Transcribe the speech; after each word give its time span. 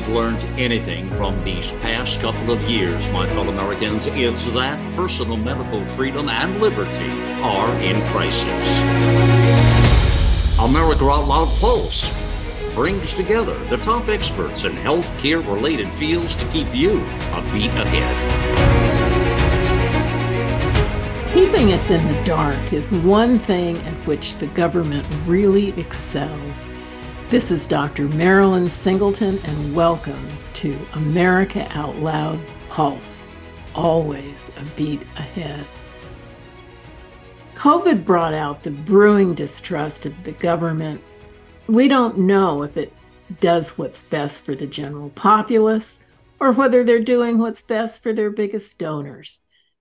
we've 0.00 0.14
learned 0.14 0.42
anything 0.58 1.10
from 1.10 1.42
these 1.44 1.72
past 1.82 2.20
couple 2.20 2.50
of 2.50 2.60
years, 2.62 3.06
my 3.10 3.26
fellow 3.28 3.50
Americans, 3.50 4.06
it's 4.06 4.46
that 4.46 4.78
personal 4.96 5.36
medical 5.36 5.84
freedom 5.84 6.28
and 6.30 6.58
liberty 6.58 7.10
are 7.42 7.70
in 7.80 8.00
crisis. 8.08 8.78
America 10.58 11.04
Out 11.04 11.26
Loud 11.28 11.48
Pulse 11.58 12.10
brings 12.74 13.12
together 13.12 13.58
the 13.66 13.76
top 13.78 14.08
experts 14.08 14.64
in 14.64 14.72
healthcare 14.72 15.46
related 15.46 15.92
fields 15.92 16.34
to 16.36 16.46
keep 16.48 16.74
you 16.74 17.00
a 17.32 17.42
beat 17.52 17.70
ahead. 17.70 18.16
Keeping 21.34 21.74
us 21.74 21.90
in 21.90 22.06
the 22.08 22.24
dark 22.24 22.72
is 22.72 22.90
one 22.90 23.38
thing 23.38 23.76
at 23.76 24.06
which 24.06 24.36
the 24.36 24.46
government 24.48 25.06
really 25.26 25.78
excels. 25.78 26.66
This 27.30 27.52
is 27.52 27.68
Dr. 27.68 28.08
Marilyn 28.08 28.68
Singleton, 28.68 29.38
and 29.44 29.72
welcome 29.72 30.26
to 30.54 30.76
America 30.94 31.64
Out 31.70 31.94
Loud 31.94 32.40
Pulse, 32.68 33.24
always 33.72 34.50
a 34.56 34.64
beat 34.74 35.02
ahead. 35.14 35.64
COVID 37.54 38.04
brought 38.04 38.34
out 38.34 38.64
the 38.64 38.72
brewing 38.72 39.34
distrust 39.34 40.06
of 40.06 40.24
the 40.24 40.32
government. 40.32 41.00
We 41.68 41.86
don't 41.86 42.18
know 42.18 42.64
if 42.64 42.76
it 42.76 42.92
does 43.38 43.78
what's 43.78 44.02
best 44.02 44.44
for 44.44 44.56
the 44.56 44.66
general 44.66 45.10
populace 45.10 46.00
or 46.40 46.50
whether 46.50 46.82
they're 46.82 46.98
doing 46.98 47.38
what's 47.38 47.62
best 47.62 48.02
for 48.02 48.12
their 48.12 48.30
biggest 48.30 48.76
donors. 48.76 49.38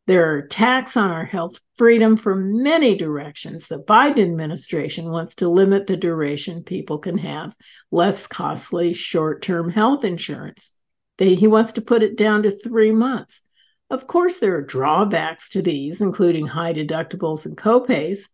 There 0.10 0.34
are 0.34 0.40
attacks 0.40 0.98
on 0.98 1.12
our 1.12 1.24
health 1.24 1.60
freedom 1.76 2.18
from 2.18 2.64
many 2.64 2.98
directions. 2.98 3.68
The 3.68 3.78
Biden 3.78 4.24
administration 4.24 5.12
wants 5.12 5.36
to 5.36 5.48
limit 5.48 5.86
the 5.86 5.98
duration 5.98 6.64
people 6.64 6.98
can 6.98 7.20
have 7.20 7.56
less 7.92 8.26
costly 8.26 8.94
short 8.94 9.44
term 9.44 9.70
health 9.70 10.04
insurance. 10.04 10.76
They, 11.20 11.36
he 11.36 11.46
wants 11.46 11.74
to 11.74 11.84
put 11.84 12.02
it 12.02 12.18
down 12.18 12.42
to 12.42 12.50
three 12.50 12.92
months. 12.92 13.44
Of 13.92 14.08
course, 14.08 14.40
there 14.40 14.56
are 14.56 14.64
drawbacks 14.64 15.50
to 15.50 15.62
these, 15.62 16.02
including 16.02 16.48
high 16.48 16.74
deductibles 16.74 17.46
and 17.46 17.56
copays 17.56 18.30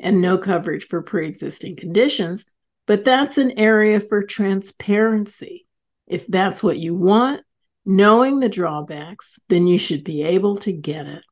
and 0.00 0.20
no 0.20 0.36
coverage 0.36 0.88
for 0.88 1.00
pre 1.00 1.28
existing 1.28 1.76
conditions, 1.76 2.50
but 2.88 3.04
that's 3.04 3.38
an 3.38 3.56
area 3.56 4.00
for 4.00 4.24
transparency. 4.24 5.68
If 6.08 6.26
that's 6.26 6.60
what 6.60 6.78
you 6.78 6.96
want, 6.96 7.42
knowing 7.84 8.40
the 8.40 8.48
drawbacks, 8.48 9.38
then 9.48 9.66
you 9.66 9.78
should 9.78 10.04
be 10.04 10.22
able 10.22 10.56
to 10.58 10.72
get 10.72 11.06
it. 11.06 11.22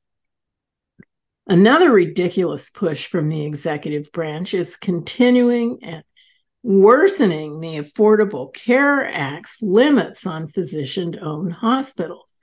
Another 1.47 1.91
ridiculous 1.91 2.69
push 2.69 3.07
from 3.07 3.29
the 3.29 3.45
executive 3.47 4.13
branch 4.13 4.53
is 4.53 4.77
continuing 4.77 5.79
and 5.83 6.05
worsening 6.63 7.61
the 7.61 7.79
Affordable 7.79 8.53
Care 8.53 9.07
Act's 9.07 9.63
limits 9.63 10.27
on 10.27 10.49
physician 10.49 11.19
owned 11.21 11.55
hospitals. 11.55 12.35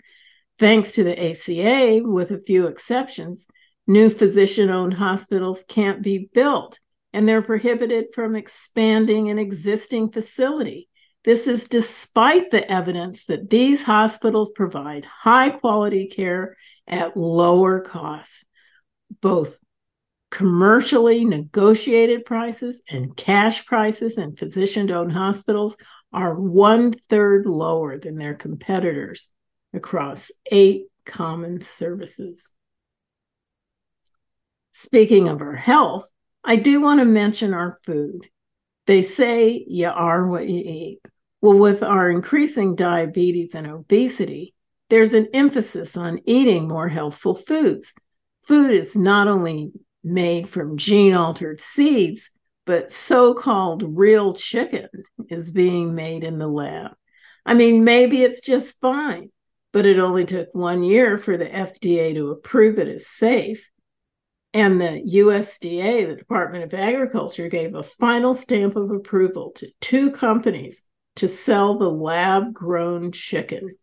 Thanks 0.57 0.91
to 0.91 1.03
the 1.03 1.31
ACA, 1.31 2.01
with 2.03 2.31
a 2.31 2.39
few 2.39 2.67
exceptions, 2.67 3.47
new 3.85 4.09
physician 4.09 4.69
owned 4.69 4.95
hospitals 4.95 5.63
can't 5.67 6.01
be 6.01 6.29
built 6.33 6.79
and 7.15 7.29
they're 7.29 7.41
prohibited 7.41 8.07
from 8.13 8.35
expanding 8.35 9.29
an 9.29 9.39
existing 9.39 10.11
facility 10.11 10.89
this 11.25 11.47
is 11.47 11.67
despite 11.67 12.51
the 12.51 12.71
evidence 12.71 13.25
that 13.25 13.49
these 13.49 13.81
hospitals 13.81 14.51
provide 14.51 15.05
high 15.05 15.49
quality 15.49 16.05
care 16.05 16.55
at 16.87 17.17
lower 17.17 17.81
costs, 17.81 18.45
both 19.21 19.57
commercially 20.29 21.25
negotiated 21.25 22.25
prices 22.25 22.83
and 22.89 23.17
cash 23.17 23.65
prices 23.65 24.19
in 24.19 24.35
physician 24.35 24.91
owned 24.91 25.13
hospitals 25.13 25.77
are 26.13 26.35
one 26.35 26.91
third 26.91 27.47
lower 27.47 27.97
than 27.97 28.17
their 28.17 28.35
competitors 28.35 29.31
across 29.73 30.31
eight 30.51 30.85
common 31.05 31.59
services. 31.59 32.53
Speaking 34.69 35.27
of 35.27 35.41
our 35.41 35.55
health, 35.55 36.07
I 36.43 36.57
do 36.57 36.81
want 36.81 36.99
to 36.99 37.05
mention 37.05 37.53
our 37.53 37.79
food. 37.83 38.27
They 38.85 39.01
say 39.01 39.65
you 39.67 39.87
are 39.89 40.27
what 40.27 40.47
you 40.47 40.61
eat. 40.63 40.99
Well, 41.45 41.59
with 41.59 41.83
our 41.83 42.09
increasing 42.09 42.75
diabetes 42.75 43.53
and 43.53 43.67
obesity, 43.67 44.55
there's 44.89 45.13
an 45.13 45.27
emphasis 45.31 45.95
on 45.95 46.21
eating 46.25 46.67
more 46.67 46.89
healthful 46.89 47.35
foods. 47.35 47.93
Food 48.47 48.71
is 48.71 48.95
not 48.95 49.27
only 49.27 49.71
made 50.03 50.49
from 50.49 50.75
gene 50.75 51.13
altered 51.13 51.61
seeds, 51.61 52.31
but 52.65 52.91
so 52.91 53.35
called 53.35 53.95
real 53.95 54.33
chicken 54.33 54.89
is 55.29 55.51
being 55.51 55.93
made 55.93 56.23
in 56.23 56.39
the 56.39 56.47
lab. 56.47 56.93
I 57.45 57.53
mean, 57.53 57.83
maybe 57.83 58.23
it's 58.23 58.41
just 58.41 58.81
fine, 58.81 59.29
but 59.71 59.85
it 59.85 59.99
only 59.99 60.25
took 60.25 60.49
one 60.53 60.81
year 60.81 61.19
for 61.19 61.37
the 61.37 61.45
FDA 61.45 62.15
to 62.15 62.31
approve 62.31 62.79
it 62.79 62.87
as 62.87 63.05
safe. 63.05 63.69
And 64.51 64.81
the 64.81 64.99
USDA, 65.13 66.07
the 66.07 66.15
Department 66.15 66.63
of 66.63 66.73
Agriculture, 66.73 67.49
gave 67.49 67.75
a 67.75 67.83
final 67.83 68.33
stamp 68.33 68.75
of 68.75 68.89
approval 68.89 69.51
to 69.57 69.67
two 69.79 70.09
companies 70.09 70.85
to 71.15 71.27
sell 71.27 71.77
the 71.77 71.89
lab 71.89 72.53
grown 72.53 73.11
chicken. 73.11 73.75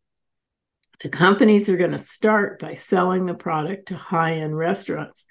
The 1.03 1.09
companies 1.09 1.69
are 1.69 1.77
going 1.77 1.93
to 1.93 1.99
start 1.99 2.61
by 2.61 2.75
selling 2.75 3.27
the 3.27 3.35
product 3.35 3.89
to 3.89 3.97
high 3.97 4.35
end 4.35 4.57
restaurants. 4.57 5.25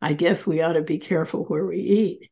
I 0.00 0.14
guess 0.14 0.46
we 0.46 0.62
ought 0.62 0.74
to 0.74 0.82
be 0.82 0.98
careful 0.98 1.44
where 1.44 1.66
we 1.66 1.78
eat. 1.78 2.30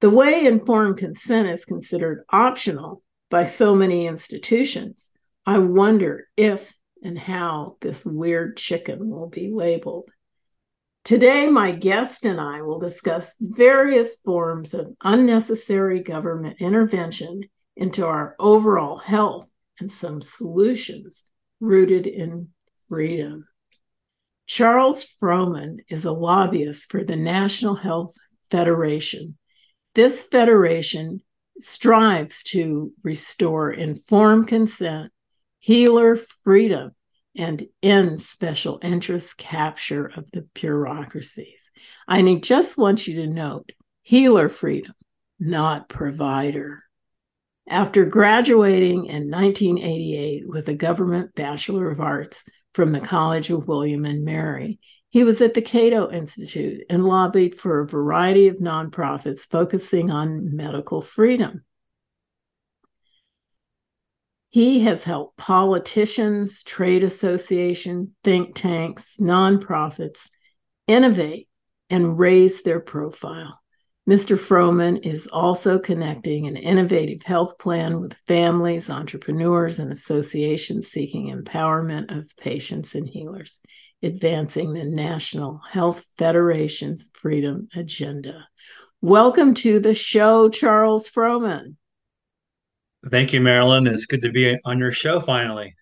The 0.00 0.10
way 0.10 0.46
informed 0.46 0.98
consent 0.98 1.48
is 1.48 1.64
considered 1.64 2.24
optional 2.30 3.02
by 3.30 3.44
so 3.44 3.74
many 3.74 4.06
institutions, 4.06 5.10
I 5.46 5.58
wonder 5.58 6.28
if 6.36 6.76
and 7.02 7.18
how 7.18 7.76
this 7.80 8.04
weird 8.04 8.56
chicken 8.56 9.08
will 9.08 9.28
be 9.28 9.50
labeled. 9.50 10.10
Today, 11.04 11.48
my 11.48 11.72
guest 11.72 12.24
and 12.24 12.40
I 12.40 12.62
will 12.62 12.78
discuss 12.78 13.34
various 13.40 14.16
forms 14.16 14.74
of 14.74 14.94
unnecessary 15.02 16.00
government 16.00 16.60
intervention 16.60 17.44
into 17.76 18.06
our 18.06 18.36
overall 18.38 18.98
health 18.98 19.48
and 19.80 19.90
some 19.90 20.22
solutions 20.22 21.24
rooted 21.60 22.06
in 22.06 22.48
freedom. 22.88 23.46
Charles 24.46 25.04
Frohman 25.04 25.78
is 25.88 26.04
a 26.04 26.12
lobbyist 26.12 26.90
for 26.90 27.04
the 27.04 27.16
National 27.16 27.76
Health 27.76 28.14
Federation. 28.50 29.38
This 29.94 30.24
federation 30.24 31.20
strives 31.60 32.42
to 32.44 32.92
restore 33.02 33.70
informed 33.70 34.48
consent, 34.48 35.12
healer 35.58 36.16
freedom, 36.44 36.92
and 37.36 37.66
end 37.82 38.20
special 38.20 38.78
interest 38.82 39.38
capture 39.38 40.06
of 40.06 40.30
the 40.32 40.42
bureaucracies. 40.54 41.70
I 42.06 42.22
just 42.36 42.76
want 42.76 43.06
you 43.06 43.22
to 43.22 43.26
note 43.26 43.70
healer 44.02 44.48
freedom, 44.48 44.92
not 45.38 45.88
provider. 45.88 46.82
After 47.68 48.04
graduating 48.04 49.06
in 49.06 49.30
1988 49.30 50.48
with 50.48 50.68
a 50.68 50.74
government 50.74 51.34
Bachelor 51.34 51.90
of 51.90 52.00
Arts 52.00 52.44
from 52.74 52.92
the 52.92 53.00
College 53.00 53.50
of 53.50 53.68
William 53.68 54.04
and 54.04 54.24
Mary, 54.24 54.80
he 55.10 55.24
was 55.24 55.40
at 55.40 55.54
the 55.54 55.62
Cato 55.62 56.10
Institute 56.10 56.84
and 56.90 57.04
lobbied 57.04 57.54
for 57.54 57.80
a 57.80 57.86
variety 57.86 58.48
of 58.48 58.56
nonprofits 58.56 59.48
focusing 59.48 60.10
on 60.10 60.56
medical 60.56 61.00
freedom. 61.00 61.64
He 64.48 64.80
has 64.80 65.04
helped 65.04 65.38
politicians, 65.38 66.62
trade 66.62 67.04
associations, 67.04 68.10
think 68.22 68.54
tanks, 68.54 69.16
nonprofits 69.18 70.28
innovate 70.86 71.48
and 71.88 72.18
raise 72.18 72.62
their 72.62 72.80
profile. 72.80 73.61
Mr. 74.12 74.38
Frohman 74.38 75.06
is 75.06 75.26
also 75.26 75.78
connecting 75.78 76.46
an 76.46 76.54
innovative 76.54 77.22
health 77.22 77.56
plan 77.56 77.98
with 77.98 78.12
families, 78.28 78.90
entrepreneurs, 78.90 79.78
and 79.78 79.90
associations 79.90 80.88
seeking 80.88 81.34
empowerment 81.34 82.14
of 82.14 82.30
patients 82.36 82.94
and 82.94 83.08
healers, 83.08 83.60
advancing 84.02 84.74
the 84.74 84.84
National 84.84 85.62
Health 85.66 86.04
Federation's 86.18 87.10
Freedom 87.14 87.68
Agenda. 87.74 88.46
Welcome 89.00 89.54
to 89.54 89.80
the 89.80 89.94
show, 89.94 90.50
Charles 90.50 91.08
Frohman. 91.08 91.76
Thank 93.08 93.32
you, 93.32 93.40
Marilyn. 93.40 93.86
It's 93.86 94.04
good 94.04 94.20
to 94.24 94.30
be 94.30 94.58
on 94.66 94.78
your 94.78 94.92
show 94.92 95.20
finally. 95.20 95.74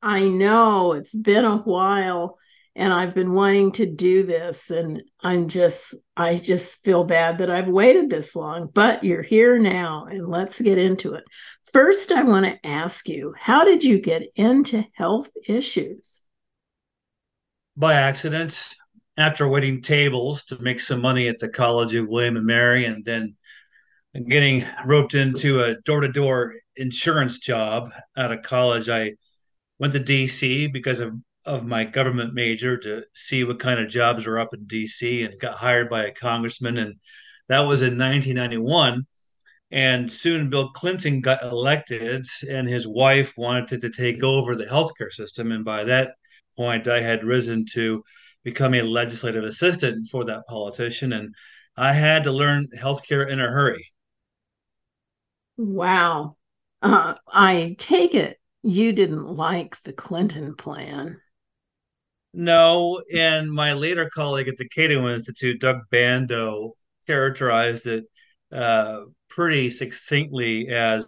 I 0.00 0.26
know 0.26 0.94
it's 0.94 1.14
been 1.14 1.44
a 1.44 1.58
while 1.58 2.38
and 2.76 2.92
I've 2.92 3.14
been 3.14 3.32
wanting 3.32 3.72
to 3.72 3.86
do 3.86 4.22
this 4.22 4.70
and 4.70 5.02
I'm 5.20 5.48
just 5.48 5.94
I 6.16 6.36
just 6.36 6.84
feel 6.84 7.04
bad 7.04 7.38
that 7.38 7.50
I've 7.50 7.68
waited 7.68 8.10
this 8.10 8.36
long 8.36 8.70
but 8.72 9.02
you're 9.02 9.22
here 9.22 9.58
now 9.58 10.06
and 10.08 10.28
let's 10.28 10.60
get 10.60 10.78
into 10.78 11.14
it. 11.14 11.24
First 11.72 12.12
I 12.12 12.22
want 12.22 12.44
to 12.44 12.66
ask 12.66 13.08
you 13.08 13.34
how 13.38 13.64
did 13.64 13.82
you 13.82 14.00
get 14.00 14.24
into 14.36 14.84
health 14.94 15.30
issues? 15.48 16.22
By 17.76 17.94
accident 17.94 18.74
after 19.16 19.48
waiting 19.48 19.80
tables 19.80 20.44
to 20.44 20.62
make 20.62 20.80
some 20.80 21.00
money 21.00 21.28
at 21.28 21.38
the 21.38 21.48
College 21.48 21.94
of 21.94 22.08
William 22.08 22.36
and 22.36 22.46
Mary 22.46 22.84
and 22.84 23.04
then 23.04 23.34
getting 24.28 24.64
roped 24.84 25.14
into 25.14 25.62
a 25.62 25.76
door-to-door 25.82 26.54
insurance 26.76 27.38
job 27.38 27.90
out 28.16 28.32
of 28.32 28.42
college. 28.42 28.88
I 28.88 29.12
went 29.78 29.94
to 29.94 30.00
DC 30.00 30.72
because 30.72 31.00
of 31.00 31.14
of 31.46 31.66
my 31.66 31.84
government 31.84 32.34
major 32.34 32.76
to 32.76 33.02
see 33.14 33.44
what 33.44 33.60
kind 33.60 33.80
of 33.80 33.88
jobs 33.88 34.26
were 34.26 34.38
up 34.38 34.52
in 34.52 34.66
DC 34.66 35.24
and 35.24 35.40
got 35.40 35.56
hired 35.56 35.88
by 35.88 36.04
a 36.04 36.12
congressman 36.12 36.78
and 36.78 36.96
that 37.48 37.60
was 37.60 37.82
in 37.82 37.96
1991 37.96 39.06
and 39.70 40.10
soon 40.10 40.50
Bill 40.50 40.70
Clinton 40.70 41.20
got 41.20 41.42
elected 41.42 42.26
and 42.48 42.68
his 42.68 42.86
wife 42.86 43.34
wanted 43.36 43.80
to 43.80 43.90
take 43.90 44.22
over 44.22 44.56
the 44.56 44.64
healthcare 44.64 45.12
system 45.12 45.52
and 45.52 45.64
by 45.64 45.84
that 45.84 46.14
point 46.56 46.88
I 46.88 47.00
had 47.00 47.24
risen 47.24 47.64
to 47.72 48.02
become 48.42 48.74
a 48.74 48.82
legislative 48.82 49.44
assistant 49.44 50.08
for 50.08 50.24
that 50.24 50.46
politician 50.48 51.12
and 51.12 51.34
I 51.76 51.92
had 51.92 52.24
to 52.24 52.32
learn 52.32 52.68
healthcare 52.76 53.28
in 53.28 53.38
a 53.38 53.46
hurry. 53.46 53.92
Wow. 55.58 56.36
Uh, 56.82 57.14
I 57.32 57.76
take 57.78 58.14
it 58.14 58.38
you 58.66 58.92
didn't 58.92 59.26
like 59.26 59.80
the 59.82 59.92
Clinton 59.92 60.56
plan. 60.56 61.20
No, 62.38 63.00
and 63.14 63.50
my 63.50 63.72
later 63.72 64.10
colleague 64.10 64.46
at 64.48 64.58
the 64.58 64.68
Cato 64.68 65.08
Institute, 65.08 65.58
Doug 65.58 65.78
Bandow, 65.90 66.72
characterized 67.06 67.86
it 67.86 68.04
uh, 68.52 69.04
pretty 69.30 69.70
succinctly 69.70 70.68
as 70.68 71.06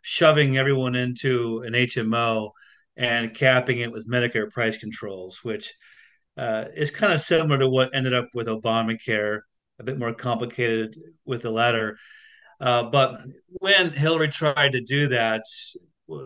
shoving 0.00 0.56
everyone 0.56 0.94
into 0.94 1.62
an 1.66 1.74
HMO 1.74 2.52
and 2.96 3.34
capping 3.34 3.80
it 3.80 3.92
with 3.92 4.08
Medicare 4.08 4.50
price 4.50 4.78
controls, 4.78 5.40
which 5.42 5.74
uh, 6.38 6.64
is 6.74 6.90
kind 6.90 7.12
of 7.12 7.20
similar 7.20 7.58
to 7.58 7.68
what 7.68 7.94
ended 7.94 8.14
up 8.14 8.28
with 8.32 8.46
Obamacare, 8.46 9.40
a 9.78 9.84
bit 9.84 9.98
more 9.98 10.14
complicated 10.14 10.96
with 11.26 11.42
the 11.42 11.50
latter. 11.50 11.98
Uh, 12.58 12.84
but 12.84 13.20
when 13.50 13.90
Hillary 13.90 14.28
tried 14.28 14.72
to 14.72 14.80
do 14.80 15.08
that, 15.08 15.42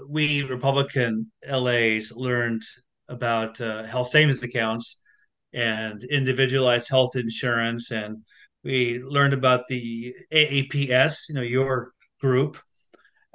we 0.08 0.44
Republican 0.44 1.32
LAs 1.44 2.12
learned 2.12 2.62
about 3.08 3.60
uh, 3.60 3.84
health 3.84 4.08
savings 4.08 4.42
accounts 4.42 5.00
and 5.52 6.02
individualized 6.04 6.88
health 6.88 7.16
insurance, 7.16 7.90
and 7.90 8.18
we 8.62 9.00
learned 9.02 9.34
about 9.34 9.68
the 9.68 10.14
AAPS, 10.32 11.28
you 11.28 11.34
know, 11.34 11.42
your 11.42 11.92
group, 12.20 12.58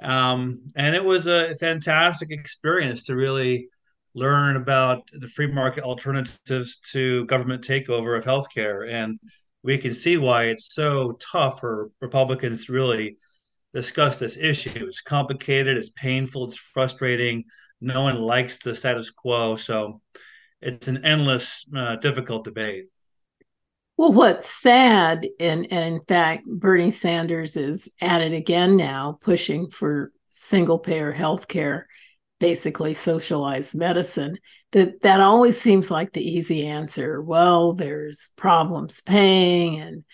um, 0.02 0.62
and 0.76 0.94
it 0.94 1.04
was 1.04 1.26
a 1.26 1.54
fantastic 1.56 2.30
experience 2.30 3.06
to 3.06 3.14
really 3.14 3.68
learn 4.14 4.56
about 4.56 5.08
the 5.12 5.28
free 5.28 5.50
market 5.52 5.84
alternatives 5.84 6.78
to 6.92 7.24
government 7.26 7.62
takeover 7.66 8.18
of 8.18 8.24
healthcare, 8.24 8.90
and 8.90 9.18
we 9.62 9.78
can 9.78 9.92
see 9.92 10.16
why 10.16 10.44
it's 10.44 10.74
so 10.74 11.18
tough 11.32 11.60
for 11.60 11.90
Republicans 12.00 12.66
to 12.66 12.72
really 12.72 13.16
discuss 13.74 14.18
this 14.18 14.36
issue. 14.36 14.86
It's 14.86 15.00
complicated, 15.00 15.76
it's 15.76 15.90
painful, 15.90 16.44
it's 16.44 16.56
frustrating. 16.56 17.44
No 17.80 18.02
one 18.02 18.20
likes 18.20 18.58
the 18.58 18.74
status 18.74 19.10
quo. 19.10 19.56
So 19.56 20.00
it's 20.60 20.88
an 20.88 21.04
endless, 21.04 21.66
uh, 21.74 21.96
difficult 21.96 22.44
debate. 22.44 22.86
Well, 23.96 24.12
what's 24.14 24.46
sad, 24.46 25.26
and, 25.38 25.66
and 25.70 25.96
in 25.96 26.00
fact, 26.08 26.46
Bernie 26.46 26.90
Sanders 26.90 27.54
is 27.54 27.90
at 28.00 28.22
it 28.22 28.32
again 28.32 28.76
now, 28.76 29.18
pushing 29.20 29.68
for 29.68 30.10
single 30.28 30.78
payer 30.78 31.12
health 31.12 31.48
care, 31.48 31.86
basically 32.38 32.94
socialized 32.94 33.74
medicine. 33.74 34.38
That 34.72 35.02
that 35.02 35.20
always 35.20 35.60
seems 35.60 35.90
like 35.90 36.14
the 36.14 36.26
easy 36.26 36.66
answer. 36.66 37.20
Well, 37.20 37.74
there's 37.74 38.30
problems 38.36 39.02
paying 39.02 39.80
and 39.80 40.04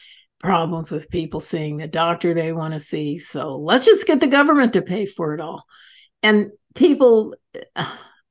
problems 0.41 0.91
with 0.91 1.11
people 1.11 1.39
seeing 1.39 1.77
the 1.77 1.87
doctor 1.87 2.35
they 2.35 2.53
want 2.53 2.75
to 2.75 2.81
see. 2.81 3.19
So 3.21 3.57
let's 3.57 3.87
just 3.87 4.07
get 4.07 4.19
the 4.19 4.27
government 4.27 4.73
to 4.73 4.83
pay 4.83 5.07
for 5.07 5.35
it 5.35 5.41
all. 5.41 5.65
And 6.23 6.51
people, 6.76 7.34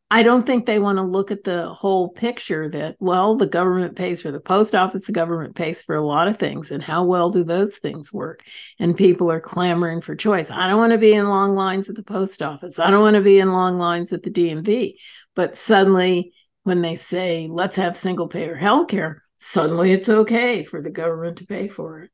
I 0.10 0.24
don't 0.24 0.46
think 0.46 0.66
they 0.66 0.80
want 0.80 0.98
to 0.98 1.04
look 1.04 1.32
at 1.32 1.44
the 1.44 1.68
whole 1.68 2.10
picture 2.10 2.70
that, 2.70 2.96
well, 3.00 3.36
the 3.36 3.48
government 3.48 3.96
pays 3.96 4.22
for 4.22 4.32
the 4.32 4.40
post 4.40 4.76
office, 4.76 5.06
the 5.06 5.12
government 5.12 5.56
pays 5.56 5.82
for 5.82 5.96
a 5.96 6.06
lot 6.06 6.28
of 6.28 6.38
things. 6.38 6.72
And 6.72 6.82
how 6.82 7.04
well 7.04 7.30
do 7.30 7.44
those 7.44 7.78
things 7.78 8.14
work? 8.14 8.42
And 8.80 8.96
people 8.96 9.30
are 9.32 9.42
clamoring 9.42 10.02
for 10.02 10.16
choice. 10.16 10.50
I 10.52 10.70
don't 10.70 10.80
want 10.80 10.94
to 10.94 10.98
be 10.98 11.14
in 11.14 11.28
long 11.28 11.56
lines 11.56 11.90
at 11.90 11.96
the 11.96 12.04
post 12.04 12.42
office. 12.42 12.80
I 12.80 12.92
don't 12.92 13.02
want 13.02 13.16
to 13.16 13.22
be 13.22 13.40
in 13.40 13.52
long 13.52 13.78
lines 13.78 14.14
at 14.14 14.24
the 14.24 14.32
DMV. 14.32 14.94
But 15.36 15.58
suddenly, 15.58 16.34
when 16.64 16.82
they 16.82 16.96
say, 16.96 17.50
let's 17.52 17.76
have 17.76 17.98
single 17.98 18.28
payer 18.28 18.56
health 18.56 18.88
care, 18.88 19.24
suddenly 19.38 19.92
it's 19.92 20.08
okay 20.08 20.64
for 20.64 20.82
the 20.82 20.90
government 20.90 21.40
to 21.40 21.46
pay 21.46 21.68
for 21.68 22.02
it. 22.02 22.12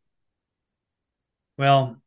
Well, 1.57 2.00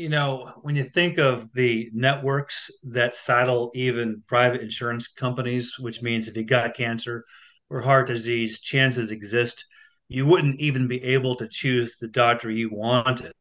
you 0.00 0.08
know, 0.08 0.50
when 0.62 0.74
you 0.74 0.82
think 0.82 1.18
of 1.18 1.52
the 1.52 1.90
networks 1.92 2.70
that 2.84 3.14
saddle 3.14 3.70
even 3.74 4.22
private 4.26 4.62
insurance 4.62 5.06
companies, 5.06 5.78
which 5.78 6.00
means 6.00 6.26
if 6.26 6.34
you 6.38 6.42
got 6.42 6.72
cancer 6.72 7.22
or 7.68 7.82
heart 7.82 8.06
disease, 8.06 8.60
chances 8.60 9.10
exist 9.10 9.66
you 10.08 10.26
wouldn't 10.26 10.58
even 10.58 10.88
be 10.88 11.04
able 11.04 11.36
to 11.36 11.46
choose 11.46 11.98
the 11.98 12.08
doctor 12.08 12.50
you 12.50 12.70
wanted 12.72 13.32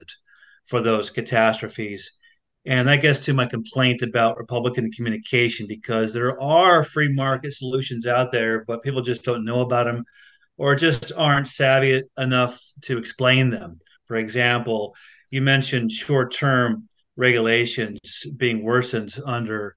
for 0.66 0.82
those 0.82 1.10
catastrophes. 1.10 2.18
And 2.66 2.88
that 2.90 3.02
gets 3.02 3.22
to 3.22 3.34
my 3.34 3.46
complaint 3.46 4.02
about 4.02 4.38
Republican 4.38 4.92
communication 4.92 5.66
because 5.66 6.14
there 6.14 6.40
are 6.40 6.84
free 6.84 7.12
market 7.12 7.54
solutions 7.54 8.06
out 8.06 8.32
there, 8.34 8.66
but 8.66 8.84
people 8.84 9.02
just 9.02 9.24
don't 9.24 9.46
know 9.46 9.62
about 9.62 9.86
them 9.86 10.04
or 10.58 10.76
just 10.76 11.14
aren't 11.18 11.48
savvy 11.48 12.04
enough 12.18 12.62
to 12.82 12.98
explain 12.98 13.50
them. 13.50 13.80
For 14.06 14.18
example, 14.18 14.94
you 15.30 15.42
mentioned 15.42 15.92
short 15.92 16.34
term 16.34 16.88
regulations 17.16 18.26
being 18.38 18.64
worsened 18.64 19.14
under 19.26 19.76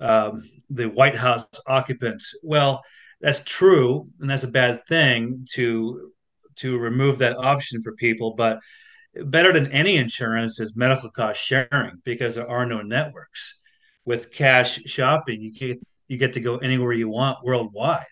um, 0.00 0.42
the 0.70 0.88
White 0.88 1.16
House 1.16 1.46
occupants. 1.66 2.34
Well, 2.42 2.82
that's 3.20 3.42
true, 3.44 4.08
and 4.20 4.30
that's 4.30 4.44
a 4.44 4.48
bad 4.48 4.86
thing 4.86 5.46
to 5.54 6.12
to 6.56 6.78
remove 6.78 7.18
that 7.18 7.36
option 7.36 7.82
for 7.82 7.92
people. 7.94 8.34
But 8.34 8.60
better 9.14 9.52
than 9.52 9.72
any 9.72 9.96
insurance 9.96 10.60
is 10.60 10.76
medical 10.76 11.10
cost 11.10 11.40
sharing 11.40 12.00
because 12.04 12.34
there 12.34 12.48
are 12.48 12.66
no 12.66 12.82
networks. 12.82 13.58
With 14.04 14.32
cash 14.32 14.82
shopping, 14.84 15.42
you 15.42 15.52
get 15.52 15.78
you 16.06 16.16
get 16.16 16.32
to 16.34 16.40
go 16.40 16.56
anywhere 16.58 16.92
you 16.92 17.10
want 17.10 17.44
worldwide 17.44 18.06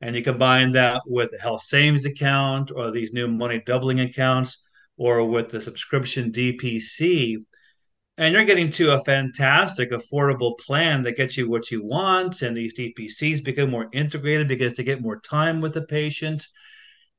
and 0.00 0.14
you 0.14 0.22
combine 0.22 0.72
that 0.72 1.02
with 1.06 1.32
a 1.32 1.42
health 1.42 1.62
savings 1.62 2.04
account 2.04 2.70
or 2.70 2.90
these 2.90 3.12
new 3.12 3.26
money 3.26 3.62
doubling 3.64 4.00
accounts 4.00 4.63
or 4.96 5.24
with 5.24 5.50
the 5.50 5.60
subscription 5.60 6.30
DPC, 6.32 7.44
and 8.16 8.32
you're 8.32 8.44
getting 8.44 8.70
to 8.70 8.92
a 8.92 9.04
fantastic 9.04 9.90
affordable 9.90 10.56
plan 10.58 11.02
that 11.02 11.16
gets 11.16 11.36
you 11.36 11.50
what 11.50 11.70
you 11.70 11.84
want 11.84 12.42
and 12.42 12.56
these 12.56 12.78
dpcs 12.78 13.42
become 13.42 13.70
more 13.70 13.88
integrated 13.92 14.46
because 14.46 14.74
they 14.74 14.84
get 14.84 15.02
more 15.02 15.20
time 15.20 15.60
with 15.60 15.74
the 15.74 15.82
patient. 15.82 16.46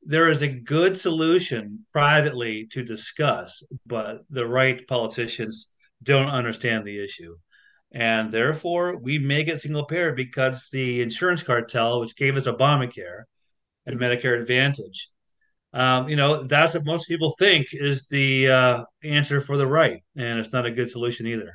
There 0.03 0.29
is 0.29 0.41
a 0.41 0.47
good 0.47 0.97
solution 0.97 1.85
privately 1.91 2.67
to 2.71 2.83
discuss 2.83 3.61
but 3.85 4.21
the 4.29 4.47
right 4.47 4.87
politicians 4.87 5.73
don't 6.01 6.29
understand 6.29 6.85
the 6.85 7.03
issue. 7.03 7.35
And 7.91 8.31
therefore, 8.31 8.97
we 8.97 9.19
make 9.19 9.47
it 9.47 9.61
single 9.61 9.85
payer 9.85 10.13
because 10.13 10.69
the 10.71 11.01
insurance 11.01 11.43
cartel, 11.43 12.01
which 12.01 12.15
gave 12.15 12.35
us 12.35 12.45
Obamacare 12.45 13.23
and 13.85 13.99
Medicare 13.99 14.39
Advantage, 14.39 15.09
um, 15.75 16.07
you 16.07 16.15
know, 16.15 16.43
that's 16.43 16.73
what 16.73 16.85
most 16.85 17.07
people 17.07 17.35
think 17.37 17.67
is 17.73 18.07
the 18.07 18.49
uh, 18.49 18.83
answer 19.03 19.41
for 19.41 19.57
the 19.57 19.67
right. 19.67 20.01
And 20.15 20.39
it's 20.39 20.53
not 20.53 20.65
a 20.65 20.71
good 20.71 20.89
solution 20.89 21.27
either. 21.27 21.51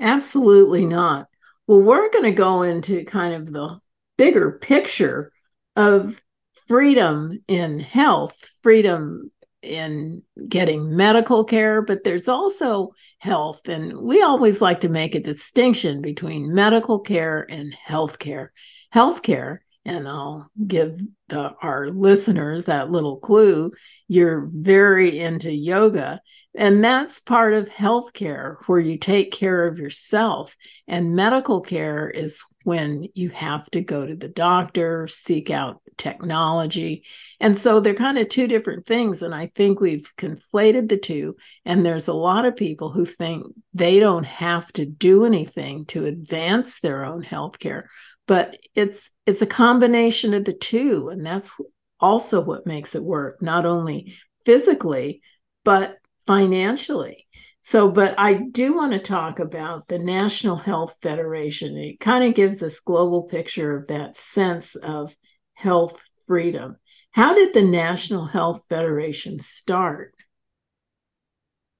Absolutely 0.00 0.86
not. 0.86 1.28
Well, 1.66 1.82
we're 1.82 2.10
going 2.10 2.24
to 2.24 2.30
go 2.32 2.62
into 2.62 3.04
kind 3.04 3.34
of 3.34 3.52
the 3.52 3.78
bigger 4.16 4.52
picture 4.52 5.30
of 5.76 6.20
freedom 6.66 7.42
in 7.46 7.80
health, 7.80 8.36
freedom 8.62 9.30
in 9.60 10.22
getting 10.48 10.96
medical 10.96 11.44
care, 11.44 11.82
but 11.82 12.04
there's 12.04 12.28
also 12.28 12.92
health. 13.18 13.68
And 13.68 14.00
we 14.00 14.22
always 14.22 14.60
like 14.60 14.80
to 14.80 14.88
make 14.88 15.14
a 15.14 15.20
distinction 15.20 16.00
between 16.00 16.54
medical 16.54 16.98
care 16.98 17.46
and 17.50 17.74
health 17.74 18.18
care. 18.18 18.52
Health 18.90 19.22
care, 19.22 19.63
and 19.84 20.08
I'll 20.08 20.50
give 20.66 21.00
the, 21.28 21.54
our 21.60 21.88
listeners 21.88 22.66
that 22.66 22.90
little 22.90 23.18
clue 23.18 23.72
you're 24.08 24.48
very 24.52 25.18
into 25.18 25.50
yoga. 25.50 26.20
And 26.56 26.84
that's 26.84 27.18
part 27.18 27.52
of 27.52 27.68
healthcare 27.68 28.56
where 28.66 28.78
you 28.78 28.96
take 28.96 29.32
care 29.32 29.66
of 29.66 29.78
yourself. 29.78 30.56
And 30.86 31.16
medical 31.16 31.60
care 31.60 32.08
is 32.08 32.44
when 32.62 33.08
you 33.14 33.30
have 33.30 33.68
to 33.72 33.80
go 33.80 34.06
to 34.06 34.14
the 34.14 34.28
doctor, 34.28 35.08
seek 35.08 35.50
out 35.50 35.82
technology. 35.96 37.04
And 37.40 37.58
so 37.58 37.80
they're 37.80 37.94
kind 37.94 38.18
of 38.18 38.28
two 38.28 38.46
different 38.46 38.86
things. 38.86 39.20
And 39.20 39.34
I 39.34 39.46
think 39.46 39.80
we've 39.80 40.10
conflated 40.16 40.88
the 40.88 40.96
two. 40.96 41.36
And 41.64 41.84
there's 41.84 42.06
a 42.06 42.14
lot 42.14 42.44
of 42.44 42.54
people 42.54 42.90
who 42.92 43.04
think 43.04 43.46
they 43.72 43.98
don't 43.98 44.24
have 44.24 44.72
to 44.74 44.86
do 44.86 45.24
anything 45.24 45.86
to 45.86 46.06
advance 46.06 46.78
their 46.78 47.04
own 47.04 47.24
healthcare. 47.24 47.84
But 48.26 48.56
it's 48.74 49.10
it's 49.26 49.42
a 49.42 49.46
combination 49.46 50.34
of 50.34 50.44
the 50.44 50.52
two. 50.52 51.08
And 51.08 51.24
that's 51.24 51.52
also 52.00 52.42
what 52.42 52.66
makes 52.66 52.94
it 52.94 53.02
work, 53.02 53.42
not 53.42 53.66
only 53.66 54.14
physically, 54.44 55.22
but 55.64 55.96
financially. 56.26 57.26
So, 57.66 57.90
but 57.90 58.14
I 58.18 58.34
do 58.34 58.76
want 58.76 58.92
to 58.92 58.98
talk 58.98 59.38
about 59.38 59.88
the 59.88 59.98
National 59.98 60.56
Health 60.56 60.98
Federation. 61.00 61.78
It 61.78 61.98
kind 61.98 62.22
of 62.24 62.34
gives 62.34 62.58
this 62.58 62.80
global 62.80 63.22
picture 63.22 63.74
of 63.74 63.86
that 63.86 64.18
sense 64.18 64.74
of 64.74 65.16
health 65.54 65.94
freedom. 66.26 66.76
How 67.12 67.34
did 67.34 67.54
the 67.54 67.62
National 67.62 68.26
Health 68.26 68.64
Federation 68.68 69.38
start? 69.38 70.14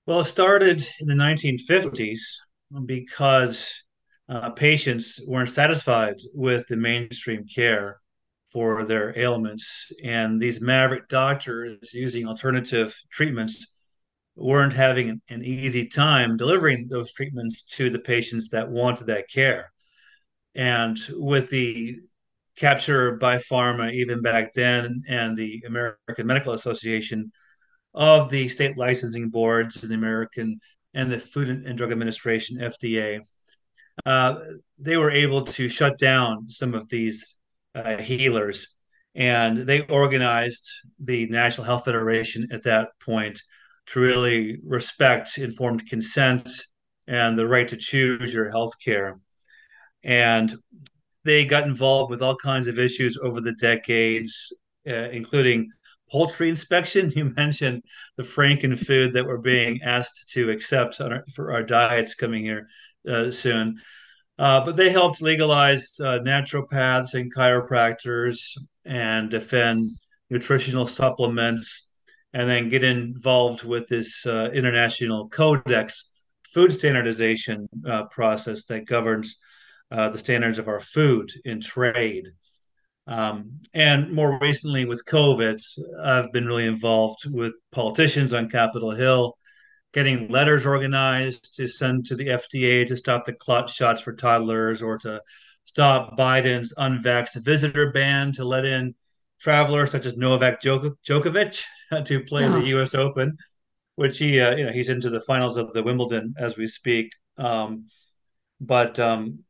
Well, 0.07 0.21
it 0.21 0.25
started 0.25 0.87
in 1.01 1.07
the 1.07 1.15
1950s 1.15 2.21
because 2.87 3.84
uh, 4.29 4.51
patients 4.51 5.21
weren't 5.27 5.51
satisfied 5.51 6.17
with 6.35 6.67
the 6.69 6.77
mainstream 6.77 7.45
care 7.47 8.01
for 8.53 8.85
their 8.85 9.19
ailments. 9.19 9.93
And 10.03 10.41
these 10.41 10.61
maverick 10.61 11.09
doctors 11.09 11.93
using 11.93 12.27
alternative 12.27 12.97
treatments 13.11 13.73
weren't 14.37 14.73
having 14.73 15.21
an 15.29 15.45
easy 15.45 15.87
time 15.87 16.37
delivering 16.37 16.89
those 16.89 17.13
treatments 17.13 17.63
to 17.63 17.91
the 17.91 17.99
patients 17.99 18.51
that 18.51 18.71
wanted 18.71 19.07
that 19.07 19.29
care. 19.29 19.73
And 20.55 20.97
with 21.11 21.51
the 21.51 21.97
capture 22.57 23.17
by 23.17 23.37
pharma, 23.37 23.93
even 23.93 24.23
back 24.23 24.53
then, 24.53 25.03
and 25.09 25.37
the 25.37 25.63
American 25.67 26.27
Medical 26.27 26.53
Association 26.53 27.33
of 27.93 28.31
the 28.31 28.49
state 28.49 28.77
licensing 28.77 29.31
boards 29.31 29.83
and 29.83 29.91
the 29.91 29.97
American 29.97 30.61
and 30.95 31.11
the 31.11 31.19
Food 31.19 31.49
and 31.49 31.77
Drug 31.77 31.91
Administration, 31.91 32.59
FDA, 32.59 33.21
uh, 34.07 34.37
they 34.79 34.97
were 34.97 35.11
able 35.11 35.43
to 35.43 35.69
shut 35.69 35.99
down 35.99 36.49
some 36.49 36.75
of 36.75 36.89
these 36.89 37.37
uh, 37.75 37.99
healers. 37.99 38.75
And 39.15 39.67
they 39.67 39.83
organized 39.83 40.69
the 40.99 41.27
National 41.27 41.67
Health 41.67 41.85
Federation 41.85 42.49
at 42.53 42.65
that 42.65 42.89
point 43.05 43.41
to 43.87 44.01
really 44.01 44.59
respect 44.65 45.39
informed 45.39 45.89
consent 45.89 46.49
and 47.07 47.39
the 47.39 47.47
right 47.47 47.69
to 47.69 47.77
choose 47.77 48.35
your 48.35 48.51
health 48.51 48.73
care. 48.83 49.19
And 50.03 50.55
they 51.25 51.45
got 51.45 51.67
involved 51.67 52.11
with 52.11 52.23
all 52.23 52.37
kinds 52.37 52.67
of 52.67 52.79
issues 52.79 53.19
over 53.23 53.41
the 53.41 53.53
decades, 53.53 54.53
uh, 54.89 55.11
including 55.11 55.71
poultry 56.11 56.49
inspection. 56.49 57.11
You 57.17 57.33
mentioned 57.37 57.83
the 58.17 58.25
Franken 58.25 58.77
food 58.79 59.13
that 59.13 59.25
we're 59.25 59.39
being 59.39 59.81
asked 59.83 60.29
to 60.31 60.51
accept 60.51 61.01
our, 61.01 61.25
for 61.35 61.53
our 61.53 61.63
diets 61.63 62.15
coming 62.15 62.43
here 62.43 62.69
uh, 63.09 63.31
soon. 63.31 63.81
Uh, 64.39 64.65
but 64.65 64.77
they 64.77 64.91
helped 64.91 65.23
legalize 65.23 65.93
uh, 66.01 66.19
naturopaths 66.21 67.15
and 67.15 67.33
chiropractors 67.33 68.57
and 68.85 69.31
defend 69.31 69.91
nutritional 70.31 70.87
supplements 70.87 71.89
and 72.33 72.51
then 72.51 72.69
get 72.69 72.83
involved 72.83 73.65
with 73.65 73.87
this 73.87 74.27
uh, 74.27 74.51
international 74.53 75.29
codex 75.29 76.11
food 76.53 76.73
standardization 76.73 77.69
uh, 77.89 78.05
process 78.05 78.65
that 78.67 78.87
governs 78.87 79.41
uh, 79.91 80.09
the 80.09 80.19
standards 80.19 80.59
of 80.59 80.69
our 80.69 80.81
food 80.81 81.31
in 81.45 81.61
trade. 81.61 82.29
Um, 83.07 83.61
and 83.75 84.13
more 84.13 84.39
recently 84.41 84.85
with 84.85 85.05
COVID, 85.05 85.61
I've 86.03 86.33
been 86.33 86.47
really 86.47 86.67
involved 86.67 87.21
with 87.27 87.55
politicians 87.71 88.33
on 88.33 88.49
Capitol 88.49 88.93
Hill, 88.93 89.37
getting 89.95 90.29
letters 90.29 90.67
organized 90.67 91.55
to 91.55 91.69
send 91.69 92.05
to 92.07 92.17
the 92.17 92.27
FDA 92.27 92.87
to 92.87 92.97
stop 92.97 93.25
the 93.25 93.33
clot 93.33 93.71
shots 93.71 94.01
for 94.01 94.13
toddlers 94.13 94.83
or 94.83 94.99
to 94.99 95.23
stop 95.63 96.19
Biden's 96.19 96.75
unvaxxed 96.75 97.43
visitor 97.43 97.93
ban 97.93 98.33
to 98.33 98.45
let 98.45 98.65
in 98.65 98.95
travelers 99.41 99.93
such 99.93 100.05
as 100.05 100.17
Novak 100.17 100.61
Djokovic 100.61 101.65
to 102.05 102.25
play 102.25 102.45
oh. 102.45 102.61
the 102.61 102.67
U.S. 102.69 102.95
Open, 102.95 103.39
which 103.95 104.19
he, 104.19 104.41
uh, 104.41 104.57
you 104.57 104.67
know, 104.67 104.73
he's 104.73 104.89
into 104.89 105.11
the 105.11 105.21
finals 105.21 105.57
of 105.57 105.73
the 105.73 105.83
Wimbledon 105.83 106.35
as 106.39 106.57
we 106.57 106.67
speak. 106.67 107.13
Um, 107.39 107.87
but 108.61 108.99
um, 108.99 109.45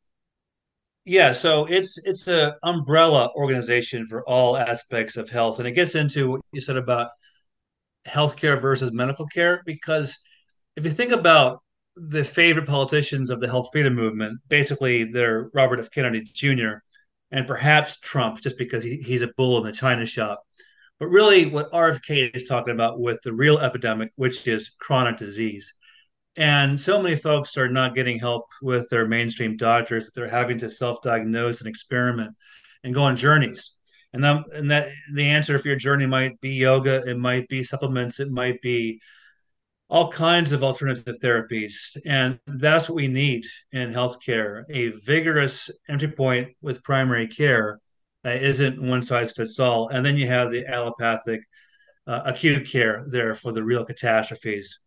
yeah, 1.07 1.33
so 1.33 1.67
it's 1.67 1.99
it's 2.05 2.29
a 2.29 2.57
umbrella 2.63 3.31
organization 3.35 4.07
for 4.09 4.29
all 4.29 4.57
aspects 4.57 5.17
of 5.17 5.31
health, 5.31 5.59
and 5.59 5.69
it 5.69 5.73
gets 5.73 5.95
into 5.95 6.31
what 6.33 6.41
you 6.53 6.61
said 6.61 6.77
about 6.77 7.11
healthcare 8.07 8.61
versus 8.61 8.93
medical 8.93 9.27
care. 9.27 9.63
Because 9.65 10.19
if 10.77 10.85
you 10.85 10.91
think 10.91 11.13
about 11.13 11.63
the 11.97 12.25
favorite 12.25 12.67
politicians 12.67 13.31
of 13.31 13.41
the 13.41 13.49
health 13.49 13.69
freedom 13.73 13.95
movement, 13.95 14.41
basically 14.49 15.05
they're 15.05 15.51
Robert 15.55 15.81
F. 15.81 15.91
Kennedy 15.91 16.23
Jr. 16.25 16.79
and 17.31 17.47
perhaps 17.47 18.01
Trump, 18.01 18.41
just 18.41 18.59
because 18.59 18.83
he, 18.83 18.97
he's 18.97 19.23
a 19.23 19.31
bull 19.37 19.59
in 19.59 19.65
the 19.65 19.73
china 19.73 20.05
shop. 20.05 20.43
But 20.99 21.07
really, 21.07 21.47
what 21.47 21.71
RFK 21.73 22.35
is 22.35 22.45
talking 22.45 22.75
about 22.75 23.01
with 23.01 23.21
the 23.23 23.33
real 23.33 23.59
epidemic, 23.59 24.11
which 24.17 24.47
is 24.47 24.75
chronic 24.81 25.17
disease 25.17 25.75
and 26.37 26.81
so 26.81 27.01
many 27.01 27.15
folks 27.15 27.57
are 27.57 27.69
not 27.69 27.95
getting 27.95 28.19
help 28.19 28.47
with 28.61 28.89
their 28.91 29.07
mainstream 29.07 29.57
doctors 29.57 30.07
that 30.07 30.15
they're 30.15 30.29
having 30.29 30.59
to 30.59 30.71
self-diagnose 30.71 31.61
and 31.61 31.69
experiment 31.69 32.35
and 32.83 32.93
go 32.93 33.05
on 33.05 33.17
journeys. 33.17 33.77
And 34.13 34.23
that, 34.25 34.45
and 34.53 34.71
that 34.71 34.89
the 35.13 35.29
answer 35.29 35.59
for 35.59 35.69
your 35.69 35.77
journey 35.77 36.07
might 36.07 36.41
be 36.41 36.51
yoga, 36.51 37.05
it 37.09 37.19
might 37.19 37.49
be 37.49 37.63
supplements, 37.63 38.21
it 38.21 38.31
might 38.31 38.61
be 38.63 39.01
all 39.89 40.11
kinds 40.11 40.53
of 40.53 40.63
alternative 40.63 41.17
therapies. 41.23 41.97
And 42.07 42.39
that's 42.47 42.89
what 42.89 42.97
we 42.97 43.09
need 43.09 43.45
in 43.73 43.93
healthcare 43.93 44.65
a 44.71 44.89
vigorous 45.05 45.71
entry 45.89 46.09
point 46.09 46.49
with 46.63 46.83
primary 46.83 47.29
care 47.29 47.81
that 48.23 48.43
isn't 48.43 48.83
one 48.83 49.03
size 49.03 49.33
fits 49.33 49.61
all. 49.61 49.89
And 49.89 50.05
then 50.05 50.17
you 50.17 50.27
have 50.27 50.51
the 50.51 50.67
allopathic 50.67 51.43
uh, 52.07 52.23
acute 52.25 52.69
care 52.69 53.07
there 53.11 53.35
for 53.35 53.53
the 53.53 53.63
real 53.63 53.85
catastrophes. 53.85 54.81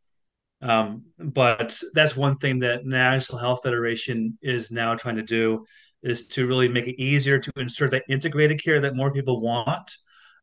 Um, 0.62 1.04
but 1.20 1.80
that's 1.94 2.18
one 2.18 2.38
thing 2.38 2.60
that 2.60 2.86
National 2.86 3.39
Health 3.39 3.62
Federation 3.63 4.38
is 4.42 4.72
now 4.72 4.96
trying 4.96 5.18
to 5.18 5.24
do 5.24 5.66
is 6.01 6.27
to 6.30 6.48
really 6.48 6.68
make 6.68 6.88
it 6.88 7.01
easier 7.01 7.39
to 7.39 7.51
insert 7.58 7.92
that 7.92 8.04
integrated 8.10 8.63
care 8.63 8.82
that 8.82 8.96
more 8.96 9.13
people 9.13 9.42
want 9.42 9.98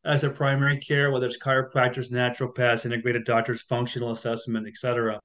as 0.05 0.23
a 0.23 0.29
primary 0.29 0.77
care, 0.77 1.11
whether 1.11 1.25
it's 1.25 1.39
chiropractors, 1.39 2.11
naturopaths, 2.11 2.85
integrated 2.85 3.25
doctors, 3.25 3.63
functional 3.63 4.11
assessment, 4.11 4.67
et 4.67 4.77
cetera. 4.77 5.19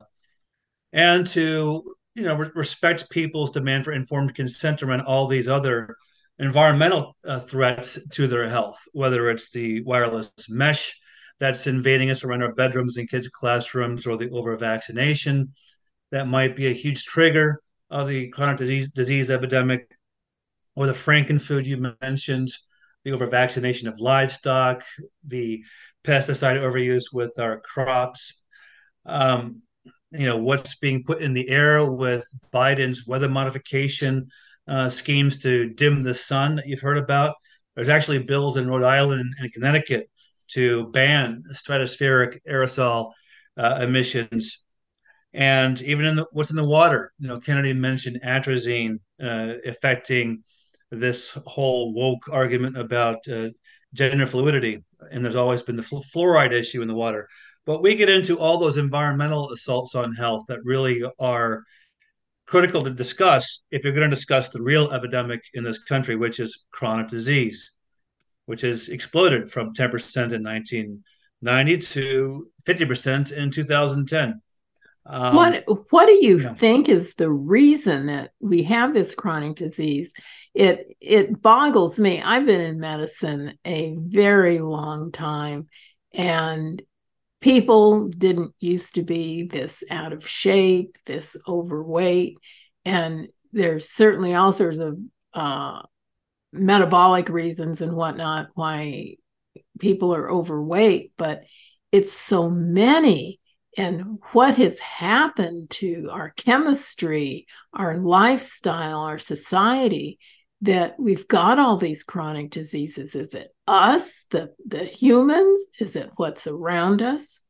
And 0.93 1.27
to 1.29 1.95
you 2.15 2.23
know 2.23 2.35
re- 2.35 2.51
respect 2.55 3.11
people's 3.11 3.53
demand 3.53 3.85
for 3.85 3.93
informed 3.93 4.35
consent 4.35 4.83
around 4.83 5.03
all 5.03 5.27
these 5.29 5.49
other 5.49 5.97
environmental 6.39 7.17
uh, 7.25 7.39
threats 7.39 7.99
to 8.13 8.27
their 8.27 8.49
health, 8.49 8.81
whether 8.93 9.31
it's 9.31 9.51
the 9.51 9.83
wireless 9.83 10.33
mesh 10.49 10.99
that's 11.39 11.67
invading 11.67 12.11
us 12.11 12.25
around 12.25 12.43
our 12.43 12.55
bedrooms 12.55 12.97
and 12.97 13.09
kids' 13.09 13.29
classrooms 13.29 14.07
or 14.07 14.17
the 14.17 14.31
over 14.31 14.57
vaccination. 14.57 15.53
That 16.11 16.27
might 16.27 16.57
be 16.57 16.67
a 16.67 16.75
huge 16.75 17.05
trigger 17.05 17.63
of 17.91 18.09
the 18.09 18.29
chronic 18.29 18.57
disease 18.57 18.91
disease 18.91 19.31
epidemic, 19.31 19.91
or 20.75 20.87
the 20.87 20.93
frankenfood 20.93 21.67
you 21.67 21.95
mentioned, 22.01 22.49
the 23.04 23.12
over 23.12 23.26
vaccination 23.26 23.88
of 23.88 23.99
livestock, 23.99 24.85
the 25.26 25.62
pesticide 26.04 26.57
overuse 26.57 27.04
with 27.12 27.38
our 27.38 27.61
crops. 27.61 28.40
Um, 29.07 29.62
you 30.12 30.26
know 30.26 30.38
what's 30.38 30.76
being 30.76 31.04
put 31.04 31.23
in 31.23 31.33
the 31.33 31.49
air 31.49 31.90
with 31.90 32.26
Biden's 32.52 33.07
weather 33.07 33.28
modification 33.28 34.28
uh, 34.66 34.88
schemes 34.88 35.40
to 35.42 35.71
dim 35.71 36.02
the 36.02 36.14
sun 36.14 36.57
that 36.57 36.66
you've 36.66 36.80
heard 36.80 36.99
about. 36.99 37.37
There's 37.76 37.88
actually 37.88 38.21
bills 38.25 38.57
in 38.57 38.69
Rhode 38.69 38.83
Island 38.83 39.35
and 39.38 39.52
Connecticut 39.52 40.11
to 40.49 40.90
ban 40.90 41.45
stratospheric 41.52 42.40
aerosol 42.49 43.12
uh, 43.57 43.78
emissions. 43.83 44.64
And 45.33 45.80
even 45.83 46.04
in 46.04 46.16
the, 46.16 46.26
what's 46.33 46.50
in 46.50 46.57
the 46.57 46.64
water, 46.64 47.12
you 47.19 47.28
know, 47.28 47.38
Kennedy 47.38 47.73
mentioned 47.73 48.21
atrazine 48.25 48.97
uh, 49.23 49.54
affecting 49.64 50.42
this 50.90 51.30
whole 51.47 51.92
woke 51.92 52.28
argument 52.30 52.76
about 52.76 53.26
uh, 53.28 53.49
gender 53.94 54.26
fluidity, 54.26 54.85
and 55.11 55.25
there's 55.25 55.37
always 55.37 55.62
been 55.62 55.76
the 55.76 55.82
fluoride 55.82 56.52
issue 56.52 56.82
in 56.82 56.88
the 56.88 56.94
water. 56.94 57.28
But 57.66 57.82
we 57.82 57.94
get 57.94 58.09
into 58.09 58.38
all 58.38 58.59
those 58.59 58.76
environmental 58.76 59.52
assaults 59.52 59.94
on 59.94 60.14
health 60.14 60.44
that 60.49 60.64
really 60.64 61.04
are 61.18 61.64
critical 62.47 62.82
to 62.82 62.90
discuss 62.90 63.62
if 63.70 63.85
you're 63.85 63.92
going 63.92 64.09
to 64.09 64.14
discuss 64.14 64.49
the 64.49 64.62
real 64.62 64.90
epidemic 64.90 65.42
in 65.54 65.62
this 65.62 65.85
country, 65.85 66.16
which 66.16 66.40
is 66.40 66.64
chronic 66.73 67.09
disease 67.09 67.73
which 68.50 68.62
has 68.62 68.88
exploded 68.88 69.49
from 69.49 69.73
10% 69.73 70.32
in 70.32 70.42
1990 70.42 71.78
to 71.78 72.50
50% 72.64 73.32
in 73.32 73.49
2010. 73.49 74.42
Um, 75.06 75.35
what 75.37 75.64
what 75.90 76.06
do 76.06 76.18
you 76.20 76.40
yeah. 76.40 76.52
think 76.54 76.88
is 76.88 77.14
the 77.14 77.30
reason 77.30 78.06
that 78.06 78.32
we 78.40 78.64
have 78.64 78.92
this 78.92 79.14
chronic 79.14 79.54
disease? 79.54 80.12
It 80.54 80.97
it 81.00 81.40
boggles 81.40 81.99
me. 81.99 82.21
I've 82.21 82.47
been 82.47 82.61
in 82.61 82.80
medicine 82.80 83.59
a 83.64 83.97
very 83.99 84.59
long 84.59 85.12
time, 85.12 85.69
and 86.12 86.83
people 87.40 88.09
didn't 88.09 88.54
used 88.59 88.97
to 88.97 89.02
be 89.02 89.45
this 89.45 89.85
out 89.90 90.12
of 90.12 90.28
shape, 90.28 90.99
this 91.07 91.37
overweight, 91.47 92.38
and 92.85 93.28
there's 93.52 93.88
certainly 93.88 94.35
all 94.35 94.52
sorts 94.52 94.78
of 94.78 94.99
uh, 95.35 95.83
metabolic 96.52 97.28
reasons 97.28 97.80
and 97.80 97.97
whatnot 97.97 98.49
why 98.54 99.16
people 99.78 100.14
are 100.14 100.30
overweight, 100.30 101.12
but 101.16 101.45
it's 101.92 102.12
so 102.12 102.50
many 102.50 103.40
and 103.76 104.19
what 104.33 104.57
has 104.57 104.78
happened 104.80 105.71
to 105.71 106.09
our 106.11 106.30
chemistry, 106.30 107.47
our 107.73 107.99
lifestyle, 107.99 109.00
our 109.00 109.19
society 109.19 110.19
that 110.62 110.99
we've 110.99 111.26
got 111.29 111.59
all 111.59 111.76
these 111.76 112.02
chronic 112.02 112.50
diseases? 112.50 113.14
Is 113.14 113.35
it 113.35 113.55
us, 113.67 114.25
the, 114.31 114.55
the 114.67 114.85
humans? 114.85 115.61
Is 115.79 115.97
it 115.97 116.11
what's 116.17 116.47
around 116.47 117.02
us? 117.02 117.40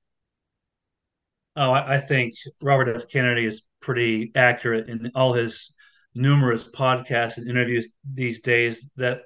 Oh, 1.57 1.73
I, 1.73 1.97
I 1.97 1.99
think 1.99 2.35
Robert 2.63 2.95
F. 2.95 3.09
Kennedy 3.09 3.45
is 3.45 3.67
pretty 3.81 4.31
accurate 4.35 4.89
in 4.89 5.11
all 5.15 5.33
his 5.33 5.75
numerous 6.15 6.69
podcasts 6.69 7.39
and 7.39 7.49
interviews 7.49 7.93
these 8.05 8.41
days 8.41 8.89
that 8.97 9.23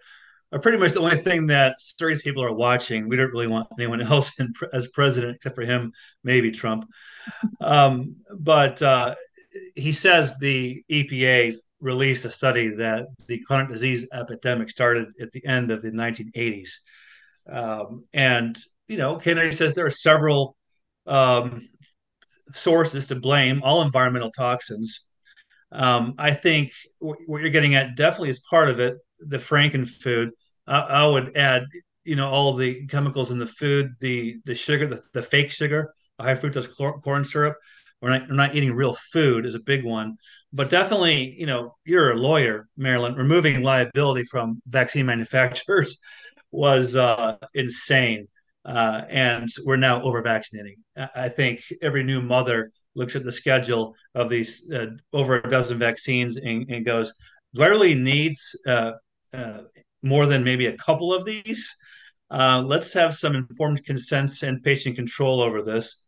are 0.52 0.60
pretty 0.60 0.78
much 0.78 0.92
the 0.92 1.00
only 1.00 1.16
thing 1.16 1.48
that 1.48 1.80
serious 1.80 2.22
people 2.22 2.44
are 2.44 2.52
watching. 2.52 3.08
We 3.08 3.16
don't 3.16 3.32
really 3.32 3.48
want 3.48 3.68
anyone 3.78 4.00
else 4.10 4.38
in, 4.38 4.52
as 4.72 4.88
president 4.88 5.36
except 5.36 5.56
for 5.56 5.62
him, 5.62 5.92
maybe 6.22 6.50
Trump. 6.50 6.88
Um, 7.60 8.16
but 8.38 8.80
uh, 8.80 9.14
he 9.74 9.92
says 9.92 10.38
the 10.38 10.82
EPA 10.90 11.54
released 11.84 12.24
a 12.24 12.30
study 12.30 12.74
that 12.76 13.06
the 13.28 13.38
chronic 13.46 13.68
disease 13.68 14.08
epidemic 14.10 14.70
started 14.70 15.08
at 15.20 15.30
the 15.32 15.44
end 15.46 15.70
of 15.70 15.82
the 15.82 15.90
1980s. 15.90 16.70
Um, 17.48 18.04
and, 18.14 18.58
you 18.88 18.96
know, 18.96 19.16
Kennedy 19.16 19.52
says 19.52 19.74
there 19.74 19.84
are 19.84 19.90
several 19.90 20.56
um, 21.06 21.60
sources 22.54 23.08
to 23.08 23.16
blame, 23.16 23.62
all 23.62 23.82
environmental 23.82 24.30
toxins. 24.30 25.00
Um, 25.72 26.14
I 26.18 26.32
think 26.32 26.72
what 27.00 27.42
you're 27.42 27.50
getting 27.50 27.74
at 27.74 27.96
definitely 27.96 28.30
is 28.30 28.40
part 28.48 28.70
of 28.70 28.80
it. 28.80 28.96
The 29.20 29.36
Franken 29.36 29.86
food. 29.86 30.30
I, 30.66 30.80
I 30.80 31.06
would 31.06 31.36
add, 31.36 31.64
you 32.04 32.16
know, 32.16 32.30
all 32.30 32.54
the 32.54 32.86
chemicals 32.86 33.30
in 33.30 33.38
the 33.38 33.46
food, 33.46 33.92
the 34.00 34.36
the 34.46 34.54
sugar, 34.54 34.86
the, 34.86 35.02
the 35.12 35.22
fake 35.22 35.50
sugar, 35.50 35.92
high 36.18 36.34
fructose 36.34 37.02
corn 37.02 37.24
syrup. 37.24 37.56
We're 38.04 38.18
not, 38.18 38.30
not 38.30 38.54
eating 38.54 38.72
real 38.74 38.94
food 39.12 39.46
is 39.46 39.54
a 39.54 39.60
big 39.60 39.82
one, 39.82 40.18
but 40.52 40.68
definitely, 40.68 41.34
you 41.38 41.46
know, 41.46 41.74
you're 41.86 42.12
a 42.12 42.16
lawyer, 42.16 42.68
Marilyn. 42.76 43.14
Removing 43.14 43.62
liability 43.62 44.24
from 44.24 44.60
vaccine 44.68 45.06
manufacturers 45.14 45.98
was 46.50 46.96
uh, 46.96 47.36
insane 47.54 48.28
uh, 48.64 49.02
and 49.08 49.48
we're 49.64 49.76
now 49.76 50.02
over 50.02 50.22
vaccinating. 50.22 50.76
I 51.14 51.28
think 51.28 51.62
every 51.82 52.02
new 52.02 52.20
mother 52.22 52.72
looks 52.94 53.16
at 53.16 53.24
the 53.24 53.32
schedule 53.32 53.94
of 54.14 54.28
these 54.28 54.70
uh, 54.70 54.88
over 55.12 55.38
a 55.38 55.48
dozen 55.48 55.78
vaccines 55.78 56.36
and, 56.36 56.68
and, 56.70 56.84
goes, 56.84 57.14
"Do 57.54 57.62
I 57.62 57.68
really 57.68 57.94
need 57.94 58.34
uh, 58.66 58.92
uh 59.32 59.62
more 60.02 60.26
than 60.26 60.44
maybe 60.44 60.66
a 60.66 60.76
couple 60.76 61.12
of 61.12 61.24
these?" 61.24 61.74
Uh, 62.30 62.62
let's 62.64 62.92
have 62.92 63.14
some 63.14 63.34
informed 63.34 63.84
consents 63.84 64.42
and 64.42 64.62
patient 64.62 64.96
control 64.96 65.40
over 65.40 65.62
this. 65.62 66.03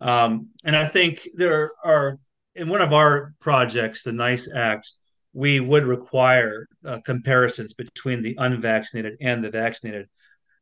Um, 0.00 0.48
and 0.64 0.76
I 0.76 0.86
think 0.86 1.20
there 1.34 1.70
are 1.84 2.18
in 2.54 2.68
one 2.68 2.82
of 2.82 2.92
our 2.92 3.34
projects, 3.40 4.02
the 4.02 4.12
NICE 4.12 4.52
Act, 4.54 4.90
we 5.32 5.60
would 5.60 5.84
require 5.84 6.66
uh, 6.84 6.98
comparisons 7.04 7.74
between 7.74 8.22
the 8.22 8.34
unvaccinated 8.38 9.16
and 9.20 9.44
the 9.44 9.50
vaccinated 9.50 10.08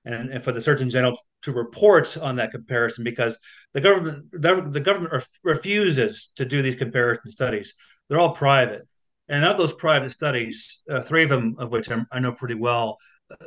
and, 0.04 0.30
and 0.30 0.42
for 0.42 0.52
the 0.52 0.60
Surgeon 0.60 0.90
General 0.90 1.16
to 1.42 1.52
report 1.52 2.16
on 2.18 2.36
that 2.36 2.50
comparison 2.50 3.04
because 3.04 3.38
the 3.72 3.80
government 3.80 4.30
the 4.30 4.80
government 4.80 5.24
refuses 5.42 6.30
to 6.36 6.44
do 6.44 6.62
these 6.62 6.76
comparison 6.76 7.30
studies. 7.30 7.74
They're 8.08 8.20
all 8.20 8.34
private, 8.34 8.86
and 9.28 9.44
of 9.44 9.56
those 9.56 9.72
private 9.72 10.10
studies, 10.10 10.82
uh, 10.90 11.02
three 11.02 11.24
of 11.24 11.30
them 11.30 11.56
of 11.58 11.70
which 11.70 11.90
I'm, 11.90 12.06
i 12.12 12.18
know 12.18 12.32
pretty 12.32 12.54
well, 12.54 12.98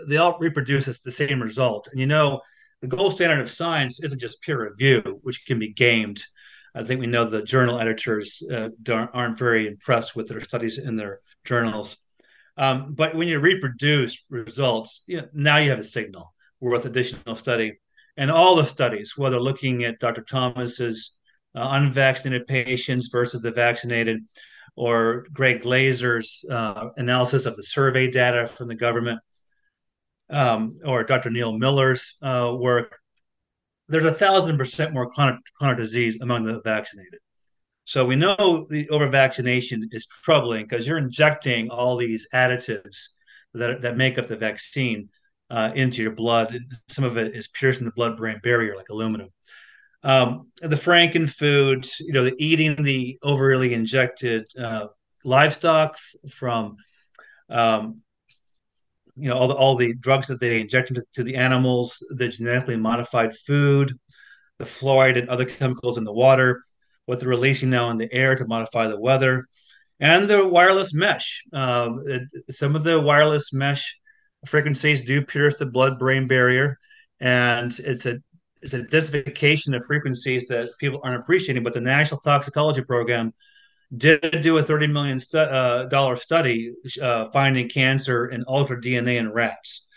they 0.07 0.17
all 0.17 0.38
reproduce 0.39 0.86
the 1.00 1.12
same 1.12 1.41
result. 1.41 1.88
And 1.91 2.00
you 2.00 2.07
know, 2.07 2.41
the 2.82 2.88
gold 2.88 3.14
standard 3.14 3.40
of 3.40 3.50
science 3.50 4.04
isn't 4.04 4.20
just 4.20 4.42
peer 4.42 4.70
review, 4.70 5.20
which 5.24 5.46
can 5.46 5.60
be 5.60 5.72
gamed. 5.72 6.24
I 6.74 6.84
think 6.84 7.00
we 7.00 7.08
know 7.08 7.26
the 7.26 7.44
journal 7.44 7.80
editors 7.80 8.41
uh, 8.52 8.70
aren't 8.89 9.38
very 9.38 9.67
impressed 9.67 10.15
with 10.15 10.28
their 10.28 10.41
studies 10.41 10.78
in 10.78 10.96
their 10.96 11.20
journals. 11.44 11.98
Um, 12.58 12.94
but 12.94 13.15
when 13.15 13.28
you 13.28 13.39
reproduce 13.39 14.24
results, 14.30 15.04
you 15.08 15.17
know, 15.17 15.28
now 15.34 15.58
you 15.58 15.70
have 15.70 15.80
a 15.80 15.84
signal 15.84 16.34
worth 16.60 16.86
additional 16.86 17.36
study. 17.36 17.80
And 18.17 18.30
all 18.32 18.56
the 18.56 18.65
studies, 18.65 19.13
whether 19.17 19.39
looking 19.39 19.84
at 19.84 20.00
Dr. 20.00 20.24
Thomas's 20.24 21.17
uh, 21.56 21.67
unvaccinated 21.72 22.48
patients 22.48 23.10
versus 23.12 23.41
the 23.41 23.52
vaccinated, 23.52 24.22
or 24.76 25.26
Greg 25.34 25.62
Glaser's 25.62 26.46
uh, 26.50 26.89
analysis 26.98 27.46
of 27.46 27.56
the 27.56 27.63
survey 27.63 28.10
data 28.10 28.48
from 28.48 28.67
the 28.67 28.76
government, 28.76 29.20
um, 30.32 30.80
or 30.86 31.04
Dr. 31.04 31.30
Neil 31.30 31.58
Miller's 31.58 32.17
uh, 32.22 32.56
work, 32.58 33.00
there's 33.88 34.06
a 34.06 34.13
thousand 34.13 34.58
percent 34.58 34.94
more 34.94 35.10
chronic, 35.12 35.41
chronic 35.56 35.78
disease 35.78 36.17
among 36.22 36.46
the 36.46 36.62
vaccinated. 36.62 37.20
So 37.84 38.06
we 38.06 38.15
know 38.15 38.67
the 38.70 38.89
over 38.89 39.10
vaccination 39.10 39.89
is 39.91 40.08
troubling 40.08 40.63
because 40.63 40.88
you're 40.88 40.98
injecting 40.98 41.70
all 41.70 41.98
these 41.98 42.28
additives 42.34 43.10
that, 43.54 43.82
that 43.82 43.98
make 43.98 44.17
up 44.17 44.28
the 44.28 44.38
vaccine 44.38 45.10
uh, 45.50 45.72
into 45.76 46.02
your 46.02 46.15
blood. 46.15 46.58
Some 46.89 47.04
of 47.04 47.17
it 47.17 47.36
is 47.36 47.50
piercing 47.50 47.86
the 47.86 47.91
blood-brain 47.91 48.39
barrier, 48.41 48.78
like 48.78 48.89
aluminum. 48.89 49.30
Um, 50.04 50.52
the 50.62 50.78
Franken 50.78 51.30
food, 51.30 51.86
you 52.00 52.13
know, 52.13 52.24
the 52.24 52.36
eating 52.39 52.82
the 52.82 53.20
overly 53.22 53.74
injected 53.74 54.48
uh, 54.58 54.88
livestock 55.24 55.98
from, 56.30 56.78
um, 57.50 58.02
you 59.15 59.30
know, 59.30 59.38
all 59.38 59.47
the 59.47 59.56
all 59.56 59.76
the 59.76 59.93
drugs 59.93 60.28
that 60.28 60.39
they 60.39 60.62
inject 60.62 60.89
into 60.89 61.04
to 61.13 61.24
the 61.24 61.36
animals, 61.36 62.04
the 62.10 62.28
genetically 62.28 62.78
modified 62.78 63.36
food, 63.36 63.97
the 64.60 64.65
fluoride 64.65 65.17
and 65.17 65.30
other 65.30 65.45
chemicals 65.45 65.97
in 65.97 66.04
the 66.04 66.13
water, 66.13 66.62
what 67.06 67.19
they're 67.19 67.30
releasing 67.30 67.69
now 67.69 67.89
in 67.89 67.97
the 67.97 68.12
air 68.13 68.36
to 68.36 68.47
modify 68.47 68.88
the 68.88 69.00
weather, 69.00 69.47
and 70.00 70.30
the 70.30 70.47
wireless 70.47 70.93
mesh. 70.93 71.43
Uh, 71.54 71.89
it, 72.06 72.21
some 72.50 72.76
of 72.76 72.84
the 72.84 73.00
wireless 73.00 73.52
mesh 73.54 74.00
frequencies 74.45 75.06
do 75.06 75.24
pierce 75.24 75.58
the 75.58 75.65
blood-brain 75.65 76.28
barrier, 76.28 76.78
and 77.19 77.78
it's 77.80 78.06
a 78.06 78.19
it's 78.62 78.74
a 78.74 78.84
densification 78.84 79.76
of 79.76 79.86
frequencies 79.86 80.47
that 80.47 80.69
people 80.80 81.00
aren't 81.04 81.21
appreciating. 81.21 81.63
But 81.63 81.74
the 81.74 81.82
National 81.82 82.19
Toxicology 82.19 82.84
Program 82.84 83.34
did 83.95 84.41
do 84.41 84.58
a 84.58 84.63
thirty 84.63 84.88
million 84.88 85.19
stu- 85.19 85.38
uh, 85.39 85.86
dollar 85.86 86.15
study 86.15 86.71
uh, 87.01 87.30
finding 87.32 87.69
cancer 87.69 88.27
in 88.27 88.43
altered 88.43 88.84
DNA 88.84 89.17
in 89.17 89.32
rats, 89.32 89.88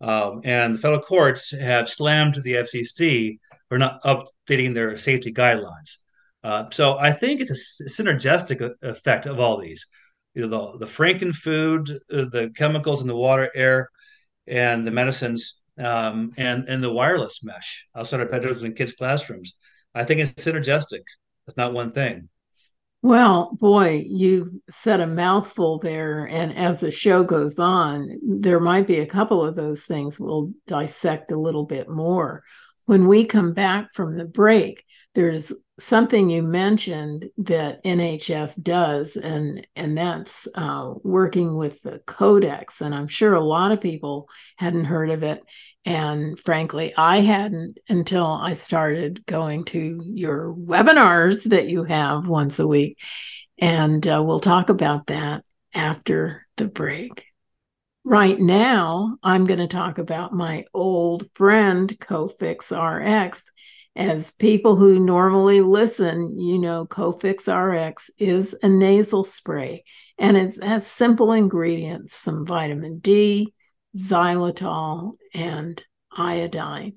um, 0.00 0.40
and 0.44 0.74
the 0.74 0.78
federal 0.78 1.00
courts 1.02 1.50
have 1.50 1.88
slammed 1.88 2.36
the 2.42 2.56
FCC 2.56 3.38
for 3.68 3.78
not 3.78 4.02
updating 4.02 4.74
their 4.74 4.96
safety 4.96 5.32
guidelines. 5.32 5.98
Uh, 6.42 6.68
so 6.70 6.98
I 6.98 7.12
think 7.12 7.40
it's 7.40 7.50
a 7.50 7.84
synergistic 7.88 8.70
effect 8.82 9.26
of 9.26 9.40
all 9.40 9.58
these 9.58 9.86
you 10.34 10.46
know, 10.46 10.72
the, 10.72 10.86
the 10.86 10.92
Franken 10.92 11.32
food, 11.32 11.90
uh, 12.12 12.24
the 12.30 12.50
chemicals 12.56 13.00
in 13.00 13.06
the 13.06 13.14
water, 13.16 13.50
air, 13.54 13.88
and 14.46 14.86
the 14.86 14.90
medicines, 14.90 15.60
um, 15.78 16.32
and 16.36 16.68
and 16.68 16.82
the 16.82 16.92
wireless 16.92 17.42
mesh 17.42 17.86
outside 17.96 18.20
our 18.20 18.26
bedrooms 18.26 18.62
and 18.62 18.76
kids' 18.76 18.92
classrooms. 18.92 19.54
I 19.94 20.04
think 20.04 20.20
it's 20.20 20.32
synergistic. 20.44 21.02
It's 21.46 21.56
not 21.56 21.72
one 21.72 21.92
thing. 21.92 22.28
Well, 23.04 23.50
boy, 23.60 24.06
you 24.08 24.62
said 24.70 25.00
a 25.00 25.06
mouthful 25.06 25.78
there. 25.78 26.24
And 26.24 26.56
as 26.56 26.80
the 26.80 26.90
show 26.90 27.22
goes 27.22 27.58
on, 27.58 28.18
there 28.22 28.60
might 28.60 28.86
be 28.86 29.00
a 29.00 29.06
couple 29.06 29.44
of 29.44 29.54
those 29.54 29.84
things 29.84 30.18
we'll 30.18 30.52
dissect 30.66 31.30
a 31.30 31.38
little 31.38 31.66
bit 31.66 31.86
more. 31.86 32.44
When 32.86 33.06
we 33.06 33.26
come 33.26 33.52
back 33.52 33.92
from 33.92 34.16
the 34.16 34.24
break, 34.24 34.86
there's 35.14 35.52
something 35.78 36.30
you 36.30 36.42
mentioned 36.42 37.26
that 37.36 37.84
NHF 37.84 38.54
does, 38.62 39.16
and 39.16 39.66
and 39.76 39.98
that's 39.98 40.48
uh, 40.54 40.94
working 41.02 41.58
with 41.58 41.82
the 41.82 41.98
Codex. 42.06 42.80
And 42.80 42.94
I'm 42.94 43.08
sure 43.08 43.34
a 43.34 43.44
lot 43.44 43.70
of 43.70 43.82
people 43.82 44.30
hadn't 44.56 44.86
heard 44.86 45.10
of 45.10 45.22
it, 45.22 45.42
and 45.84 46.38
frankly, 46.38 46.94
I 46.96 47.18
hadn't 47.18 47.78
until 47.88 48.26
I 48.26 48.54
started 48.54 49.24
going 49.26 49.64
to 49.66 50.00
your 50.04 50.54
webinars 50.54 51.50
that 51.50 51.68
you 51.68 51.84
have 51.84 52.26
once 52.26 52.58
a 52.58 52.66
week. 52.66 52.98
And 53.58 54.06
uh, 54.06 54.22
we'll 54.24 54.40
talk 54.40 54.70
about 54.70 55.08
that 55.08 55.44
after 55.74 56.46
the 56.56 56.66
break. 56.66 57.26
Right 58.02 58.38
now, 58.38 59.16
I'm 59.22 59.46
going 59.46 59.60
to 59.60 59.66
talk 59.66 59.98
about 59.98 60.32
my 60.32 60.64
old 60.74 61.24
friend 61.34 61.88
Cofix 62.00 62.70
RX 62.70 63.50
as 63.96 64.32
people 64.32 64.76
who 64.76 64.98
normally 64.98 65.60
listen, 65.60 66.38
you 66.38 66.58
know, 66.58 66.86
Cofix 66.86 67.46
RX 67.48 68.10
is 68.18 68.54
a 68.62 68.68
nasal 68.68 69.24
spray 69.24 69.84
and 70.18 70.36
it 70.36 70.62
has 70.62 70.86
simple 70.86 71.32
ingredients 71.32 72.16
some 72.16 72.44
vitamin 72.44 72.98
D, 72.98 73.54
xylitol, 73.96 75.12
and 75.32 75.82
iodine. 76.10 76.94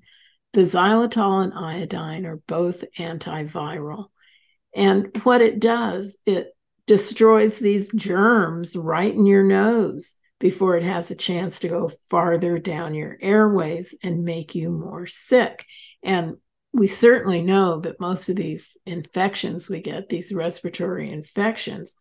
The 0.53 0.61
xylitol 0.61 1.43
and 1.43 1.53
iodine 1.53 2.25
are 2.25 2.41
both 2.47 2.83
antiviral. 2.97 4.07
And 4.75 5.09
what 5.23 5.41
it 5.41 5.59
does, 5.59 6.17
it 6.25 6.49
destroys 6.85 7.59
these 7.59 7.91
germs 7.93 8.75
right 8.75 9.13
in 9.13 9.25
your 9.25 9.43
nose 9.43 10.15
before 10.39 10.77
it 10.77 10.83
has 10.83 11.09
a 11.09 11.15
chance 11.15 11.59
to 11.59 11.67
go 11.67 11.91
farther 12.09 12.59
down 12.59 12.93
your 12.93 13.17
airways 13.21 13.95
and 14.03 14.23
make 14.23 14.55
you 14.55 14.69
more 14.69 15.05
sick. 15.07 15.65
And 16.03 16.37
we 16.73 16.87
certainly 16.87 17.41
know 17.41 17.79
that 17.81 17.99
most 17.99 18.29
of 18.29 18.35
these 18.35 18.77
infections 18.85 19.69
we 19.69 19.81
get, 19.81 20.09
these 20.09 20.31
respiratory 20.31 21.11
infections, 21.11 21.95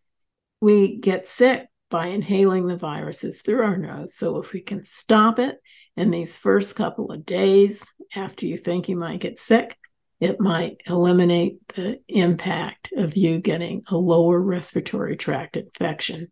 we 0.61 0.99
get 0.99 1.27
sick 1.27 1.67
by 1.91 2.07
inhaling 2.07 2.67
the 2.67 2.77
viruses 2.77 3.43
through 3.43 3.63
our 3.63 3.77
nose. 3.77 4.15
So 4.15 4.39
if 4.39 4.53
we 4.53 4.61
can 4.61 4.83
stop 4.83 5.39
it 5.39 5.57
in 5.97 6.11
these 6.11 6.37
first 6.37 6.77
couple 6.77 7.13
of 7.13 7.25
days 7.25 7.85
after 8.15 8.47
you 8.47 8.57
think 8.57 8.89
you 8.89 8.97
might 8.97 9.21
get 9.21 9.39
sick, 9.39 9.77
it 10.19 10.41
might 10.41 10.79
eliminate 10.87 11.59
the 11.75 12.01
impact 12.09 12.91
of 12.97 13.17
you 13.17 13.39
getting 13.39 13.83
a 13.89 13.97
lower 13.97 14.41
respiratory 14.41 15.17
tract 15.17 15.57
infection. 15.57 16.29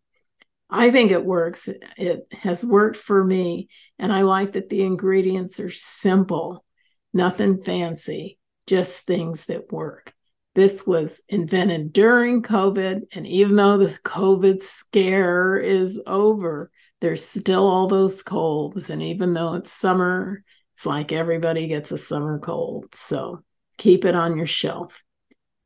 I 0.69 0.89
think 0.89 1.11
it 1.11 1.23
works. 1.23 1.69
It 1.95 2.27
has 2.31 2.65
worked 2.65 2.97
for 2.97 3.23
me. 3.23 3.69
And 3.99 4.11
I 4.11 4.21
like 4.21 4.53
that 4.53 4.69
the 4.69 4.83
ingredients 4.83 5.59
are 5.59 5.69
simple, 5.69 6.65
nothing 7.13 7.61
fancy, 7.61 8.39
just 8.65 9.05
things 9.05 9.45
that 9.45 9.71
work. 9.71 10.14
This 10.55 10.87
was 10.87 11.21
invented 11.27 11.91
during 11.91 12.41
COVID. 12.41 13.01
And 13.13 13.27
even 13.27 13.57
though 13.57 13.77
the 13.77 13.87
COVID 13.87 14.61
scare 14.61 15.57
is 15.57 16.01
over, 16.07 16.71
there's 17.01 17.27
still 17.27 17.67
all 17.67 17.87
those 17.87 18.23
colds. 18.23 18.89
And 18.89 19.03
even 19.03 19.33
though 19.33 19.55
it's 19.55 19.71
summer, 19.71 20.43
it's 20.73 20.85
like 20.85 21.11
everybody 21.11 21.67
gets 21.67 21.91
a 21.91 21.97
summer 21.97 22.39
cold. 22.39 22.95
So 22.95 23.43
keep 23.77 24.05
it 24.05 24.15
on 24.15 24.37
your 24.37 24.45
shelf. 24.45 25.03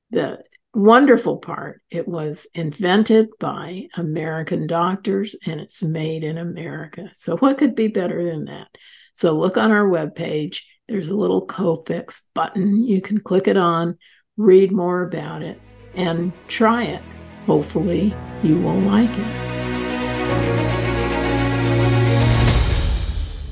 The 0.09 0.43
wonderful 0.73 1.37
part 1.37 1.81
it 1.89 2.07
was 2.07 2.47
invented 2.53 3.29
by 3.39 3.87
American 3.95 4.67
doctors 4.67 5.35
and 5.45 5.59
it's 5.59 5.83
made 5.83 6.23
in 6.23 6.37
America. 6.37 7.09
So, 7.13 7.37
what 7.37 7.57
could 7.57 7.75
be 7.75 7.87
better 7.87 8.23
than 8.23 8.45
that? 8.45 8.67
So, 9.13 9.37
look 9.37 9.57
on 9.57 9.71
our 9.71 9.87
webpage. 9.87 10.63
There's 10.87 11.09
a 11.09 11.15
little 11.15 11.45
Cofix 11.45 12.21
button. 12.33 12.83
You 12.83 13.01
can 13.01 13.19
click 13.19 13.47
it 13.47 13.57
on 13.57 13.97
read 14.39 14.71
more 14.71 15.01
about 15.01 15.41
it, 15.41 15.59
and 15.95 16.31
try 16.47 16.83
it. 16.83 17.01
Hopefully, 17.45 18.15
you 18.41 18.55
will 18.61 18.79
like 18.79 19.09
it. 19.09 19.49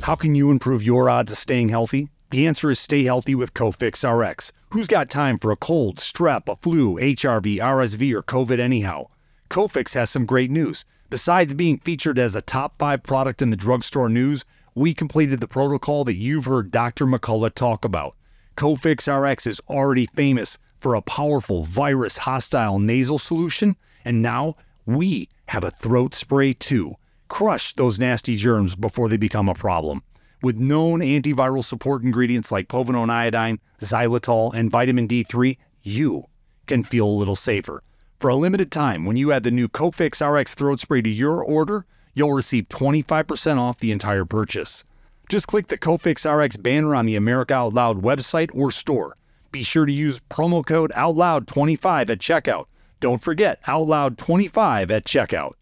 How 0.01 0.15
can 0.15 0.33
you 0.33 0.49
improve 0.49 0.81
your 0.81 1.09
odds 1.09 1.33
of 1.33 1.37
staying 1.37 1.67
healthy? 1.67 2.07
The 2.29 2.47
answer 2.47 2.69
is 2.71 2.79
stay 2.79 3.03
healthy 3.03 3.35
with 3.35 3.53
Cofix 3.53 4.07
RX. 4.07 4.53
Who's 4.69 4.87
got 4.87 5.09
time 5.09 5.37
for 5.37 5.51
a 5.51 5.57
cold, 5.57 5.97
strep, 5.97 6.47
a 6.47 6.55
flu, 6.55 6.95
HRV, 6.95 7.57
RSV, 7.57 8.13
or 8.13 8.23
COVID 8.23 8.57
anyhow? 8.57 9.07
Cofix 9.49 9.93
has 9.93 10.09
some 10.09 10.25
great 10.25 10.49
news. 10.49 10.85
Besides 11.09 11.53
being 11.53 11.79
featured 11.79 12.17
as 12.17 12.33
a 12.33 12.41
top 12.41 12.75
five 12.79 13.03
product 13.03 13.41
in 13.41 13.49
the 13.49 13.57
drugstore 13.57 14.07
news, 14.07 14.45
we 14.73 14.93
completed 14.93 15.41
the 15.41 15.47
protocol 15.47 16.05
that 16.05 16.15
you've 16.15 16.45
heard 16.45 16.71
Dr. 16.71 17.05
McCullough 17.05 17.53
talk 17.53 17.83
about. 17.83 18.15
Cofix 18.55 19.07
RX 19.07 19.45
is 19.45 19.61
already 19.69 20.05
famous 20.05 20.57
for 20.79 20.95
a 20.95 21.01
powerful 21.01 21.63
virus 21.63 22.17
hostile 22.17 22.79
nasal 22.79 23.17
solution, 23.17 23.75
and 24.05 24.21
now 24.21 24.55
we 24.85 25.29
have 25.47 25.63
a 25.63 25.71
throat 25.71 26.13
spray 26.15 26.53
too. 26.53 26.95
Crush 27.27 27.73
those 27.73 27.99
nasty 27.99 28.35
germs 28.35 28.75
before 28.75 29.09
they 29.09 29.17
become 29.17 29.49
a 29.49 29.53
problem. 29.53 30.03
With 30.41 30.57
known 30.57 30.99
antiviral 30.99 31.63
support 31.63 32.03
ingredients 32.03 32.51
like 32.51 32.67
povidone 32.67 33.09
iodine, 33.09 33.59
xylitol, 33.81 34.53
and 34.53 34.71
vitamin 34.71 35.07
D3, 35.07 35.57
you 35.81 36.25
can 36.67 36.83
feel 36.83 37.07
a 37.07 37.19
little 37.19 37.35
safer. 37.35 37.83
For 38.19 38.29
a 38.29 38.35
limited 38.35 38.71
time, 38.71 39.05
when 39.05 39.17
you 39.17 39.31
add 39.31 39.43
the 39.43 39.51
new 39.51 39.67
Cofix 39.67 40.25
RX 40.25 40.55
throat 40.55 40.79
spray 40.79 41.01
to 41.01 41.09
your 41.09 41.43
order, 41.43 41.85
you'll 42.13 42.33
receive 42.33 42.69
25% 42.69 43.57
off 43.57 43.79
the 43.79 43.91
entire 43.91 44.25
purchase. 44.25 44.83
Just 45.29 45.47
click 45.47 45.67
the 45.67 45.77
Cofix 45.77 46.25
RX 46.25 46.57
banner 46.57 46.95
on 46.95 47.05
the 47.05 47.15
America 47.15 47.53
Out 47.53 47.73
Loud 47.73 48.01
website 48.01 48.49
or 48.53 48.71
store 48.71 49.17
be 49.51 49.63
sure 49.63 49.85
to 49.85 49.91
use 49.91 50.19
promo 50.29 50.65
code 50.65 50.91
OUTLOUD25 50.95 52.09
at 52.09 52.19
checkout. 52.19 52.65
Don't 52.99 53.21
forget 53.21 53.61
OUTLOUD25 53.63 54.91
at 54.91 55.05
checkout. 55.05 55.53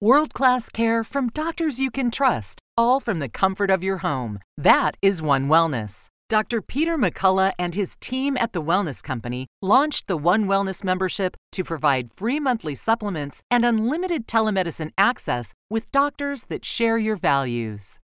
World 0.00 0.32
class 0.32 0.70
care 0.70 1.04
from 1.04 1.28
doctors 1.28 1.78
you 1.78 1.90
can 1.90 2.10
trust, 2.10 2.58
all 2.76 3.00
from 3.00 3.18
the 3.18 3.28
comfort 3.28 3.70
of 3.70 3.84
your 3.84 3.98
home. 3.98 4.38
That 4.56 4.96
is 5.02 5.20
One 5.20 5.48
Wellness. 5.48 6.06
Dr. 6.30 6.62
Peter 6.62 6.96
McCullough 6.96 7.52
and 7.58 7.74
his 7.74 7.96
team 7.96 8.36
at 8.36 8.52
the 8.52 8.62
Wellness 8.62 9.02
Company 9.02 9.48
launched 9.60 10.06
the 10.06 10.16
One 10.16 10.46
Wellness 10.46 10.84
membership 10.84 11.36
to 11.52 11.64
provide 11.64 12.12
free 12.14 12.38
monthly 12.38 12.74
supplements 12.74 13.42
and 13.50 13.64
unlimited 13.64 14.26
telemedicine 14.26 14.92
access 14.96 15.52
with 15.68 15.90
doctors 15.90 16.44
that 16.44 16.64
share 16.64 16.96
your 16.96 17.16
values. 17.16 17.98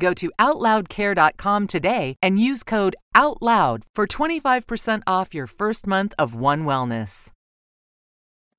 Go 0.00 0.14
to 0.14 0.32
OutLoudCare.com 0.38 1.66
today 1.66 2.16
and 2.22 2.40
use 2.40 2.62
code 2.62 2.96
OUTLOUD 3.14 3.82
for 3.94 4.06
25% 4.06 5.02
off 5.06 5.34
your 5.34 5.46
first 5.46 5.86
month 5.86 6.14
of 6.18 6.34
One 6.34 6.64
Wellness. 6.64 7.30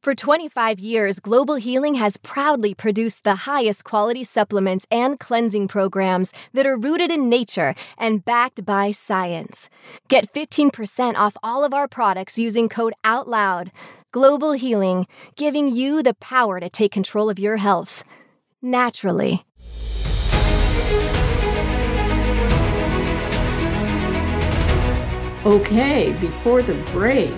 For 0.03 0.15
25 0.15 0.79
years, 0.79 1.19
Global 1.19 1.55
Healing 1.55 1.95
has 1.95 2.17
proudly 2.17 2.73
produced 2.73 3.23
the 3.23 3.49
highest 3.51 3.83
quality 3.83 4.23
supplements 4.23 4.85
and 4.89 5.19
cleansing 5.19 5.67
programs 5.67 6.31
that 6.53 6.65
are 6.65 6.77
rooted 6.77 7.11
in 7.11 7.27
nature 7.27 7.73
and 7.97 8.23
backed 8.23 8.63
by 8.63 8.91
science. 8.91 9.67
Get 10.09 10.31
15% 10.33 11.15
off 11.15 11.35
all 11.43 11.63
of 11.63 11.73
our 11.73 11.87
products 11.87 12.39
using 12.39 12.69
code 12.69 12.93
OUTLOUD. 13.03 13.71
Global 14.11 14.51
Healing, 14.53 15.07
giving 15.35 15.67
you 15.69 16.03
the 16.03 16.15
power 16.15 16.59
to 16.59 16.69
take 16.69 16.91
control 16.91 17.29
of 17.29 17.39
your 17.39 17.57
health 17.57 18.03
naturally. 18.61 19.43
Okay, 25.43 26.15
before 26.21 26.61
the 26.61 26.75
break, 26.91 27.33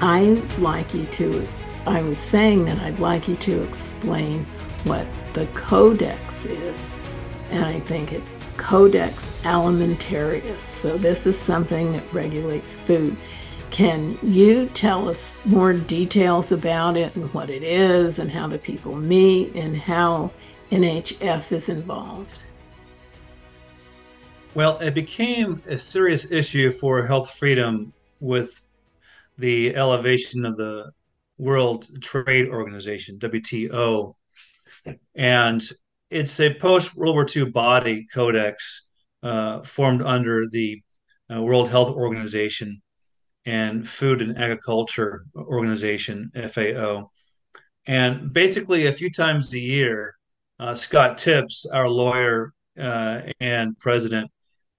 I'd 0.00 0.58
like 0.58 0.94
you 0.94 1.04
to, 1.06 1.48
I 1.84 2.00
was 2.00 2.16
saying 2.16 2.66
that 2.66 2.78
I'd 2.78 3.00
like 3.00 3.26
you 3.26 3.34
to 3.34 3.64
explain 3.64 4.46
what 4.84 5.04
the 5.32 5.46
codex 5.46 6.46
is. 6.46 6.98
And 7.50 7.64
I 7.64 7.80
think 7.80 8.12
it's 8.12 8.48
Codex 8.56 9.28
Alimentarius. 9.42 10.60
So 10.60 10.96
this 10.96 11.26
is 11.26 11.36
something 11.36 11.90
that 11.90 12.04
regulates 12.12 12.76
food. 12.76 13.16
Can 13.70 14.16
you 14.22 14.66
tell 14.68 15.08
us 15.08 15.40
more 15.44 15.72
details 15.72 16.52
about 16.52 16.96
it 16.96 17.16
and 17.16 17.34
what 17.34 17.50
it 17.50 17.64
is 17.64 18.20
and 18.20 18.30
how 18.30 18.46
the 18.46 18.58
people 18.58 18.94
meet 18.94 19.56
and 19.56 19.76
how 19.76 20.30
NHF 20.70 21.50
is 21.50 21.68
involved? 21.68 22.44
Well, 24.56 24.78
it 24.78 24.94
became 24.94 25.60
a 25.68 25.76
serious 25.76 26.30
issue 26.30 26.70
for 26.70 27.06
health 27.06 27.30
freedom 27.34 27.92
with 28.20 28.62
the 29.36 29.76
elevation 29.76 30.46
of 30.46 30.56
the 30.56 30.92
World 31.36 31.86
Trade 32.00 32.48
Organization, 32.48 33.18
WTO. 33.18 34.14
And 35.14 35.60
it's 36.08 36.40
a 36.40 36.54
post 36.54 36.96
World 36.96 37.16
War 37.16 37.26
II 37.36 37.50
body 37.50 38.06
codex 38.10 38.86
uh, 39.22 39.60
formed 39.60 40.00
under 40.00 40.46
the 40.48 40.82
uh, 41.30 41.42
World 41.42 41.68
Health 41.68 41.90
Organization 41.90 42.80
and 43.44 43.86
Food 43.86 44.22
and 44.22 44.38
Agriculture 44.38 45.26
Organization, 45.36 46.30
FAO. 46.48 47.10
And 47.86 48.32
basically, 48.32 48.86
a 48.86 48.92
few 48.92 49.10
times 49.10 49.52
a 49.52 49.58
year, 49.58 50.16
uh, 50.58 50.74
Scott 50.74 51.18
Tips, 51.18 51.66
our 51.66 51.90
lawyer 51.90 52.54
uh, 52.80 53.20
and 53.38 53.78
president, 53.78 54.30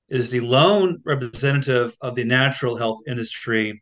is 0.09 0.31
the 0.31 0.39
lone 0.39 1.01
representative 1.05 1.95
of 2.01 2.15
the 2.15 2.23
natural 2.23 2.77
health 2.77 2.99
industry 3.07 3.81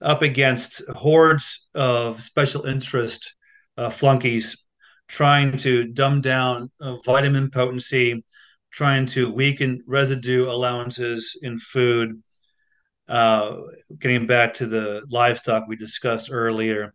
up 0.00 0.22
against 0.22 0.82
hordes 0.90 1.68
of 1.74 2.22
special 2.22 2.66
interest 2.66 3.34
uh, 3.76 3.90
flunkies 3.90 4.66
trying 5.08 5.56
to 5.56 5.86
dumb 5.86 6.20
down 6.20 6.70
uh, 6.80 6.96
vitamin 7.04 7.50
potency, 7.50 8.24
trying 8.70 9.06
to 9.06 9.32
weaken 9.32 9.82
residue 9.86 10.50
allowances 10.50 11.38
in 11.42 11.58
food. 11.58 12.22
Uh, 13.08 13.58
getting 13.98 14.26
back 14.26 14.54
to 14.54 14.66
the 14.66 15.06
livestock 15.08 15.68
we 15.68 15.76
discussed 15.76 16.28
earlier, 16.30 16.92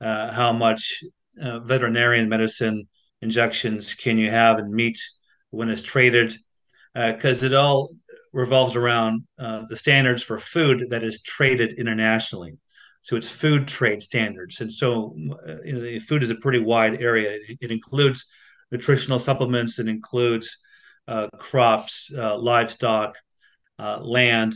uh, 0.00 0.32
how 0.32 0.52
much 0.52 1.04
uh, 1.40 1.60
veterinarian 1.60 2.28
medicine 2.28 2.88
injections 3.20 3.94
can 3.94 4.16
you 4.16 4.30
have 4.30 4.58
in 4.58 4.74
meat 4.74 4.98
when 5.50 5.68
it's 5.68 5.82
traded? 5.82 6.34
Because 6.94 7.42
uh, 7.42 7.46
it 7.46 7.54
all 7.54 7.90
revolves 8.32 8.76
around 8.76 9.24
uh, 9.38 9.64
the 9.68 9.76
standards 9.76 10.22
for 10.22 10.38
food 10.38 10.90
that 10.90 11.02
is 11.02 11.22
traded 11.22 11.78
internationally. 11.78 12.56
So 13.02 13.16
it's 13.16 13.30
food 13.30 13.66
trade 13.66 14.02
standards, 14.02 14.60
and 14.60 14.72
so 14.72 15.16
uh, 15.48 15.62
you 15.64 15.72
know, 15.72 16.00
food 16.00 16.22
is 16.22 16.30
a 16.30 16.34
pretty 16.34 16.58
wide 16.60 17.00
area. 17.00 17.38
It, 17.48 17.58
it 17.60 17.70
includes 17.70 18.26
nutritional 18.70 19.18
supplements. 19.18 19.78
It 19.78 19.88
includes 19.88 20.58
uh, 21.08 21.28
crops, 21.38 22.12
uh, 22.16 22.36
livestock, 22.38 23.16
uh, 23.78 24.00
land, 24.02 24.54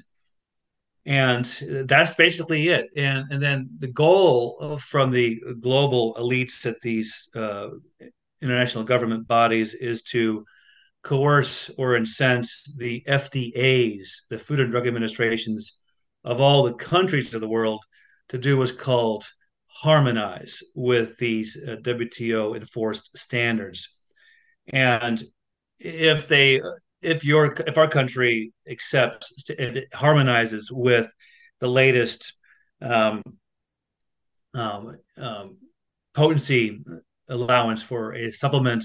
and 1.07 1.45
that's 1.87 2.15
basically 2.15 2.69
it. 2.69 2.89
And 2.97 3.25
and 3.31 3.43
then 3.43 3.71
the 3.79 3.91
goal 3.91 4.77
from 4.79 5.11
the 5.11 5.41
global 5.61 6.15
elites 6.17 6.67
at 6.67 6.81
these 6.83 7.31
international 8.43 8.85
government 8.85 9.27
bodies 9.27 9.73
is 9.73 10.03
to 10.03 10.45
coerce 11.05 11.71
or 11.79 11.97
incense 11.97 12.75
the 12.77 13.05
FDA's, 13.07 14.25
the 14.31 14.39
Food 14.39 14.61
and 14.61 14.71
Drug 14.71 14.87
Administrations 14.87 15.79
of 16.25 16.41
all 16.41 16.65
the 16.65 16.75
countries 16.75 17.35
of 17.35 17.41
the 17.41 17.49
world 17.49 17.85
to 18.31 18.39
do 18.39 18.57
what's 18.59 18.73
called 18.73 19.25
harmonize 19.69 20.63
with 20.75 21.17
these 21.19 21.63
uh, 21.63 21.77
WTO 21.83 22.57
enforced 22.57 23.17
standards. 23.17 23.95
And 24.73 25.23
if 25.79 26.27
they, 26.27 26.63
if 27.03 27.23
your, 27.23 27.53
if 27.67 27.77
our 27.77 27.89
country 27.89 28.53
accepts, 28.69 29.51
if 29.51 29.77
it 29.77 29.89
harmonizes 29.93 30.71
with 30.73 31.13
the 31.61 31.69
latest 31.69 32.33
um, 32.81 33.23
um, 34.55 34.97
um, 35.19 35.59
potency 36.15 36.83
allowance 37.29 37.83
for 37.83 38.15
a 38.15 38.33
supplement, 38.33 38.85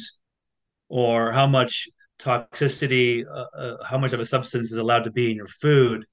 or 0.90 1.32
how 1.32 1.46
much 1.46 1.88
toxicity, 2.20 3.26
uh, 3.26 3.46
uh, 3.58 3.84
how 3.84 3.98
much 3.98 4.14
of 4.14 4.20
a 4.20 4.26
substance 4.26 4.72
is 4.72 4.78
allowed 4.78 5.06
to 5.06 5.12
be 5.12 5.32
in 5.32 5.38
your 5.38 5.48
food, 5.48 6.06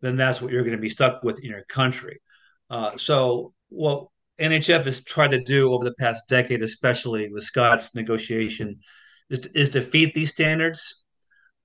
then 0.00 0.16
that's 0.16 0.42
what 0.42 0.52
you're 0.52 0.64
going 0.64 0.76
to 0.76 0.80
be 0.80 0.88
stuck 0.88 1.22
with 1.22 1.38
in 1.38 1.50
your 1.50 1.64
country. 1.64 2.20
Uh, 2.70 2.96
so, 2.96 3.52
what 3.68 4.08
NHF 4.40 4.84
has 4.84 5.04
tried 5.04 5.30
to 5.32 5.42
do 5.42 5.72
over 5.72 5.84
the 5.84 5.94
past 5.94 6.24
decade, 6.28 6.62
especially 6.62 7.30
with 7.30 7.44
Scott's 7.44 7.94
negotiation, 7.94 8.80
is 9.30 9.40
to, 9.40 9.58
is 9.58 9.70
defeat 9.70 10.14
these 10.14 10.32
standards. 10.32 11.04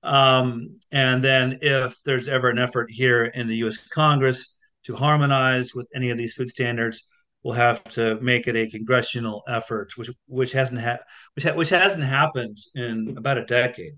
Um, 0.04 0.78
and 0.92 1.24
then, 1.24 1.60
if 1.62 1.98
there's 2.04 2.28
ever 2.28 2.50
an 2.50 2.60
effort 2.60 2.92
here 2.92 3.26
in 3.26 3.48
the 3.48 3.56
U.S. 3.58 3.78
Congress 3.88 4.54
to 4.84 4.96
harmonize 4.96 5.74
with 5.74 5.88
any 5.96 6.10
of 6.10 6.18
these 6.18 6.34
food 6.34 6.50
standards, 6.50 7.08
we'll 7.48 7.56
have 7.56 7.82
to 7.86 8.20
make 8.20 8.46
it 8.46 8.58
a 8.58 8.70
congressional 8.70 9.42
effort, 9.48 9.96
which 9.96 10.10
which 10.28 10.52
hasn't 10.52 10.82
ha- 10.82 11.00
which 11.34 11.46
ha- 11.46 11.54
which 11.54 11.70
hasn't 11.70 12.04
happened 12.04 12.58
in 12.76 13.16
about 13.18 13.38
a 13.38 13.46
decade. 13.46 13.94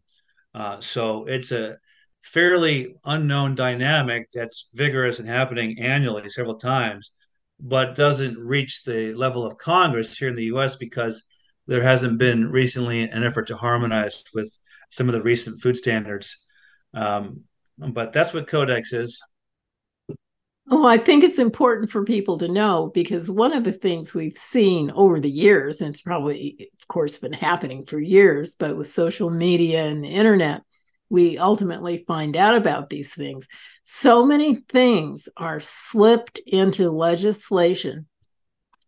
Uh, 0.53 0.79
so 0.79 1.25
it's 1.25 1.51
a 1.51 1.77
fairly 2.21 2.93
unknown 3.05 3.55
dynamic 3.55 4.27
that's 4.31 4.69
vigorous 4.75 5.17
and 5.17 5.27
happening 5.27 5.79
annually 5.79 6.29
several 6.29 6.59
times, 6.59 7.09
but 7.59 7.95
doesn't 7.95 8.37
reach 8.37 8.83
the 8.83 9.15
level 9.15 9.43
of 9.47 9.57
Congress 9.57 10.15
here 10.15 10.29
in 10.29 10.35
the 10.35 10.51
U.S. 10.53 10.75
because 10.75 11.25
there 11.65 11.81
hasn't 11.81 12.19
been 12.19 12.51
recently 12.51 13.01
an 13.01 13.23
effort 13.23 13.47
to 13.47 13.57
harmonize 13.57 14.23
with 14.31 14.55
some 14.91 15.09
of 15.09 15.13
the 15.13 15.23
recent 15.23 15.59
food 15.59 15.75
standards. 15.75 16.45
Um, 16.93 17.45
but 17.79 18.13
that's 18.13 18.31
what 18.31 18.47
Codex 18.47 18.93
is. 18.93 19.19
Oh, 20.71 20.85
I 20.85 20.99
think 20.99 21.23
it's 21.23 21.39
important 21.39 21.89
for 21.89 22.03
people 22.03 22.37
to 22.37 22.47
know 22.47 22.91
because 22.93 23.29
one 23.29 23.53
of 23.53 23.63
the 23.63 23.71
things 23.71 24.13
we've 24.13 24.37
seen 24.37 24.91
over 24.91 25.19
the 25.19 25.29
years, 25.29 25.81
and 25.81 25.89
it's 25.89 26.01
probably, 26.01 26.69
of 26.79 26.87
course, 26.87 27.17
been 27.17 27.33
happening 27.33 27.85
for 27.85 27.99
years, 27.99 28.53
but 28.53 28.77
with 28.77 28.87
social 28.87 29.31
media 29.31 29.85
and 29.85 30.03
the 30.03 30.09
internet, 30.09 30.61
we 31.09 31.39
ultimately 31.39 32.03
find 32.07 32.37
out 32.37 32.53
about 32.53 32.91
these 32.91 33.15
things. 33.15 33.47
So 33.81 34.23
many 34.23 34.57
things 34.69 35.27
are 35.35 35.59
slipped 35.59 36.39
into 36.45 36.91
legislation. 36.91 38.05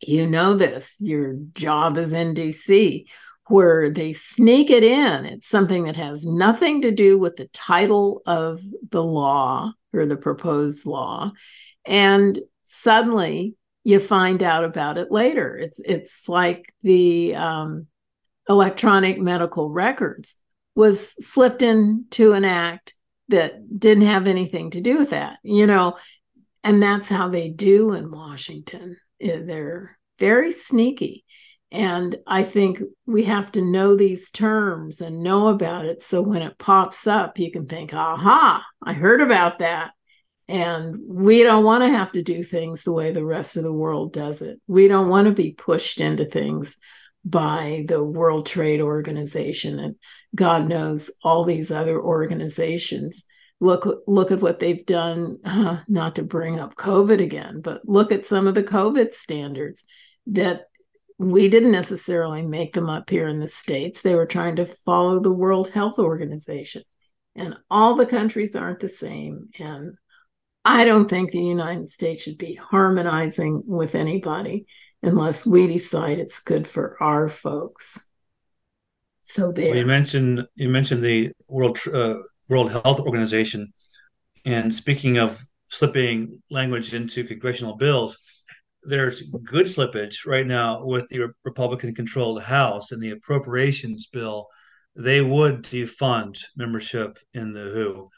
You 0.02 0.28
know 0.28 0.54
this, 0.54 0.98
your 1.00 1.34
job 1.54 1.98
is 1.98 2.14
in 2.14 2.36
DC, 2.36 3.06
where 3.48 3.90
they 3.90 4.14
sneak 4.14 4.70
it 4.70 4.84
in. 4.84 5.26
It's 5.26 5.48
something 5.48 5.86
that 5.86 5.96
has 5.96 6.24
nothing 6.26 6.84
to 6.84 6.92
do 6.92 7.18
with 7.18 7.38
the 7.38 7.48
title 7.48 8.22
of 8.28 8.62
the 8.92 9.04
law 9.04 9.74
or 9.94 10.06
the 10.06 10.16
proposed 10.16 10.86
law 10.86 11.32
and 11.86 12.40
suddenly 12.62 13.56
you 13.84 14.00
find 14.00 14.44
out 14.44 14.64
about 14.64 14.98
it 14.98 15.12
later. 15.12 15.58
It's 15.58 15.80
it's 15.80 16.30
like 16.30 16.74
the 16.84 17.36
um, 17.36 17.88
electronic 18.48 19.20
medical 19.20 19.70
records 19.70 20.38
was 20.76 21.14
slipped 21.26 21.62
into 21.62 22.34
an 22.34 22.46
act 22.46 22.94
that 23.28 23.80
didn't 23.80 24.06
have 24.06 24.28
anything 24.28 24.72
to 24.72 24.82
do 24.82 24.98
with 24.98 25.12
that 25.12 25.40
you 25.44 25.66
know? 25.66 25.98
And 26.64 26.82
that's 26.84 27.10
how 27.10 27.30
they 27.30 27.50
do 27.50 27.94
in 27.94 28.12
washington. 28.12 28.98
They're 29.20 29.98
very 30.20 30.52
sneaky. 30.52 31.26
And 31.72 32.18
i 32.28 32.44
think 32.44 32.82
we 33.06 33.24
have 33.24 33.52
to 33.54 33.62
know 33.62 33.96
these 33.96 34.30
terms 34.32 35.02
and 35.02 35.24
know 35.24 35.48
about 35.48 35.86
it. 35.86 36.04
So 36.04 36.22
when 36.22 36.42
it 36.42 36.58
pops 36.58 37.08
up 37.08 37.40
you 37.40 37.52
can 37.52 37.68
think 37.68 37.94
aha 37.94 38.66
i 38.84 38.94
heard 38.94 39.22
about 39.22 39.60
that 39.60 39.92
and 40.48 40.98
we 41.08 41.44
don't 41.44 41.64
want 41.64 41.84
to 41.84 41.90
have 41.90 42.12
to 42.14 42.22
do 42.22 42.44
things 42.44 42.84
the 42.84 42.92
way 42.92 43.12
the 43.12 43.26
rest 43.26 43.58
of 43.58 43.64
the 43.64 43.74
world 43.74 44.14
does 44.14 44.42
it. 44.42 44.60
We 44.68 44.88
don't 44.88 45.10
want 45.10 45.28
to 45.28 45.34
be 45.34 45.54
pushed 45.54 46.00
into 46.00 46.26
things 46.26 46.78
by 47.24 47.86
the 47.88 48.04
World 48.04 48.48
Trade 48.48 48.82
Organization 48.82 49.80
and 49.80 49.96
God 50.36 50.68
knows 50.68 51.12
all 51.24 51.44
these 51.44 51.72
other 51.72 52.00
organizations. 52.00 53.26
Look, 53.60 54.04
look 54.08 54.32
at 54.32 54.42
what 54.42 54.60
they've 54.60 54.86
done, 54.86 55.38
uh, 55.44 55.82
not 55.88 56.16
to 56.16 56.24
bring 56.24 56.60
up 56.60 56.76
COVID 56.76 57.22
again, 57.22 57.62
but 57.62 57.88
look 57.88 58.12
at 58.12 58.26
some 58.26 58.48
of 58.48 58.56
the 58.56 58.64
COVID 58.64 59.14
standards 59.14 59.86
that 60.28 60.64
we 61.20 61.50
didn't 61.50 61.72
necessarily 61.72 62.42
make 62.42 62.74
them 62.74 62.90
up 62.90 63.10
here 63.10 63.28
in 63.28 63.40
the 63.40 63.48
States. 63.48 64.02
They 64.02 64.16
were 64.16 64.26
trying 64.26 64.56
to 64.56 64.66
follow 64.66 65.20
the 65.20 65.32
World 65.32 65.70
Health 65.70 66.00
Organization. 66.00 66.82
And 67.36 67.56
all 67.70 67.96
the 67.96 68.08
countries 68.08 68.56
aren't 68.56 68.80
the 68.80 68.90
same. 68.90 69.50
And 69.60 69.96
I 70.64 70.86
don't 70.86 71.10
think 71.10 71.32
the 71.32 71.40
United 71.40 71.88
States 71.88 72.24
should 72.24 72.38
be 72.38 72.54
harmonizing 72.56 73.64
with 73.66 73.96
anybody 73.96 74.68
unless 75.02 75.46
we 75.46 75.68
decide 75.68 76.20
it's 76.20 76.42
good 76.42 76.68
for 76.68 77.02
our 77.02 77.30
folks. 77.30 78.08
So 79.24 79.52
there. 79.52 79.70
Well, 79.70 79.80
you 79.80 79.86
mentioned 79.86 80.46
you 80.56 80.70
mentioned 80.70 81.04
the 81.04 81.32
World 81.48 81.80
uh, 81.92 82.16
World 82.50 82.72
Health 82.72 83.00
Organization, 83.00 83.74
and 84.46 84.74
speaking 84.74 85.18
of 85.18 85.42
slipping 85.68 86.42
language 86.52 86.94
into 86.94 87.24
congressional 87.24 87.78
bills, 87.78 88.18
there's 88.84 89.22
good 89.22 89.68
slippage 89.68 90.26
right 90.26 90.46
now 90.46 90.84
with 90.84 91.08
the 91.10 91.30
Republican-controlled 91.46 92.42
House 92.42 92.92
and 92.92 93.02
the 93.02 93.12
appropriations 93.12 94.08
bill. 94.08 94.48
They 94.96 95.22
would 95.22 95.64
defund 95.64 96.38
membership 96.58 97.18
in 97.34 97.54
the 97.54 97.72
WHO, 97.72 98.10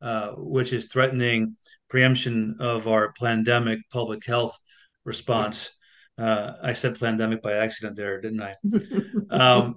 uh, 0.00 0.28
which 0.36 0.72
is 0.72 0.86
threatening 0.86 1.56
preemption 1.92 2.56
of 2.58 2.88
our 2.88 3.12
pandemic 3.20 3.78
public 3.90 4.24
health 4.24 4.58
response. 5.04 5.72
Uh, 6.16 6.52
I 6.62 6.72
said 6.72 6.98
pandemic 6.98 7.42
by 7.42 7.52
accident 7.52 7.96
there, 7.96 8.18
didn't 8.18 8.42
I? 8.42 8.54
um, 9.30 9.76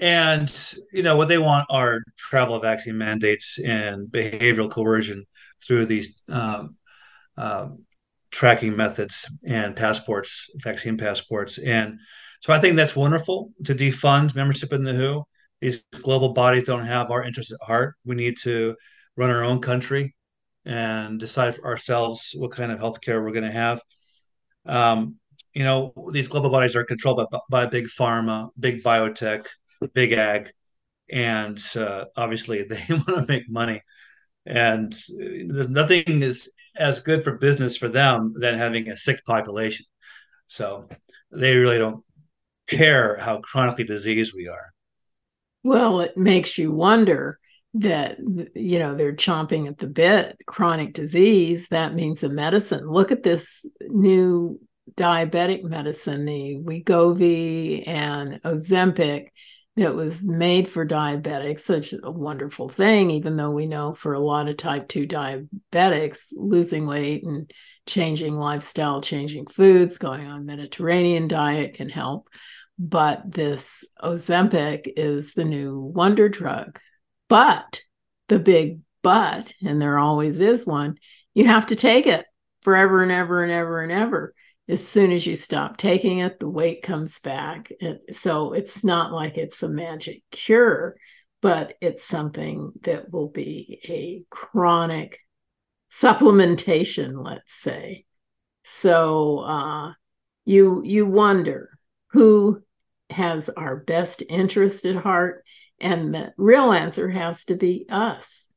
and 0.00 0.52
you 0.92 1.04
know 1.04 1.16
what 1.16 1.28
they 1.28 1.38
want 1.38 1.66
are 1.70 2.00
travel 2.18 2.58
vaccine 2.58 2.98
mandates 2.98 3.60
and 3.60 4.08
behavioral 4.08 4.68
coercion 4.68 5.26
through 5.64 5.86
these 5.86 6.20
um, 6.28 6.76
uh, 7.38 7.68
tracking 8.32 8.76
methods 8.76 9.30
and 9.46 9.76
passports, 9.76 10.50
vaccine 10.56 10.96
passports. 10.96 11.58
And 11.58 12.00
so 12.40 12.52
I 12.52 12.58
think 12.58 12.74
that's 12.74 12.96
wonderful 12.96 13.52
to 13.66 13.76
defund 13.76 14.34
membership 14.34 14.72
in 14.72 14.82
the 14.82 14.92
WHO. 14.92 15.24
These 15.60 15.84
global 16.02 16.32
bodies 16.32 16.64
don't 16.64 16.84
have 16.84 17.12
our 17.12 17.22
interests 17.22 17.52
at 17.52 17.64
heart. 17.64 17.94
We 18.04 18.16
need 18.16 18.38
to 18.38 18.74
run 19.16 19.30
our 19.30 19.44
own 19.44 19.60
country 19.60 20.16
and 20.64 21.20
decide 21.20 21.56
for 21.56 21.66
ourselves 21.66 22.34
what 22.36 22.52
kind 22.52 22.72
of 22.72 22.80
healthcare 22.80 23.22
we're 23.22 23.32
going 23.32 23.44
to 23.44 23.52
have. 23.52 23.80
Um, 24.66 25.16
you 25.52 25.64
know, 25.64 25.92
these 26.12 26.28
global 26.28 26.50
bodies 26.50 26.74
are 26.74 26.84
controlled 26.84 27.26
by, 27.30 27.38
by 27.50 27.66
big 27.66 27.86
pharma, 27.86 28.50
big 28.58 28.82
biotech, 28.82 29.46
big 29.92 30.12
ag, 30.12 30.50
and 31.10 31.62
uh, 31.76 32.06
obviously 32.16 32.62
they 32.68 32.82
want 32.88 33.06
to 33.06 33.26
make 33.28 33.48
money. 33.48 33.82
And 34.46 34.92
there's 35.16 35.70
nothing 35.70 36.22
is 36.22 36.50
as 36.76 37.00
good 37.00 37.22
for 37.22 37.38
business 37.38 37.76
for 37.76 37.88
them 37.88 38.34
than 38.36 38.58
having 38.58 38.88
a 38.88 38.96
sick 38.96 39.24
population. 39.24 39.86
So 40.46 40.88
they 41.30 41.56
really 41.56 41.78
don't 41.78 42.04
care 42.68 43.16
how 43.18 43.40
chronically 43.40 43.84
diseased 43.84 44.34
we 44.34 44.48
are. 44.48 44.72
Well, 45.62 46.00
it 46.00 46.16
makes 46.16 46.58
you 46.58 46.72
wonder 46.72 47.38
that 47.74 48.18
you 48.54 48.78
know 48.78 48.94
they're 48.94 49.14
chomping 49.14 49.66
at 49.66 49.78
the 49.78 49.86
bit 49.86 50.36
chronic 50.46 50.92
disease 50.92 51.68
that 51.68 51.92
means 51.92 52.22
a 52.22 52.28
medicine 52.28 52.88
look 52.88 53.10
at 53.10 53.24
this 53.24 53.66
new 53.88 54.60
diabetic 54.96 55.64
medicine 55.64 56.24
the 56.24 56.56
Wegovy 56.62 57.82
and 57.86 58.40
Ozempic 58.42 59.28
that 59.76 59.94
was 59.94 60.28
made 60.28 60.68
for 60.68 60.86
diabetics, 60.86 61.60
such 61.60 61.94
a 62.00 62.10
wonderful 62.10 62.68
thing, 62.68 63.10
even 63.10 63.36
though 63.36 63.50
we 63.50 63.66
know 63.66 63.92
for 63.92 64.14
a 64.14 64.20
lot 64.20 64.48
of 64.48 64.56
type 64.56 64.86
2 64.88 65.06
diabetics, 65.06 66.32
losing 66.36 66.86
weight 66.86 67.24
and 67.24 67.50
changing 67.86 68.36
lifestyle, 68.36 69.00
changing 69.00 69.46
foods, 69.46 69.98
going 69.98 70.26
on 70.26 70.46
Mediterranean 70.46 71.26
diet 71.26 71.74
can 71.74 71.88
help. 71.88 72.28
But 72.78 73.30
this 73.30 73.84
Ozempic 74.02 74.92
is 74.96 75.34
the 75.34 75.44
new 75.44 75.80
wonder 75.80 76.28
drug. 76.28 76.78
But 77.28 77.80
the 78.28 78.38
big 78.38 78.80
but, 79.02 79.52
and 79.62 79.80
there 79.80 79.98
always 79.98 80.38
is 80.38 80.66
one, 80.66 80.96
you 81.34 81.46
have 81.46 81.66
to 81.66 81.76
take 81.76 82.06
it 82.06 82.24
forever 82.62 83.02
and 83.02 83.12
ever 83.12 83.42
and 83.42 83.52
ever 83.52 83.82
and 83.82 83.92
ever 83.92 84.34
as 84.68 84.86
soon 84.86 85.12
as 85.12 85.26
you 85.26 85.36
stop 85.36 85.76
taking 85.76 86.18
it, 86.18 86.38
the 86.38 86.48
weight 86.48 86.82
comes 86.82 87.18
back. 87.20 87.70
So 88.12 88.52
it's 88.52 88.82
not 88.82 89.12
like 89.12 89.36
it's 89.36 89.62
a 89.62 89.68
magic 89.68 90.22
cure, 90.30 90.96
but 91.42 91.74
it's 91.80 92.02
something 92.02 92.72
that 92.82 93.12
will 93.12 93.28
be 93.28 93.80
a 93.84 94.24
chronic 94.34 95.20
supplementation, 95.90 97.22
let's 97.22 97.52
say. 97.54 98.06
So 98.62 99.40
uh, 99.40 99.92
you 100.46 100.82
you 100.82 101.04
wonder 101.04 101.78
who 102.12 102.62
has 103.10 103.50
our 103.50 103.76
best 103.76 104.22
interest 104.26 104.86
at 104.86 104.96
heart, 104.96 105.43
and 105.80 106.14
the 106.14 106.32
real 106.36 106.72
answer 106.72 107.10
has 107.10 107.44
to 107.46 107.56
be 107.56 107.86
us. 107.88 108.48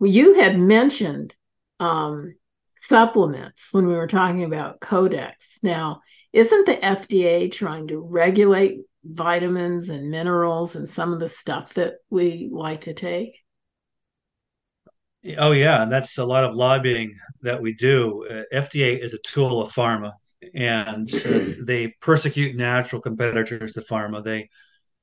You 0.00 0.34
had 0.34 0.58
mentioned 0.58 1.34
um, 1.78 2.34
supplements 2.76 3.72
when 3.72 3.86
we 3.86 3.94
were 3.94 4.06
talking 4.06 4.44
about 4.44 4.80
codex. 4.80 5.58
Now, 5.62 6.00
isn't 6.32 6.66
the 6.66 6.76
FDA 6.76 7.50
trying 7.50 7.88
to 7.88 7.98
regulate 8.00 8.80
vitamins 9.04 9.88
and 9.88 10.10
minerals 10.10 10.76
and 10.76 10.88
some 10.88 11.12
of 11.12 11.20
the 11.20 11.28
stuff 11.28 11.74
that 11.74 11.94
we 12.08 12.48
like 12.52 12.82
to 12.82 12.94
take? 12.94 13.36
Oh 15.36 15.52
yeah, 15.52 15.82
and 15.82 15.92
that's 15.92 16.16
a 16.16 16.24
lot 16.24 16.44
of 16.44 16.54
lobbying 16.54 17.14
that 17.42 17.60
we 17.60 17.74
do. 17.74 18.26
Uh, 18.30 18.42
FDA 18.54 18.98
is 18.98 19.12
a 19.12 19.18
tool 19.18 19.60
of 19.60 19.70
pharma, 19.70 20.12
and 20.54 21.06
uh, 21.26 21.62
they 21.62 21.94
persecute 22.00 22.56
natural 22.56 23.02
competitors 23.02 23.74
to 23.74 23.82
pharma. 23.82 24.24
They 24.24 24.48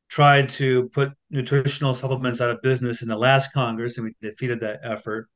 tried 0.09 0.49
to 0.49 0.89
put 0.89 1.11
nutritional 1.29 1.93
supplements 1.93 2.41
out 2.41 2.49
of 2.49 2.61
business 2.61 3.01
in 3.01 3.07
the 3.07 3.17
last 3.17 3.53
Congress, 3.53 3.97
and 3.97 4.05
we 4.05 4.13
defeated 4.21 4.61
that 4.61 4.79
effort 4.83 5.29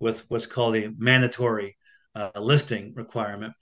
with 0.00 0.24
what's 0.28 0.46
called 0.46 0.76
a 0.76 0.90
mandatory 0.98 1.76
uh, 2.14 2.30
listing 2.36 2.92
requirement, 2.94 3.52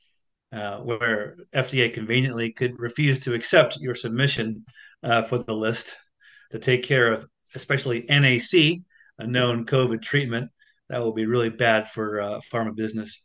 uh, 0.53 0.79
where 0.79 1.37
FDA 1.55 1.92
conveniently 1.92 2.53
could 2.53 2.79
refuse 2.79 3.19
to 3.21 3.35
accept 3.35 3.79
your 3.81 3.95
submission 3.95 4.64
uh, 5.03 5.23
for 5.23 5.38
the 5.38 5.55
list 5.55 5.97
to 6.51 6.59
take 6.59 6.83
care 6.83 7.12
of, 7.12 7.27
especially 7.55 8.07
NAC, 8.09 8.81
a 9.19 9.27
known 9.27 9.66
COVID 9.66 10.03
treatment. 10.03 10.51
That 10.88 11.01
will 11.01 11.12
be 11.12 11.27
really 11.27 11.51
bad 11.51 11.88
for 11.88 12.21
uh, 12.21 12.40
pharma 12.53 12.75
business. 12.75 13.21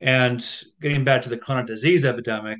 And 0.00 0.44
getting 0.80 1.04
back 1.04 1.22
to 1.22 1.28
the 1.28 1.38
chronic 1.38 1.66
disease 1.66 2.04
epidemic, 2.04 2.58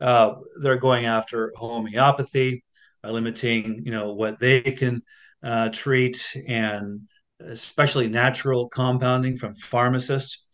uh, 0.00 0.34
they're 0.60 0.78
going 0.78 1.06
after 1.06 1.52
homeopathy, 1.56 2.64
limiting, 3.04 3.82
you 3.84 3.92
know, 3.92 4.14
what 4.14 4.38
they 4.38 4.60
can 4.60 5.02
uh, 5.42 5.68
treat, 5.70 6.36
and 6.46 7.02
especially 7.40 8.08
natural 8.08 8.68
compounding 8.68 9.36
from 9.36 9.54
pharmacists. 9.54 10.44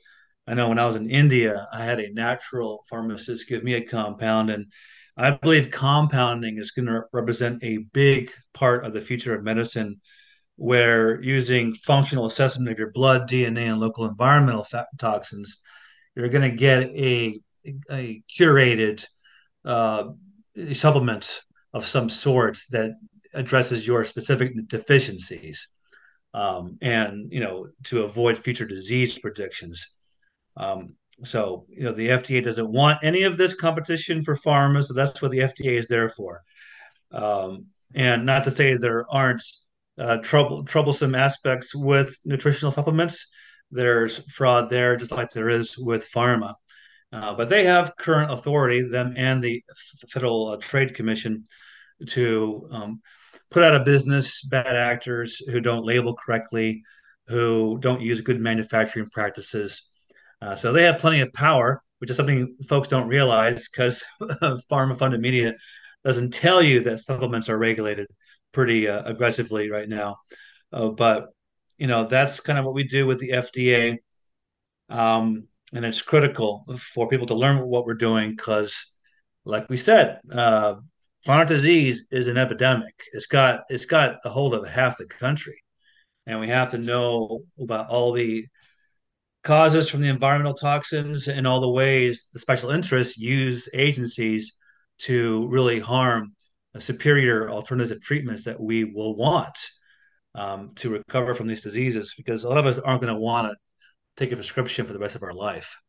I 0.47 0.55
know 0.55 0.69
when 0.69 0.79
I 0.79 0.85
was 0.85 0.97
in 0.97 1.09
India, 1.09 1.67
I 1.73 1.85
had 1.85 2.01
a 2.01 2.13
natural 2.13 2.85
pharmacist 2.89 3.49
give 3.49 3.65
me 3.65 3.75
a 3.75 3.85
compound, 3.85 4.51
and 4.51 4.67
I 5.17 5.31
believe 5.31 5.71
compounding 5.71 6.59
is 6.59 6.73
going 6.73 6.87
to 6.87 7.03
represent 7.13 7.63
a 7.63 7.79
big 7.93 8.31
part 8.53 8.85
of 8.85 8.93
the 8.93 9.01
future 9.01 9.35
of 9.35 9.43
medicine, 9.43 10.01
where 10.57 11.23
using 11.23 11.73
functional 11.73 12.27
assessment 12.27 12.71
of 12.71 12.79
your 12.79 12.91
blood, 12.91 13.29
DNA, 13.29 13.71
and 13.71 13.81
local 13.81 14.07
environmental 14.07 14.67
toxins, 14.99 15.61
you're 16.15 16.29
going 16.29 16.51
to 16.51 16.57
get 16.57 16.83
a 16.91 17.41
a 17.91 18.23
curated 18.29 19.07
uh, 19.65 20.05
supplement 20.75 21.41
of 21.75 21.87
some 21.87 22.09
sort 22.09 22.57
that 22.71 22.93
addresses 23.35 23.87
your 23.87 24.05
specific 24.05 24.55
deficiencies, 24.69 25.69
um, 26.33 26.79
and 26.81 27.31
you 27.31 27.41
know 27.41 27.69
to 27.85 28.05
avoid 28.05 28.39
future 28.39 28.67
disease 28.67 29.19
predictions. 29.19 29.93
Um, 30.57 30.97
so, 31.23 31.67
you 31.69 31.85
know, 31.85 31.93
the 31.93 32.09
FDA 32.09 32.43
doesn't 32.43 32.73
want 32.73 32.99
any 33.03 33.23
of 33.23 33.37
this 33.37 33.55
competition 33.55 34.23
for 34.23 34.37
pharma, 34.37 34.83
so 34.83 34.95
that's 34.95 35.23
what 35.23 35.31
the 35.31 35.39
FDA 35.39 35.79
is 35.79 35.87
there 35.87 36.09
for. 36.09 36.43
Um, 37.13 37.67
and 37.95 38.27
not 38.27 38.45
to 38.45 38.51
say 38.51 38.75
there 38.75 39.07
aren't 39.11 39.43
uh, 39.97 40.17
trouble 40.19 40.65
troublesome 40.65 41.15
aspects 41.15 41.75
with 41.75 42.19
nutritional 42.25 42.73
supplements. 42.73 43.31
There's 43.71 44.19
fraud 44.33 44.69
there, 44.69 44.97
just 44.97 45.13
like 45.13 45.31
there 45.31 45.49
is 45.49 45.79
with 45.79 46.11
pharma. 46.13 46.55
Uh, 47.15 47.35
but 47.35 47.49
they 47.49 47.65
have 47.65 47.97
current 47.97 48.33
authority, 48.33 48.83
them 48.83 49.15
and 49.17 49.43
the 49.43 49.63
Federal 50.09 50.49
uh, 50.49 50.57
Trade 50.57 50.95
Commission, 50.95 51.45
to 52.09 52.69
um, 52.73 53.01
put 53.51 53.63
out 53.63 53.75
of 53.75 53.85
business 53.85 54.43
bad 54.43 54.75
actors 54.75 55.37
who 55.37 55.61
don't 55.61 55.87
label 55.87 56.15
correctly, 56.15 56.83
who 57.29 57.79
don't 57.79 58.03
use 58.03 58.21
good 58.21 58.41
manufacturing 58.41 59.07
practices, 59.13 59.89
uh, 60.45 60.55
so 60.55 60.73
they 60.73 60.83
have 60.83 60.99
plenty 60.99 61.21
of 61.21 61.33
power, 61.33 61.83
which 61.99 62.11
is 62.11 62.17
something 62.17 62.55
folks 62.69 62.89
don't 62.89 63.09
realize 63.09 63.69
because 63.69 64.05
pharma 64.71 64.97
funded 64.97 65.21
media 65.21 65.55
doesn't 66.05 66.35
tell 66.35 66.61
you 66.61 66.81
that 66.81 67.01
supplements 67.01 67.49
are 67.49 67.57
regulated 67.57 68.07
pretty 68.53 68.87
uh, 68.87 69.03
aggressively 69.05 69.71
right 69.71 69.89
now. 69.89 70.17
Uh, 70.71 70.89
but 70.89 71.29
you 71.79 71.87
know 71.87 72.05
that's 72.05 72.41
kind 72.41 72.59
of 72.59 72.67
what 72.67 72.75
we 72.75 72.85
do 72.85 73.07
with 73.07 73.21
the 73.21 73.31
FDA, 73.31 73.97
um, 74.91 75.49
and 75.75 75.85
it's 75.85 76.01
critical 76.01 76.65
for 76.79 77.09
people 77.09 77.27
to 77.27 77.35
learn 77.35 77.67
what 77.67 77.85
we're 77.85 77.95
doing 77.95 78.31
because, 78.31 78.93
like 79.45 79.69
we 79.69 79.77
said, 79.77 80.21
uh, 80.33 80.77
disease 81.47 82.07
is 82.11 82.29
an 82.29 82.39
epidemic. 82.39 82.95
It's 83.13 83.27
got 83.27 83.65
it's 83.69 83.87
got 83.87 84.17
a 84.25 84.31
hold 84.31 84.55
of 84.55 84.67
half 84.69 84.99
the 84.99 85.07
country, 85.07 85.63
and 86.27 86.41
we 86.41 86.49
have 86.49 86.71
to 86.71 86.79
know 86.79 87.41
about 87.61 87.89
all 87.89 88.13
the 88.13 88.47
causes 89.43 89.91
from 89.91 90.01
the 90.01 90.09
environmental 90.09 90.55
toxins 90.55 91.29
and 91.29 91.47
all 91.47 91.61
the 91.61 91.69
ways 91.69 92.31
the 92.33 92.39
special 92.39 92.71
interests 92.71 93.19
use 93.19 93.69
agencies 93.75 94.57
to 94.99 95.49
really 95.51 95.81
harm 95.81 96.35
superior 96.79 97.51
alternative 97.51 98.01
treatments 98.01 98.45
that 98.45 98.59
we 98.59 98.85
will 98.85 99.15
want 99.17 99.59
um, 100.35 100.73
to 100.75 100.91
recover 100.91 101.35
from 101.35 101.47
these 101.47 101.63
diseases 101.63 102.15
because 102.17 102.45
a 102.45 102.49
lot 102.49 102.59
of 102.59 102.67
us 102.67 102.79
aren't 102.79 103.03
going 103.03 103.13
to 103.13 103.21
want 103.21 103.47
to 103.47 103.57
take 104.17 104.33
a 104.33 104.37
prescription 104.37 104.87
for 104.87 104.93
the 104.93 104.99
rest 104.99 105.17
of 105.17 105.23
our 105.23 105.33
life. 105.33 105.81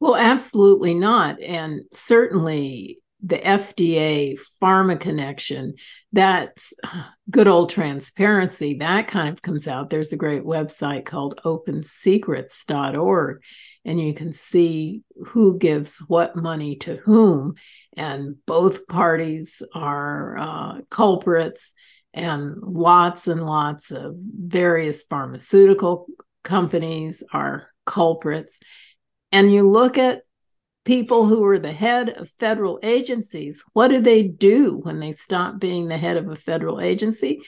Well, 0.00 0.16
absolutely 0.16 0.94
not. 0.94 1.40
And 1.42 1.82
certainly 1.92 3.00
the 3.22 3.36
FDA 3.36 4.38
pharma 4.62 4.98
connection, 4.98 5.74
that's 6.12 6.72
good 7.30 7.48
old 7.48 7.70
transparency. 7.70 8.78
That 8.78 9.08
kind 9.08 9.28
of 9.28 9.42
comes 9.42 9.68
out. 9.68 9.90
There's 9.90 10.12
a 10.12 10.16
great 10.16 10.42
website 10.42 11.04
called 11.04 11.38
opensecrets.org, 11.44 13.42
and 13.84 14.00
you 14.00 14.14
can 14.14 14.32
see 14.32 15.02
who 15.26 15.58
gives 15.58 15.98
what 16.08 16.34
money 16.34 16.76
to 16.76 16.96
whom. 16.96 17.56
And 17.94 18.36
both 18.46 18.86
parties 18.86 19.62
are 19.74 20.38
uh, 20.38 20.80
culprits, 20.88 21.74
and 22.12 22.56
lots 22.60 23.28
and 23.28 23.46
lots 23.46 23.92
of 23.92 24.16
various 24.16 25.02
pharmaceutical 25.02 26.06
companies 26.42 27.22
are 27.32 27.70
culprits. 27.86 28.60
And 29.32 29.52
you 29.52 29.68
look 29.68 29.98
at 29.98 30.22
people 30.84 31.26
who 31.26 31.44
are 31.44 31.58
the 31.58 31.72
head 31.72 32.08
of 32.10 32.30
federal 32.38 32.78
agencies, 32.82 33.64
what 33.72 33.88
do 33.88 34.00
they 34.00 34.22
do 34.22 34.78
when 34.82 35.00
they 35.00 35.12
stop 35.12 35.58
being 35.58 35.88
the 35.88 35.98
head 35.98 36.16
of 36.16 36.28
a 36.28 36.36
federal 36.36 36.80
agency? 36.80 37.40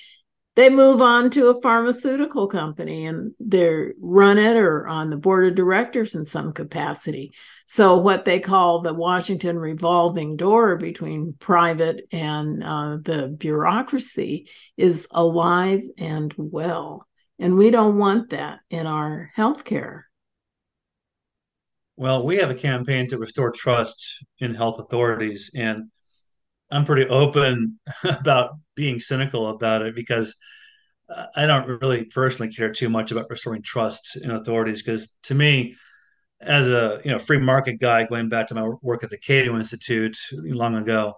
They 0.55 0.69
move 0.69 1.01
on 1.01 1.31
to 1.31 1.49
a 1.49 1.61
pharmaceutical 1.63 2.47
company 2.47 3.07
and 3.07 3.33
they're 3.41 3.95
run 3.99 4.37
it 4.37 4.55
or 4.55 4.87
on 4.87 5.09
the 5.09 5.17
board 5.17 5.47
of 5.49 5.55
directors 5.55 6.15
in 6.15 6.27
some 6.27 6.53
capacity. 6.53 7.33
So, 7.65 7.97
what 7.97 8.27
they 8.27 8.39
call 8.39 8.83
the 8.83 8.93
Washington 8.93 9.59
revolving 9.59 10.37
door 10.37 10.77
between 10.77 11.35
private 11.39 12.07
and 12.13 12.63
uh, 12.63 12.99
the 13.01 13.29
bureaucracy 13.29 14.51
is 14.77 15.09
alive 15.11 15.81
and 15.97 16.35
well. 16.37 17.09
And 17.43 17.59
we 17.59 17.71
don't 17.71 17.99
want 17.99 18.31
that 18.31 18.61
in 18.71 18.87
our 18.87 19.33
healthcare. 19.37 20.03
Well, 21.97 22.25
we 22.25 22.37
have 22.37 22.51
a 22.51 22.55
campaign 22.55 23.09
to 23.09 23.19
restore 23.19 23.51
trust 23.53 24.25
in 24.39 24.55
health 24.55 24.79
authorities, 24.79 25.51
and 25.55 25.91
I'm 26.71 26.85
pretty 26.85 27.09
open 27.09 27.81
about 28.05 28.53
being 28.77 29.01
cynical 29.01 29.51
about 29.51 29.83
it 29.83 29.95
because 29.95 30.37
I 31.37 31.47
don't 31.47 31.67
really 31.69 32.05
personally 32.05 32.53
care 32.53 32.73
too 32.73 32.89
much 32.89 33.11
about 33.11 33.29
restoring 33.29 33.63
trust 33.63 34.17
in 34.17 34.31
authorities 34.31 34.83
because 34.83 35.13
to 35.25 35.35
me, 35.35 35.77
as 36.41 36.69
a 36.69 37.01
you 37.05 37.11
know 37.11 37.19
free 37.19 37.39
market 37.39 37.79
guy, 37.81 38.05
going 38.05 38.29
back 38.29 38.49
to 38.49 38.55
my 38.55 38.69
work 38.83 39.05
at 39.05 39.11
the 39.11 39.19
Cato 39.19 39.57
Institute 39.59 40.17
long 40.33 40.77
ago, 40.77 41.15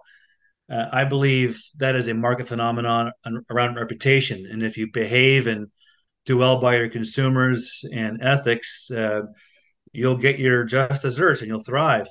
Uh, 0.69 0.87
I 0.91 1.05
believe 1.05 1.61
that 1.77 1.95
is 1.95 2.07
a 2.07 2.13
market 2.13 2.47
phenomenon 2.47 3.11
around 3.51 3.75
reputation. 3.75 4.45
And 4.51 4.63
if 4.63 4.77
you 4.77 4.91
behave 4.91 5.47
and 5.47 5.67
do 6.25 6.37
well 6.37 6.59
by 6.59 6.75
your 6.75 6.89
consumers 6.89 7.83
and 7.91 8.21
ethics, 8.21 8.89
uh, 8.91 9.21
you'll 9.91 10.17
get 10.17 10.39
your 10.39 10.63
just 10.63 11.03
desserts 11.03 11.41
and 11.41 11.47
you'll 11.47 11.63
thrive. 11.63 12.07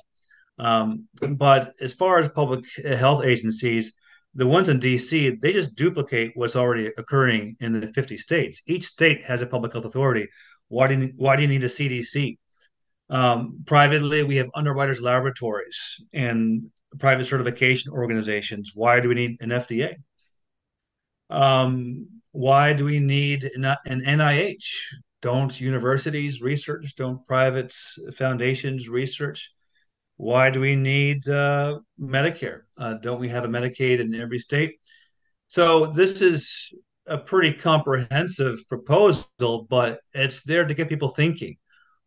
Um, 0.57 1.07
but 1.29 1.73
as 1.81 1.93
far 1.93 2.19
as 2.19 2.29
public 2.29 2.65
health 2.83 3.25
agencies, 3.25 3.93
the 4.33 4.47
ones 4.47 4.69
in 4.69 4.79
DC, 4.79 5.39
they 5.41 5.53
just 5.53 5.75
duplicate 5.75 6.31
what's 6.35 6.55
already 6.55 6.87
occurring 6.97 7.55
in 7.59 7.79
the 7.79 7.87
50 7.93 8.17
states. 8.17 8.61
Each 8.67 8.85
state 8.85 9.23
has 9.25 9.41
a 9.41 9.47
public 9.47 9.73
health 9.73 9.85
authority. 9.85 10.27
Why 10.67 10.87
do 10.87 10.95
you, 10.95 11.13
why 11.15 11.35
do 11.35 11.41
you 11.43 11.47
need 11.47 11.63
a 11.63 11.67
CDC? 11.67 12.37
Um, 13.09 13.63
privately, 13.65 14.23
we 14.23 14.37
have 14.37 14.49
underwriters 14.55 15.01
laboratories 15.01 16.01
and 16.13 16.69
private 16.99 17.25
certification 17.25 17.91
organizations. 17.91 18.71
Why 18.73 18.99
do 18.99 19.09
we 19.09 19.15
need 19.15 19.37
an 19.41 19.49
FDA? 19.49 19.95
Um, 21.29 22.07
why 22.35 22.73
do 22.73 22.83
we 22.83 22.99
need 22.99 23.49
an, 23.55 23.75
NIH? 23.87 24.65
Don't 25.21 25.59
universities 25.59 26.41
research? 26.41 26.95
Don't 26.95 27.25
private 27.25 27.73
foundations 28.13 28.89
research? 28.89 29.51
Why 30.17 30.49
do 30.49 30.59
we 30.59 30.75
need 30.75 31.27
uh, 31.29 31.79
Medicare? 31.99 32.61
Uh, 32.77 32.95
don't 32.95 33.19
we 33.19 33.29
have 33.29 33.45
a 33.45 33.47
Medicaid 33.47 33.99
in 33.99 34.13
every 34.13 34.39
state? 34.39 34.75
So 35.47 35.87
this 35.87 36.21
is 36.21 36.73
a 37.07 37.17
pretty 37.17 37.53
comprehensive 37.53 38.59
proposal, 38.67 39.65
but 39.69 39.99
it's 40.13 40.43
there 40.43 40.65
to 40.65 40.73
get 40.73 40.89
people 40.89 41.09
thinking. 41.09 41.55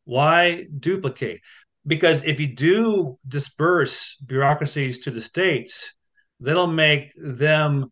Why 0.05 0.67
duplicate? 0.79 1.41
Because 1.87 2.23
if 2.25 2.39
you 2.39 2.55
do 2.55 3.19
disperse 3.27 4.17
bureaucracies 4.25 5.01
to 5.01 5.11
the 5.11 5.23
states, 5.23 5.95
that'll 6.41 6.67
make 6.67 7.13
them 7.17 7.91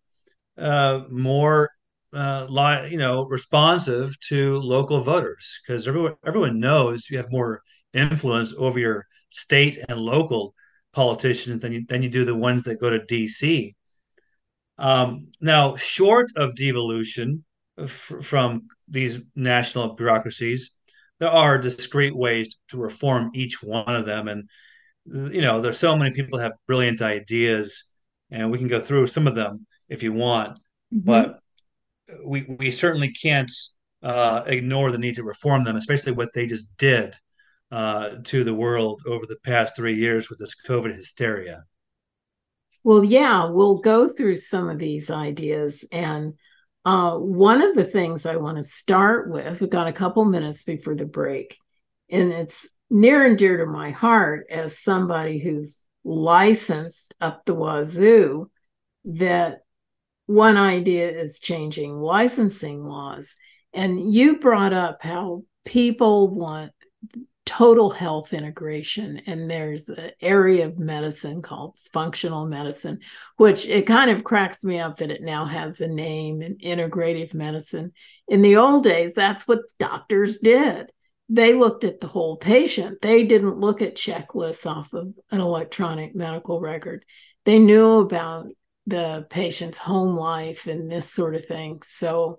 uh, 0.59 1.01
more, 1.11 1.71
uh, 2.17 2.47
li- 2.49 2.91
you 2.91 2.99
know, 2.99 3.27
responsive 3.27 4.19
to 4.29 4.59
local 4.61 5.03
voters. 5.03 5.61
Because 5.67 5.87
everyone 5.87 6.15
everyone 6.27 6.59
knows 6.59 7.11
you 7.11 7.19
have 7.19 7.31
more 7.31 7.63
influence 7.93 8.55
over 8.57 8.79
your 8.79 9.07
state 9.31 9.79
and 9.89 10.01
local 10.01 10.55
politicians 10.93 11.61
than 11.61 11.73
you 11.73 11.85
than 11.87 12.03
you 12.03 12.09
do 12.09 12.25
the 12.25 12.35
ones 12.35 12.65
that 12.65 12.81
go 12.81 12.91
to 12.91 13.05
D.C. 13.05 13.75
Um, 14.79 15.29
now, 15.41 15.77
short 15.77 16.31
of 16.37 16.55
devolution 16.55 17.45
f- 17.79 18.13
from 18.23 18.69
these 18.89 19.21
national 19.35 19.95
bureaucracies, 19.95 20.75
there 21.19 21.31
are 21.31 21.59
discrete 21.59 22.17
ways 22.17 22.57
to 22.69 22.79
reform 22.79 23.31
each 23.35 23.63
one 23.63 23.95
of 23.95 24.07
them. 24.07 24.29
And, 24.29 24.49
you 25.07 25.41
know, 25.41 25.61
there's 25.61 25.79
so 25.79 25.97
many 25.97 26.13
people 26.13 26.39
have 26.39 26.53
brilliant 26.67 27.01
ideas, 27.01 27.85
and 28.31 28.51
we 28.51 28.59
can 28.59 28.69
go 28.69 28.81
through 28.81 29.07
some 29.07 29.27
of 29.27 29.35
them 29.35 29.67
if 29.89 30.03
you 30.03 30.13
want. 30.13 30.59
Mm-hmm. 30.93 31.01
But 31.05 31.41
we, 32.25 32.57
we 32.59 32.71
certainly 32.71 33.11
can't 33.11 33.51
uh, 34.03 34.43
ignore 34.47 34.93
the 34.93 34.99
need 34.99 35.15
to 35.17 35.25
reform 35.25 35.65
them, 35.65 35.77
especially 35.77 36.13
what 36.13 36.33
they 36.35 36.47
just 36.47 36.77
did 36.77 37.17
uh, 37.71 38.11
to 38.25 38.45
the 38.45 38.55
world 38.55 39.03
over 39.07 39.27
the 39.27 39.39
past 39.45 39.77
three 39.77 39.97
years 39.97 40.31
with 40.31 40.39
this 40.39 40.55
COVID 40.67 40.95
hysteria. 40.95 41.65
Well, 42.85 43.05
yeah, 43.05 43.47
we'll 43.47 43.79
go 43.79 44.09
through 44.09 44.37
some 44.37 44.69
of 44.69 44.79
these 44.79 45.11
ideas. 45.11 45.85
And 45.91 46.35
uh, 46.85 47.17
one 47.17 47.61
of 47.63 47.75
the 47.75 47.85
things 47.85 48.27
I 48.27 48.37
want 48.37 48.59
to 48.59 48.63
start 48.63 49.29
with, 49.29 49.61
we've 49.61 49.69
got 49.69 49.89
a 49.89 49.93
couple 49.93 50.25
minutes 50.25 50.63
before 50.63 50.95
the 50.95 51.05
break, 51.05 51.59
and 52.09 52.33
it's 52.33 52.69
near 52.89 53.25
and 53.25 53.37
dear 53.37 53.57
to 53.57 53.67
my 53.67 53.91
heart 53.91 54.47
as 54.49 54.79
somebody 54.79 55.41
who's 55.41 55.83
licensed 56.05 57.13
up 57.21 57.45
the 57.45 57.55
wazoo 57.55 58.49
that 59.05 59.63
one 60.27 60.57
idea 60.57 61.09
is 61.11 61.41
changing 61.41 61.93
licensing 61.93 62.85
laws. 62.85 63.37
And 63.73 64.13
you 64.13 64.39
brought 64.39 64.73
up 64.73 64.99
how 65.03 65.45
people 65.65 66.29
want 66.29 66.73
total 67.47 67.89
health 67.89 68.33
integration 68.33 69.23
and 69.27 69.49
there's 69.49 69.89
an 69.89 70.11
area 70.21 70.67
of 70.67 70.81
medicine 70.81 71.41
called 71.41 71.79
functional 71.93 72.45
medicine 72.45 72.99
which 73.37 73.65
it 73.67 73.87
kind 73.87 74.11
of 74.11 74.25
cracks 74.25 74.65
me 74.65 74.81
up 74.81 74.97
that 74.97 75.13
it 75.13 75.23
now 75.23 75.45
has 75.45 75.81
a 75.81 75.87
name 75.87 76.43
in 76.43 76.57
integrative 76.57 77.35
medicine. 77.35 77.93
In 78.27 78.43
the 78.43 78.57
old 78.57 78.83
days 78.83 79.15
that's 79.15 79.47
what 79.47 79.61
doctors 79.79 80.39
did. 80.39 80.91
They 81.29 81.55
looked 81.55 81.85
at 81.85 82.01
the 82.01 82.09
whole 82.09 82.37
patient. 82.37 83.01
They 83.01 83.25
didn't 83.25 83.59
look 83.59 83.81
at 83.81 83.97
checklists 83.97 84.69
off 84.69 84.93
of 84.93 85.15
an 85.31 85.41
electronic 85.41 86.17
medical 86.17 86.61
record. 86.61 87.05
They 87.45 87.61
knew 87.61 88.01
about 88.01 88.49
the 88.87 89.27
patient's 89.31 89.79
home 89.79 90.17
life 90.17 90.67
and 90.67 90.91
this 90.91 91.13
sort 91.13 91.35
of 91.35 91.45
thing 91.45 91.81
so 91.83 92.39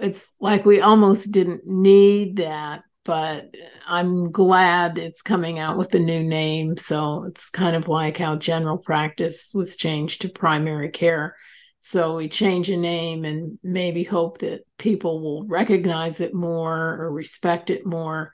it's 0.00 0.32
like 0.40 0.64
we 0.64 0.80
almost 0.80 1.32
didn't 1.32 1.66
need 1.66 2.36
that 2.36 2.82
but 3.04 3.54
I'm 3.86 4.30
glad 4.30 4.96
it's 4.96 5.20
coming 5.20 5.58
out 5.58 5.76
with 5.76 5.94
a 5.94 5.98
new 5.98 6.22
name. 6.22 6.76
So 6.76 7.24
it's 7.24 7.50
kind 7.50 7.76
of 7.76 7.86
like 7.86 8.16
how 8.16 8.36
general 8.36 8.78
practice 8.78 9.50
was 9.52 9.76
changed 9.76 10.22
to 10.22 10.28
primary 10.30 10.88
care. 10.88 11.36
So 11.80 12.16
we 12.16 12.30
change 12.30 12.70
a 12.70 12.78
name 12.78 13.26
and 13.26 13.58
maybe 13.62 14.04
hope 14.04 14.38
that 14.38 14.62
people 14.78 15.20
will 15.22 15.46
recognize 15.46 16.20
it 16.20 16.32
more 16.32 16.96
or 16.98 17.12
respect 17.12 17.68
it 17.68 17.84
more. 17.84 18.32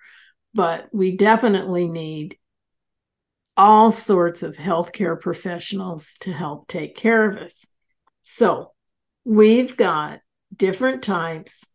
But 0.55 0.89
we 0.93 1.17
definitely 1.17 1.89
need 1.89 2.39
all 3.61 3.93
sorts 3.93 4.43
of 4.43 4.57
healthcare 4.57 5.21
professionals 5.21 6.17
to 6.21 6.33
help 6.33 6.67
take 6.67 6.97
care 6.97 7.29
of 7.29 7.37
us. 7.37 7.67
So 8.23 8.73
we've 9.23 9.77
got 9.77 10.21
different 10.57 11.03
types, 11.03 11.67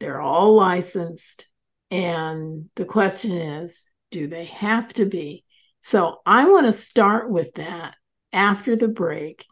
they're 0.00 0.22
all 0.22 0.54
licensed 0.54 1.46
and 1.90 2.70
the 2.76 2.86
question 2.86 3.32
is, 3.36 3.84
do 4.10 4.26
they 4.26 4.46
have 4.46 4.94
to 4.94 5.04
be? 5.04 5.44
So 5.80 6.16
I 6.24 6.46
want 6.46 6.64
to 6.64 6.72
start 6.72 7.30
with 7.30 7.52
that 7.56 7.94
after 8.32 8.74
the 8.74 8.88
break. 8.88 9.44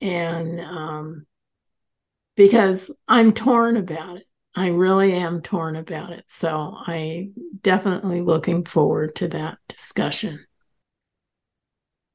And 0.00 0.60
um, 0.60 1.26
because 2.36 2.94
I'm 3.08 3.32
torn 3.32 3.76
about 3.76 4.18
it. 4.18 4.26
I 4.54 4.68
really 4.68 5.14
am 5.14 5.42
torn 5.42 5.74
about 5.74 6.12
it. 6.12 6.24
So 6.28 6.76
I 6.76 7.30
definitely 7.60 8.20
looking 8.20 8.64
forward 8.64 9.16
to 9.16 9.28
that 9.28 9.58
discussion. 9.66 10.46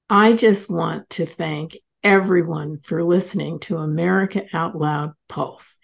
I 0.10 0.34
just 0.34 0.70
want 0.70 1.10
to 1.12 1.26
thank 1.26 1.78
everyone 2.04 2.80
for 2.84 3.04
listening 3.04 3.60
to 3.62 3.78
America 3.78 4.46
Out 4.54 4.78
Loud 4.78 5.14
Pulse. 5.28 5.78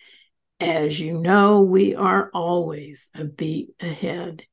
As 0.60 1.00
you 1.00 1.18
know, 1.18 1.62
we 1.62 1.96
are 1.96 2.30
always 2.32 3.10
a 3.16 3.24
beat 3.24 3.70
ahead. 3.80 4.44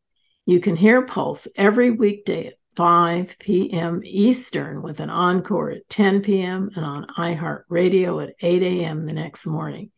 You 0.47 0.61
can 0.61 0.75
hear 0.75 1.05
Pulse 1.05 1.47
every 1.55 1.91
weekday 1.91 2.47
at 2.47 2.55
5 2.77 3.37
p.m. 3.39 4.01
Eastern 4.05 4.81
with 4.81 5.01
an 5.01 5.11
encore 5.11 5.71
at 5.73 5.89
10 5.91 6.23
p.m. 6.23 6.71
and 6.75 6.87
on 6.87 7.07
iHeartRadio 7.19 8.27
at 8.27 8.35
8 8.41 8.62
a.m. 8.62 9.03
the 9.03 9.12
next 9.12 9.47
morning. 9.47 9.91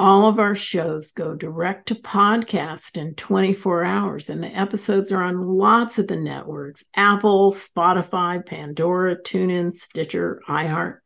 All 0.00 0.26
of 0.26 0.38
our 0.38 0.54
shows 0.54 1.12
go 1.12 1.34
direct 1.34 1.88
to 1.88 1.94
podcast 1.94 2.96
in 2.96 3.14
24 3.16 3.84
hours, 3.84 4.30
and 4.30 4.42
the 4.42 4.48
episodes 4.48 5.12
are 5.12 5.22
on 5.22 5.46
lots 5.46 5.98
of 5.98 6.06
the 6.08 6.16
networks 6.16 6.82
Apple, 6.94 7.52
Spotify, 7.52 8.42
Pandora, 8.46 9.20
TuneIn, 9.20 9.70
Stitcher, 9.70 10.40
iHeart. 10.48 11.00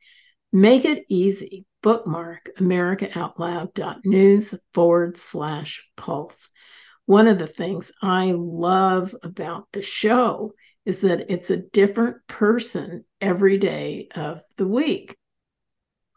Make 0.52 0.84
it 0.84 1.06
easy 1.08 1.66
bookmark 1.82 2.50
americaoutloud.news 2.56 4.54
forward 4.72 5.16
slash 5.16 5.90
pulse. 5.96 6.48
One 7.06 7.26
of 7.26 7.40
the 7.40 7.48
things 7.48 7.90
I 8.00 8.30
love 8.36 9.12
about 9.24 9.66
the 9.72 9.82
show 9.82 10.52
is 10.84 11.00
that 11.00 11.32
it's 11.32 11.50
a 11.50 11.56
different 11.56 12.18
person 12.28 13.04
every 13.20 13.58
day 13.58 14.06
of 14.14 14.40
the 14.56 14.68
week. 14.68 15.16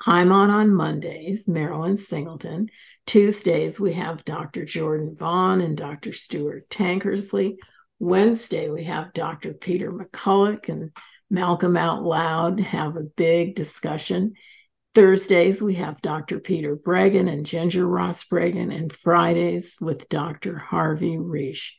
I'm 0.06 0.32
on 0.32 0.52
on 0.52 0.74
Mondays, 0.74 1.48
Marilyn 1.48 1.98
Singleton. 1.98 2.70
Tuesdays, 3.06 3.80
we 3.80 3.93
have 3.93 4.26
Dr. 4.26 4.64
Jordan 4.64 5.16
Vaughn 5.16 5.62
and 5.62 5.76
Dr. 5.76 6.14
Stuart 6.14 6.70
Tankersley. 6.70 7.56
Wednesday, 8.00 8.70
we 8.70 8.84
have 8.84 9.14
Dr. 9.14 9.54
Peter 9.54 9.91
McCullough 9.91 10.70
and 10.70 10.91
Malcolm 11.30 11.76
Out 11.76 12.04
Loud 12.04 12.60
have 12.60 12.95
a 12.95 13.02
big 13.02 13.56
discussion. 13.56 14.34
Thursdays, 14.93 15.62
we 15.62 15.76
have 15.76 16.02
Dr. 16.02 16.39
Peter 16.39 16.76
Breggin 16.76 17.32
and 17.32 17.45
Ginger 17.45 17.88
Ross 17.88 18.24
Breggin, 18.24 18.76
and 18.76 18.91
Fridays 18.91 19.78
with 19.82 20.10
Dr. 20.10 20.58
Harvey 20.58 21.18
Risch. 21.18 21.72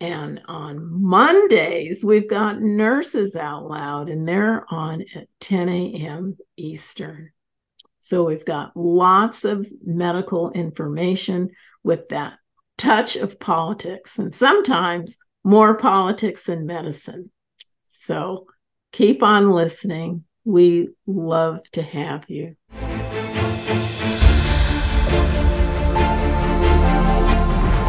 And 0.00 0.42
on 0.46 1.02
Mondays, 1.02 2.04
we've 2.04 2.28
got 2.28 2.60
Nurses 2.60 3.36
Out 3.36 3.68
Loud, 3.68 4.08
and 4.08 4.26
they're 4.26 4.64
on 4.72 5.04
at 5.14 5.28
10 5.40 5.68
a.m. 5.68 6.36
Eastern. 6.56 7.30
So 8.06 8.22
we've 8.22 8.44
got 8.44 8.76
lots 8.76 9.46
of 9.46 9.66
medical 9.82 10.50
information 10.50 11.52
with 11.82 12.10
that 12.10 12.36
touch 12.76 13.16
of 13.16 13.40
politics, 13.40 14.18
and 14.18 14.34
sometimes 14.34 15.16
more 15.42 15.74
politics 15.74 16.44
than 16.44 16.66
medicine. 16.66 17.30
So 17.86 18.44
keep 18.92 19.22
on 19.22 19.50
listening 19.50 20.24
We 20.44 20.90
love 21.06 21.60
to 21.70 21.82
have 21.82 22.28
you. 22.28 22.56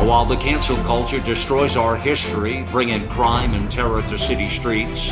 While 0.06 0.26
the 0.26 0.38
cancel 0.38 0.78
culture 0.84 1.20
destroys 1.20 1.76
our 1.76 1.98
history, 1.98 2.64
bringing 2.72 3.10
crime 3.10 3.54
and 3.54 3.70
terror 3.70 4.02
to 4.04 4.18
city 4.18 4.50
streets, 4.50 5.12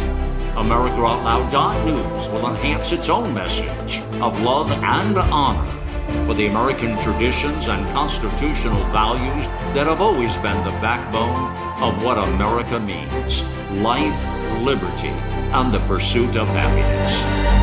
America 0.55 1.03
Out 1.03 1.51
Loud 1.51 1.85
News 1.85 2.29
will 2.29 2.47
enhance 2.47 2.91
its 2.91 3.09
own 3.09 3.33
message 3.33 3.97
of 4.21 4.39
love 4.41 4.71
and 4.71 5.17
honor 5.17 6.27
for 6.27 6.35
the 6.35 6.45
American 6.45 6.95
traditions 7.01 7.67
and 7.67 7.83
constitutional 7.91 8.83
values 8.91 9.47
that 9.73 9.87
have 9.87 9.99
always 9.99 10.35
been 10.37 10.63
the 10.63 10.71
backbone 10.79 11.51
of 11.81 12.03
what 12.03 12.19
America 12.19 12.79
means 12.79 13.41
life, 13.81 14.13
liberty, 14.61 15.09
and 15.57 15.73
the 15.73 15.79
pursuit 15.87 16.35
of 16.35 16.47
happiness. 16.49 17.53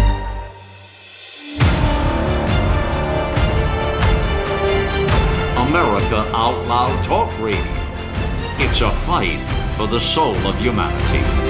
America 5.68 6.28
Out 6.34 6.66
Loud 6.66 7.04
Talk 7.04 7.30
Radio. 7.38 7.62
It's 8.58 8.80
a 8.80 8.90
fight 9.06 9.38
for 9.76 9.86
the 9.86 10.00
soul 10.00 10.34
of 10.38 10.56
humanity. 10.56 11.49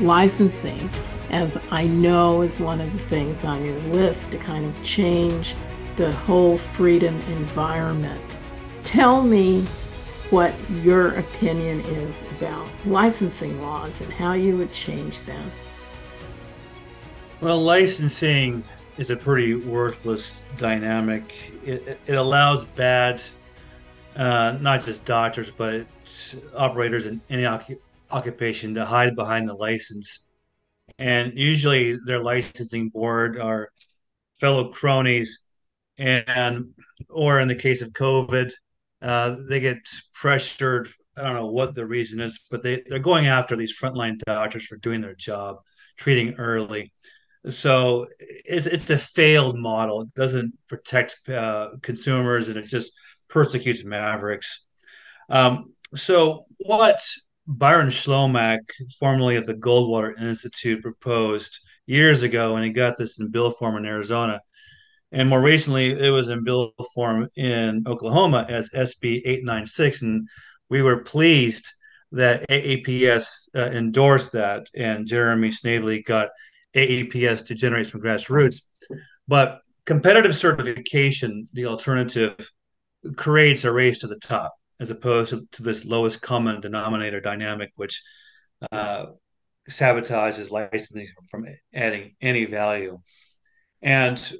licensing 0.00 0.90
as 1.30 1.58
I 1.70 1.86
know 1.86 2.42
is 2.42 2.60
one 2.60 2.80
of 2.80 2.92
the 2.92 2.98
things 2.98 3.44
on 3.44 3.64
your 3.64 3.78
list 3.92 4.32
to 4.32 4.38
kind 4.38 4.64
of 4.64 4.82
change 4.82 5.54
the 5.96 6.12
whole 6.12 6.58
freedom 6.58 7.18
environment. 7.28 8.22
Tell 8.84 9.22
me 9.22 9.66
what 10.30 10.54
your 10.70 11.14
opinion 11.14 11.80
is 11.82 12.22
about 12.36 12.66
licensing 12.86 13.60
laws 13.60 14.00
and 14.00 14.12
how 14.12 14.32
you 14.32 14.56
would 14.56 14.72
change 14.72 15.20
them. 15.26 15.50
Well, 17.40 17.60
licensing 17.60 18.64
is 18.96 19.10
a 19.10 19.16
pretty 19.16 19.54
worthless 19.54 20.44
dynamic. 20.56 21.52
It, 21.64 22.00
it 22.06 22.14
allows 22.14 22.64
bad, 22.64 23.22
uh, 24.16 24.56
not 24.60 24.84
just 24.84 25.04
doctors, 25.04 25.50
but 25.50 25.86
operators 26.54 27.06
in 27.06 27.20
any 27.28 27.44
occupation 28.14 28.74
to 28.74 28.84
hide 28.84 29.16
behind 29.16 29.48
the 29.48 29.54
license. 29.54 30.26
And 30.98 31.36
usually 31.36 31.98
their 32.06 32.22
licensing 32.22 32.90
board 32.90 33.38
are 33.38 33.70
fellow 34.40 34.70
cronies. 34.70 35.40
And 35.98 36.74
or 37.08 37.40
in 37.40 37.48
the 37.48 37.54
case 37.54 37.80
of 37.82 37.90
covid 37.90 38.50
uh, 39.00 39.36
they 39.48 39.60
get 39.60 39.78
pressured. 40.12 40.88
I 41.16 41.22
don't 41.22 41.34
know 41.34 41.46
what 41.46 41.74
the 41.74 41.86
reason 41.86 42.20
is 42.20 42.40
but 42.50 42.62
they, 42.62 42.82
they're 42.88 42.98
going 42.98 43.26
after 43.26 43.54
these 43.54 43.78
frontline 43.78 44.18
doctors 44.18 44.66
for 44.66 44.76
doing 44.76 45.00
their 45.00 45.14
job 45.14 45.58
treating 45.96 46.34
early. 46.34 46.92
So 47.48 48.08
it's, 48.18 48.66
it's 48.66 48.90
a 48.90 48.98
failed 48.98 49.58
model. 49.58 50.02
It 50.02 50.14
doesn't 50.14 50.54
protect 50.68 51.28
uh, 51.28 51.70
consumers 51.82 52.48
and 52.48 52.56
it 52.56 52.64
just 52.64 52.92
persecutes 53.28 53.84
mavericks. 53.84 54.64
Um, 55.28 55.74
so 55.94 56.44
what 56.58 57.00
Byron 57.46 57.88
Schlomach, 57.88 58.60
formerly 58.98 59.36
of 59.36 59.46
the 59.46 59.54
Goldwater 59.54 60.18
Institute, 60.20 60.82
proposed 60.82 61.58
years 61.86 62.22
ago, 62.22 62.56
and 62.56 62.64
he 62.64 62.70
got 62.70 62.96
this 62.96 63.18
in 63.18 63.30
bill 63.30 63.50
form 63.50 63.76
in 63.76 63.84
Arizona. 63.84 64.40
And 65.12 65.28
more 65.28 65.42
recently, 65.42 65.92
it 65.92 66.10
was 66.10 66.28
in 66.28 66.42
bill 66.42 66.72
form 66.94 67.28
in 67.36 67.84
Oklahoma 67.86 68.46
as 68.48 68.70
SB 68.70 69.22
896. 69.24 70.02
And 70.02 70.28
we 70.70 70.82
were 70.82 71.04
pleased 71.04 71.68
that 72.12 72.48
AAPS 72.48 73.48
uh, 73.54 73.70
endorsed 73.70 74.32
that, 74.32 74.66
and 74.74 75.06
Jeremy 75.06 75.50
Snavely 75.50 76.02
got 76.02 76.30
AAPS 76.74 77.46
to 77.46 77.54
generate 77.54 77.86
some 77.86 78.00
grassroots. 78.00 78.62
But 79.28 79.60
competitive 79.84 80.34
certification, 80.34 81.46
the 81.52 81.66
alternative, 81.66 82.50
creates 83.16 83.64
a 83.64 83.72
race 83.72 83.98
to 83.98 84.06
the 84.06 84.16
top 84.16 84.54
as 84.80 84.90
opposed 84.90 85.34
to, 85.52 85.62
this 85.62 85.84
lowest 85.84 86.20
common 86.20 86.60
denominator 86.60 87.20
dynamic, 87.20 87.70
which 87.76 88.02
uh, 88.72 89.06
sabotages 89.70 90.50
licensing 90.50 91.06
from 91.30 91.46
adding 91.72 92.14
any 92.20 92.44
value. 92.44 92.98
And 93.82 94.32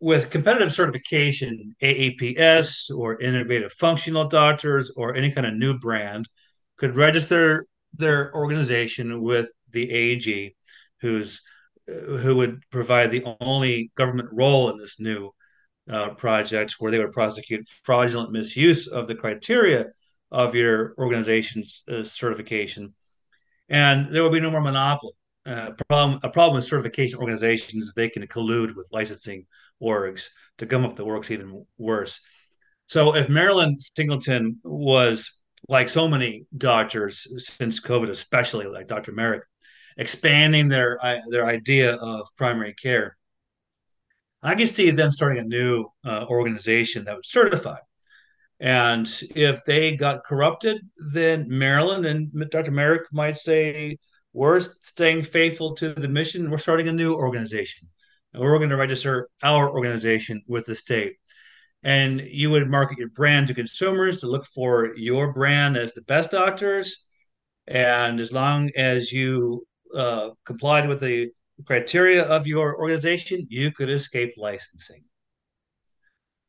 with 0.00 0.30
competitive 0.30 0.72
certification, 0.72 1.74
AAPS 1.82 2.90
or 2.90 3.20
innovative 3.20 3.72
functional 3.72 4.28
doctors 4.28 4.92
or 4.96 5.14
any 5.14 5.32
kind 5.32 5.46
of 5.46 5.54
new 5.54 5.78
brand 5.78 6.28
could 6.76 6.94
register 6.94 7.66
their 7.94 8.34
organization 8.34 9.22
with 9.22 9.50
the 9.70 9.90
AG, 9.90 10.54
who's 11.00 11.40
who 11.86 12.36
would 12.36 12.62
provide 12.70 13.10
the 13.10 13.24
only 13.40 13.92
government 13.96 14.28
role 14.32 14.70
in 14.70 14.78
this 14.78 14.98
new 14.98 15.30
uh, 15.90 16.10
projects 16.10 16.80
where 16.80 16.90
they 16.90 16.98
would 16.98 17.12
prosecute 17.12 17.68
fraudulent 17.68 18.32
misuse 18.32 18.86
of 18.86 19.06
the 19.06 19.14
criteria 19.14 19.86
of 20.30 20.54
your 20.54 20.94
organization's 20.98 21.84
uh, 21.88 22.02
certification, 22.02 22.94
and 23.68 24.12
there 24.12 24.22
will 24.22 24.30
be 24.30 24.40
no 24.40 24.50
more 24.50 24.60
monopoly. 24.60 25.12
Uh, 25.44 25.70
problem, 25.88 26.18
a 26.24 26.28
problem 26.28 26.56
with 26.56 26.64
certification 26.64 27.20
organizations 27.20 27.84
is 27.84 27.94
they 27.94 28.08
can 28.08 28.26
collude 28.26 28.74
with 28.74 28.88
licensing 28.90 29.46
orgs 29.80 30.28
to 30.58 30.66
come 30.66 30.84
up 30.84 30.96
that 30.96 31.04
works 31.04 31.30
even 31.30 31.64
worse. 31.78 32.20
So 32.86 33.14
if 33.14 33.28
Marilyn 33.28 33.78
Singleton 33.78 34.58
was 34.64 35.40
like 35.68 35.88
so 35.88 36.08
many 36.08 36.46
doctors 36.56 37.26
since 37.44 37.80
COVID, 37.80 38.10
especially 38.10 38.66
like 38.66 38.86
Dr. 38.86 39.12
Marik, 39.12 39.42
expanding 39.96 40.68
their 40.68 40.98
their 41.30 41.46
idea 41.46 41.94
of 41.94 42.28
primary 42.36 42.74
care, 42.74 43.16
I 44.46 44.54
can 44.54 44.66
see 44.66 44.90
them 44.90 45.10
starting 45.10 45.38
a 45.38 45.46
new 45.46 45.86
uh, 46.04 46.24
organization 46.28 47.04
that 47.04 47.16
would 47.16 47.26
certify. 47.26 47.78
And 48.60 49.06
if 49.34 49.64
they 49.64 49.96
got 49.96 50.24
corrupted, 50.24 50.78
then 51.12 51.46
Marilyn 51.48 52.04
and 52.04 52.50
Dr. 52.50 52.70
Marik 52.70 53.12
might 53.12 53.36
say, 53.36 53.98
we're 54.32 54.60
staying 54.60 55.24
faithful 55.24 55.74
to 55.76 55.94
the 55.94 56.08
mission. 56.08 56.50
We're 56.50 56.58
starting 56.58 56.88
a 56.88 56.92
new 56.92 57.14
organization. 57.14 57.88
And 58.32 58.42
we're 58.42 58.58
going 58.58 58.70
to 58.70 58.76
register 58.76 59.28
our 59.42 59.70
organization 59.70 60.42
with 60.46 60.66
the 60.66 60.74
state. 60.74 61.14
And 61.82 62.20
you 62.20 62.50
would 62.50 62.68
market 62.68 62.98
your 62.98 63.08
brand 63.08 63.48
to 63.48 63.54
consumers 63.54 64.20
to 64.20 64.26
look 64.26 64.46
for 64.46 64.94
your 64.96 65.32
brand 65.32 65.76
as 65.76 65.92
the 65.94 66.02
best 66.02 66.30
doctors. 66.30 67.04
And 67.66 68.20
as 68.20 68.32
long 68.32 68.70
as 68.76 69.10
you 69.10 69.64
uh, 69.94 70.30
complied 70.44 70.88
with 70.88 71.00
the 71.00 71.30
criteria 71.64 72.22
of 72.22 72.46
your 72.46 72.78
organization, 72.78 73.46
you 73.48 73.72
could 73.72 73.88
escape 73.88 74.34
licensing. 74.36 75.04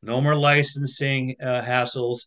No 0.02 0.20
more 0.20 0.36
licensing 0.36 1.36
uh, 1.42 1.62
hassles. 1.62 2.20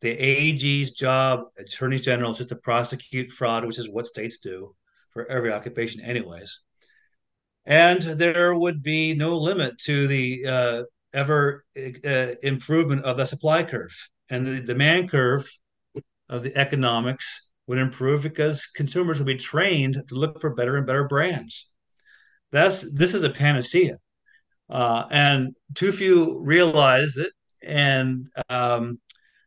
The 0.00 0.10
AG's 0.10 0.90
job, 0.90 1.44
attorneys 1.58 2.02
general, 2.02 2.32
is 2.32 2.38
just 2.38 2.50
to 2.50 2.56
prosecute 2.56 3.30
fraud, 3.30 3.64
which 3.64 3.78
is 3.78 3.90
what 3.90 4.06
states 4.06 4.38
do 4.38 4.74
for 5.12 5.24
every 5.30 5.52
occupation, 5.52 6.02
anyways. 6.02 6.60
And 7.64 8.02
there 8.02 8.54
would 8.54 8.82
be 8.82 9.14
no 9.14 9.38
limit 9.38 9.78
to 9.84 10.06
the 10.06 10.46
uh, 10.46 10.82
ever 11.14 11.64
uh, 11.76 12.34
improvement 12.42 13.04
of 13.04 13.16
the 13.16 13.24
supply 13.24 13.62
curve. 13.62 13.96
And 14.28 14.46
the 14.46 14.60
demand 14.60 15.10
curve 15.10 15.48
of 16.28 16.42
the 16.42 16.56
economics 16.56 17.48
would 17.66 17.78
improve 17.78 18.22
because 18.22 18.66
consumers 18.66 19.18
would 19.18 19.26
be 19.26 19.36
trained 19.36 20.02
to 20.08 20.14
look 20.14 20.40
for 20.40 20.54
better 20.54 20.76
and 20.76 20.86
better 20.86 21.08
brands. 21.08 21.70
That's 22.54 22.88
this 22.92 23.14
is 23.14 23.24
a 23.24 23.30
panacea, 23.30 23.96
uh, 24.70 25.06
and 25.10 25.56
too 25.74 25.90
few 25.90 26.40
realize 26.44 27.16
it. 27.16 27.32
And 27.64 28.28
um, 28.48 29.00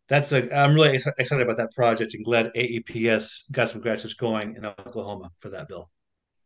that's 0.09 0.33
a 0.33 0.53
I'm 0.53 0.75
really 0.75 0.93
excited 0.93 1.41
about 1.41 1.55
that 1.55 1.71
project 1.71 2.15
and 2.15 2.25
glad 2.25 2.51
AAPS 2.53 3.49
got 3.49 3.69
some 3.69 3.79
graduates 3.79 4.13
going 4.13 4.57
in 4.57 4.65
Oklahoma 4.65 5.31
for 5.39 5.49
that 5.51 5.69
bill. 5.69 5.89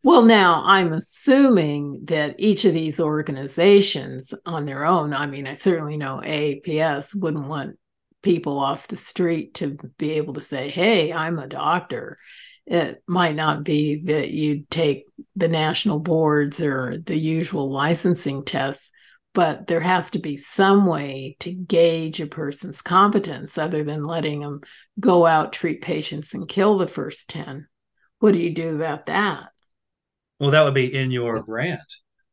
Well, 0.04 0.22
now 0.22 0.62
I'm 0.64 0.94
assuming 0.94 2.02
that 2.06 2.36
each 2.38 2.66
of 2.66 2.76
these 2.76 3.00
organizations 3.00 4.32
on 4.46 4.66
their 4.66 4.86
own, 4.86 5.14
I 5.14 5.26
mean, 5.26 5.48
I 5.48 5.54
certainly 5.54 5.98
know 5.98 6.22
AAPS 6.24 7.20
wouldn't 7.20 7.48
want 7.48 7.80
people 8.22 8.60
off 8.60 8.88
the 8.88 8.98
street 8.98 9.56
to 9.56 9.78
be 9.98 10.12
able 10.12 10.36
to 10.36 10.42
say, 10.42 10.70
Hey, 10.70 11.12
I'm 11.12 11.40
a 11.40 11.48
doctor. 11.48 12.20
It 12.72 13.04
might 13.06 13.36
not 13.36 13.66
be 13.66 14.02
that 14.06 14.32
you 14.32 14.64
take 14.70 15.04
the 15.36 15.50
national 15.50 16.00
boards 16.00 16.62
or 16.62 17.00
the 17.06 17.18
usual 17.18 17.70
licensing 17.70 18.46
tests, 18.46 18.92
but 19.34 19.68
there 19.68 19.82
has 19.82 20.12
to 20.12 20.20
be 20.20 20.38
some 20.38 20.86
way 20.86 21.36
to 21.42 21.52
gauge 21.52 22.22
a 22.22 22.28
person's 22.28 22.82
competence 22.82 23.58
other 23.58 23.84
than 23.84 24.06
letting 24.06 24.40
them 24.40 24.62
go 24.98 25.26
out, 25.26 25.52
treat 25.52 25.82
patients, 25.82 26.34
and 26.34 26.48
kill 26.48 26.78
the 26.78 26.88
first 26.88 27.30
10. 27.32 27.68
What 28.20 28.32
do 28.32 28.40
you 28.40 28.52
do 28.54 28.74
about 28.74 29.08
that? 29.08 29.50
Well, 30.40 30.52
that 30.52 30.64
would 30.64 30.74
be 30.74 30.96
in 30.96 31.12
your 31.12 31.44
brand. 31.44 31.82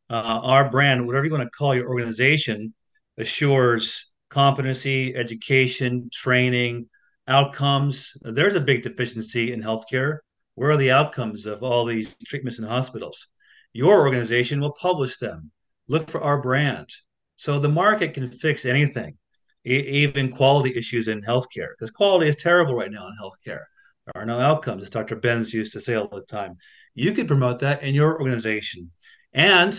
Uh, 0.09 0.39
our 0.45 0.71
brand, 0.71 1.05
whatever 1.05 1.27
you 1.27 1.33
want 1.33 1.43
to 1.43 1.51
call 1.51 1.75
your 1.75 1.89
organization, 1.89 2.75
assures 3.17 4.09
competency, 4.31 5.17
education, 5.17 6.11
training, 6.13 6.89
outcomes. 7.27 8.13
There's 8.23 8.55
a 8.55 8.61
big 8.61 8.85
deficiency 8.85 9.53
in 9.53 9.61
healthcare. 9.61 10.19
Where 10.59 10.73
are 10.73 10.77
the 10.77 10.91
outcomes 10.91 11.47
of 11.47 11.63
all 11.63 11.85
these 11.85 12.17
treatments 12.27 12.59
in 12.59 12.65
hospitals? 12.65 13.29
Your 13.73 14.01
organization 14.01 14.61
will 14.61 14.73
publish 14.73 15.17
them. 15.19 15.53
Look 15.87 16.11
for 16.11 16.21
our 16.21 16.43
brand. 16.43 16.89
So 17.37 17.61
the 17.61 17.69
market 17.69 18.13
can 18.13 18.29
fix 18.29 18.65
anything, 18.65 19.19
even 19.65 20.33
quality 20.33 20.77
issues 20.77 21.07
in 21.07 21.23
healthcare, 21.23 21.69
because 21.79 21.93
quality 21.93 22.29
is 22.29 22.35
terrible 22.35 22.75
right 22.75 22.91
now 22.91 23.07
in 23.07 23.15
healthcare. 23.23 23.63
There 24.07 24.17
are 24.17 24.27
no 24.27 24.41
outcomes, 24.41 24.83
as 24.83 24.91
Dr. 24.91 25.15
Benz 25.15 25.55
used 25.55 25.75
to 25.75 25.81
say 25.81 25.95
all 25.95 26.09
the 26.09 26.23
time. 26.23 26.57
You 26.97 27.13
could 27.13 27.29
promote 27.29 27.61
that 27.61 27.85
in 27.85 27.95
your 27.95 28.21
organization. 28.21 28.91
And 29.33 29.73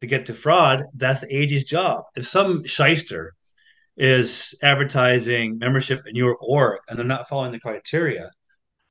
to 0.00 0.06
get 0.06 0.26
to 0.26 0.34
fraud, 0.34 0.84
that's 0.94 1.22
the 1.22 1.36
AG's 1.36 1.64
job. 1.64 2.04
If 2.14 2.28
some 2.28 2.64
shyster 2.64 3.34
is 3.96 4.54
advertising 4.62 5.58
membership 5.58 6.02
in 6.06 6.14
your 6.14 6.36
org 6.40 6.78
and 6.88 6.96
they're 6.96 7.04
not 7.04 7.28
following 7.28 7.50
the 7.50 7.58
criteria. 7.58 8.30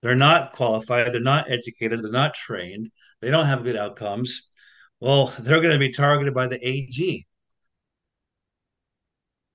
They're 0.02 0.16
not 0.16 0.54
qualified, 0.54 1.12
they're 1.14 1.22
not 1.22 1.52
educated, 1.52 2.04
they're 2.04 2.12
not 2.12 2.34
trained, 2.34 2.90
they 3.22 3.32
don't 3.32 3.48
have 3.48 3.64
good 3.64 3.76
outcomes. 3.76 4.48
Well, 5.00 5.34
they're 5.40 5.62
going 5.62 5.74
to 5.74 5.80
be 5.80 5.92
targeted 5.92 6.34
by 6.34 6.48
the 6.48 6.66
AG. 6.66 7.26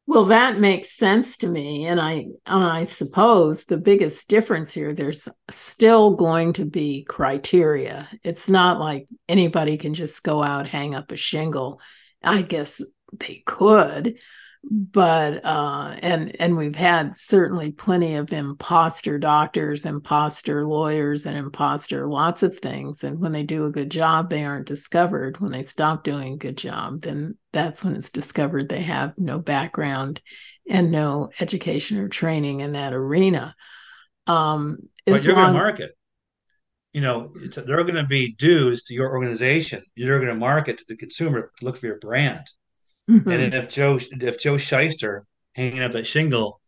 Well, 0.06 0.26
that 0.26 0.60
makes 0.60 0.96
sense 0.96 1.38
to 1.38 1.48
me, 1.48 1.86
and 1.86 1.98
I 1.98 2.26
and 2.44 2.62
I 2.62 2.84
suppose 2.84 3.64
the 3.64 3.78
biggest 3.78 4.28
difference 4.28 4.72
here 4.72 4.92
there's 4.92 5.28
still 5.50 6.14
going 6.14 6.52
to 6.54 6.66
be 6.66 7.04
criteria. 7.04 8.06
It's 8.22 8.50
not 8.50 8.78
like 8.78 9.08
anybody 9.30 9.78
can 9.78 9.94
just 9.94 10.22
go 10.22 10.42
out 10.42 10.68
hang 10.68 10.94
up 10.94 11.10
a 11.10 11.16
shingle. 11.16 11.80
I 12.22 12.42
guess 12.42 12.82
they 13.18 13.42
could, 13.46 14.18
but 14.70 15.44
uh 15.44 15.94
and 16.00 16.34
and 16.40 16.56
we've 16.56 16.74
had 16.74 17.16
certainly 17.18 17.70
plenty 17.70 18.14
of 18.14 18.32
imposter 18.32 19.18
doctors 19.18 19.84
imposter 19.84 20.66
lawyers 20.66 21.26
and 21.26 21.36
imposter 21.36 22.08
lots 22.08 22.42
of 22.42 22.58
things. 22.58 23.04
And 23.04 23.20
when 23.20 23.32
they 23.32 23.42
do 23.42 23.66
a 23.66 23.70
good 23.70 23.90
job 23.90 24.30
they 24.30 24.44
aren't 24.44 24.66
discovered. 24.66 25.38
When 25.40 25.52
they 25.52 25.62
stop 25.62 26.02
doing 26.02 26.32
a 26.32 26.38
good 26.38 26.56
job 26.56 27.02
then 27.02 27.36
that's 27.52 27.84
when 27.84 27.94
it's 27.94 28.10
discovered 28.10 28.68
they 28.68 28.82
have 28.82 29.12
no 29.18 29.38
background 29.38 30.22
and 30.68 30.90
no 30.90 31.30
education 31.40 31.98
or 31.98 32.08
training 32.08 32.60
in 32.60 32.72
that 32.72 32.94
arena. 32.94 33.54
Um 34.26 34.78
but 35.04 35.22
you're 35.24 35.34
long- 35.34 35.44
going 35.44 35.54
to 35.54 35.60
market. 35.60 35.90
You 36.94 37.02
know 37.02 37.34
there 37.54 37.78
are 37.78 37.84
going 37.84 37.96
to 37.96 38.06
be 38.06 38.32
dues 38.32 38.84
to 38.84 38.94
your 38.94 39.10
organization. 39.10 39.82
You're 39.94 40.20
going 40.20 40.32
to 40.32 40.38
market 40.38 40.78
to 40.78 40.84
the 40.88 40.96
consumer 40.96 41.52
to 41.58 41.64
look 41.64 41.76
for 41.76 41.86
your 41.86 41.98
brand 41.98 42.46
Mm-hmm. 43.10 43.30
And 43.30 43.54
if 43.54 43.68
Joe 43.68 43.98
if 44.12 44.40
Joe 44.40 44.56
Shyster 44.56 45.26
hanging 45.54 45.82
up 45.82 45.92
that 45.92 46.06
shingle, 46.06 46.60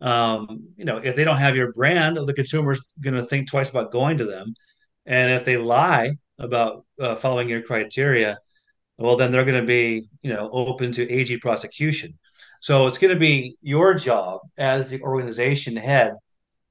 um, 0.00 0.68
you 0.76 0.84
know, 0.84 0.98
if 0.98 1.16
they 1.16 1.24
don't 1.24 1.38
have 1.38 1.56
your 1.56 1.72
brand, 1.72 2.16
the 2.16 2.34
consumer's 2.34 2.88
going 3.00 3.14
to 3.14 3.24
think 3.24 3.48
twice 3.48 3.70
about 3.70 3.92
going 3.92 4.18
to 4.18 4.24
them. 4.24 4.54
And 5.06 5.32
if 5.32 5.44
they 5.44 5.56
lie 5.56 6.16
about 6.38 6.84
uh, 7.00 7.14
following 7.16 7.48
your 7.48 7.62
criteria, 7.62 8.38
well, 8.98 9.16
then 9.16 9.32
they're 9.32 9.44
going 9.44 9.60
to 9.60 9.66
be, 9.66 10.08
you 10.22 10.32
know, 10.32 10.50
open 10.52 10.92
to 10.92 11.10
AG 11.10 11.38
prosecution. 11.38 12.18
So 12.60 12.86
it's 12.86 12.98
going 12.98 13.12
to 13.12 13.20
be 13.20 13.56
your 13.60 13.94
job 13.94 14.40
as 14.58 14.90
the 14.90 15.00
organization 15.02 15.76
head 15.76 16.14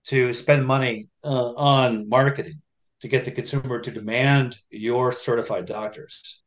to 0.06 0.34
spend 0.34 0.66
money 0.66 1.08
uh, 1.24 1.54
on 1.54 2.10
marketing 2.10 2.62
to 3.02 3.08
get 3.08 3.26
the 3.26 3.32
consumer 3.32 3.80
to 3.80 3.92
demand 3.92 4.56
your 4.70 5.12
certified 5.12 5.66
doctors. 5.66 6.43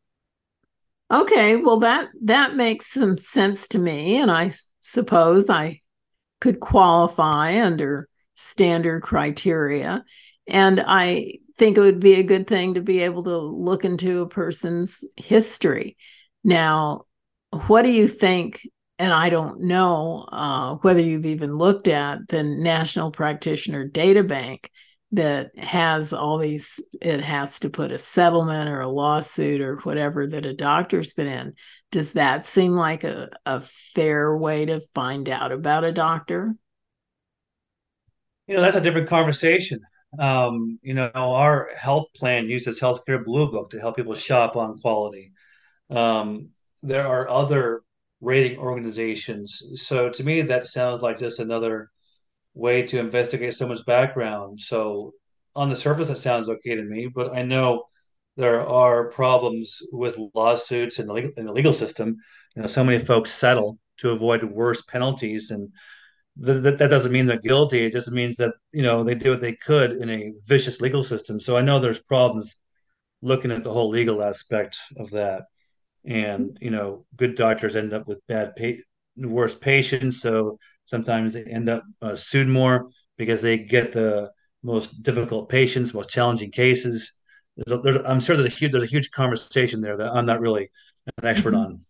Okay, 1.11 1.57
well 1.57 1.81
that 1.81 2.09
that 2.25 2.57
makes 2.57 2.93
some 2.93 3.17
sense 3.17 3.69
to 3.69 3.79
me 3.79 4.17
and 4.17 4.31
I 4.31 4.53
suppose 4.81 5.49
I 5.49 5.81
could 6.41 6.59
qualify 6.59 7.63
under 7.63 8.09
standard 8.35 9.03
criteria 9.03 10.05
and 10.49 10.83
I 10.85 11.39
think 11.59 11.77
it 11.77 11.81
would 11.81 12.01
be 12.01 12.15
a 12.15 12.25
good 12.25 12.47
thing 12.47 12.75
to 12.75 12.81
be 12.81 13.01
able 13.01 13.25
to 13.25 13.39
look 13.39 13.85
into 13.85 14.21
a 14.21 14.29
person's 14.29 15.05
history. 15.17 15.97
Now, 16.45 17.07
what 17.67 17.83
do 17.83 17.91
you 17.91 18.09
think 18.09 18.67
and 18.99 19.13
I 19.13 19.29
don't 19.29 19.61
know 19.61 20.27
uh, 20.33 20.75
whether 20.77 21.01
you've 21.01 21.27
even 21.27 21.57
looked 21.57 21.87
at 21.87 22.27
the 22.29 22.43
National 22.43 23.11
Practitioner 23.11 23.87
Data 23.87 24.25
Bank 24.25 24.71
that 25.13 25.57
has 25.57 26.13
all 26.13 26.39
these 26.39 26.81
it 27.01 27.21
has 27.21 27.61
to 27.61 27.71
put 27.71 27.93
a 27.93 27.99
settlement 27.99 28.69
or 28.69 28.81
a 28.81 28.89
lawsuit 28.89 29.61
or 29.61 29.77
whatever 29.79 30.27
that 30.27 30.47
a 30.47 30.53
doctor's 30.53 31.13
been 31.13 31.29
in. 31.29 31.55
Does 31.93 32.15
that 32.15 32.45
seem 32.45 32.73
like 32.73 33.05
a, 33.05 33.29
a 33.45 33.61
fair 33.61 34.37
way 34.37 34.67
to 34.67 34.81
find 34.95 35.29
out 35.29 35.53
about 35.53 35.85
a 35.85 35.93
doctor? 35.93 36.55
You 38.49 38.57
know 38.57 38.63
that's 38.63 38.77
a 38.77 38.81
different 38.81 39.09
conversation. 39.09 39.81
Um, 40.19 40.79
you 40.83 40.95
know 40.95 41.11
our 41.15 41.71
health 41.79 42.09
plan 42.15 42.49
uses 42.49 42.81
healthcare 42.81 43.25
blue 43.25 43.51
book 43.51 43.71
to 43.71 43.81
help 43.81 43.97
people 43.97 44.15
shop 44.15 44.57
on 44.57 44.81
quality. 44.81 45.33
Um, 45.89 46.51
there 46.83 47.07
are 47.07 47.29
other 47.29 47.83
rating 48.21 48.59
organizations. 48.59 49.63
So 49.75 50.11
to 50.11 50.25
me 50.25 50.43
that 50.43 50.67
sounds 50.67 51.03
like 51.03 51.19
just 51.19 51.39
another 51.39 51.91
way 52.57 52.83
to 52.83 52.99
investigate 52.99 53.55
someone's 53.55 53.85
background. 53.85 54.59
So 54.59 55.13
on 55.55 55.69
the 55.69 55.77
surface, 55.77 56.09
that 56.09 56.17
sounds 56.17 56.49
okay 56.49 56.75
to 56.75 56.83
me, 56.83 57.07
but 57.15 57.33
I 57.37 57.43
know 57.43 57.85
there 58.37 58.67
are 58.67 59.11
problems 59.11 59.79
with 59.93 60.19
lawsuits 60.35 60.99
in 60.99 61.07
the 61.07 61.13
legal, 61.13 61.31
in 61.37 61.47
the 61.47 61.53
legal 61.53 61.73
system. 61.73 62.17
You 62.55 62.63
know, 62.63 62.69
so 62.69 62.85
many 62.85 62.99
folks 62.99 63.31
settle 63.31 63.79
to 63.99 64.11
avoid 64.11 64.43
worse 64.45 64.83
penalties, 64.83 65.51
and 65.51 65.71
th- 66.45 66.63
th- 66.63 66.79
that 66.79 66.91
doesn't 66.91 67.13
mean 67.13 67.27
they're 67.27 67.39
guilty. 67.39 67.85
It 67.85 67.93
just 67.93 68.11
means 68.11 68.37
that 68.37 68.55
you 68.73 68.83
know 68.83 69.05
they 69.05 69.15
did 69.15 69.31
what 69.31 69.41
they 69.41 69.55
could 69.55 69.93
in 69.93 70.11
a 70.11 70.33
vicious 70.45 70.81
legal 70.81 71.03
system. 71.03 71.41
So 71.41 71.57
I 71.57 71.63
know 71.63 71.79
there's 71.79 72.01
problems 72.01 72.57
looking 73.23 73.51
at 73.53 73.65
the 73.65 73.73
whole 73.73 73.91
legal 73.91 74.23
aspect 74.23 74.79
of 74.99 75.11
that, 75.11 75.45
and 76.05 76.59
you 76.61 76.71
know, 76.71 77.07
good 77.17 77.35
doctors 77.35 77.77
end 77.77 77.93
up 77.95 78.07
with 78.09 78.27
bad, 78.27 78.55
pa- 78.57 78.83
worse 79.17 79.55
patients. 79.55 80.21
So 80.21 80.59
Sometimes 80.87 81.35
they 81.35 81.45
end 81.45 81.69
up 81.69 81.85
uh, 82.01 82.17
sued 82.17 82.49
more 82.49 82.89
because 83.19 83.43
they 83.43 83.59
get 83.59 83.93
the 83.93 84.31
most 84.63 85.03
difficult 85.03 85.49
patients, 85.49 85.95
most 85.95 86.11
challenging 86.11 86.51
cases. 86.51 87.13
There's 87.57 87.79
a, 87.79 87.83
there's, 87.83 88.03
I'm 88.05 88.21
sure 88.21 88.37
there's 88.37 88.53
a 88.53 88.57
huge 88.57 88.73
there's 88.73 88.85
a 88.85 88.87
huge 88.87 89.11
conversation 89.11 89.81
there 89.81 89.97
that 89.97 90.13
I'm 90.13 90.27
not 90.27 90.41
really 90.41 90.71
an 91.19 91.27
expert 91.27 91.55
mm-hmm. 91.55 91.73
on. 91.73 91.81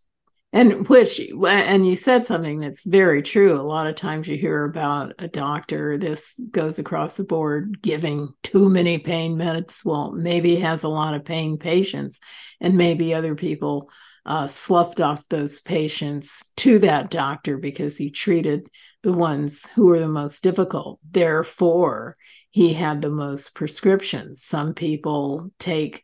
And 0.53 0.89
which 0.89 1.21
and 1.21 1.87
you 1.87 1.97
said 1.97 2.27
something 2.27 2.61
that's 2.61 2.87
very 2.87 3.23
true. 3.23 3.61
A 3.61 3.63
lot 3.63 3.89
of 3.89 3.97
times 3.97 4.29
you 4.29 4.39
hear 4.39 4.65
about 4.65 5.13
a 5.19 5.29
doctor. 5.29 5.99
This 5.99 6.41
goes 6.51 6.79
across 6.79 7.17
the 7.17 7.25
board 7.25 7.83
giving 7.83 8.33
too 8.43 8.71
many 8.71 8.99
pain 8.99 9.37
meds. 9.37 9.85
Well, 9.85 10.13
maybe 10.13 10.55
he 10.55 10.61
has 10.63 10.83
a 10.83 10.89
lot 10.89 11.15
of 11.15 11.25
pain 11.25 11.59
patients, 11.59 12.21
and 12.61 12.79
maybe 12.79 13.13
other 13.13 13.35
people 13.35 13.91
uh, 14.27 14.49
sloughed 14.49 15.01
off 15.01 15.29
those 15.29 15.61
patients 15.61 16.53
to 16.57 16.81
that 16.81 17.11
doctor 17.11 17.57
because 17.57 17.97
he 17.97 18.11
treated 18.11 18.69
the 19.03 19.13
ones 19.13 19.65
who 19.75 19.87
were 19.87 20.01
the 20.01 20.09
most 20.09 20.43
difficult. 20.43 20.99
Therefore, 21.09 22.17
he 22.51 22.75
had 22.75 23.01
the 23.01 23.11
most 23.11 23.55
prescriptions. 23.55 24.43
Some 24.43 24.75
people 24.75 25.51
take 25.61 26.03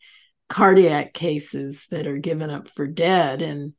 cardiac 0.49 1.13
cases 1.13 1.89
that 1.91 2.07
are 2.07 2.19
given 2.19 2.49
up 2.49 2.69
for 2.69 2.87
dead, 2.87 3.43
and 3.43 3.73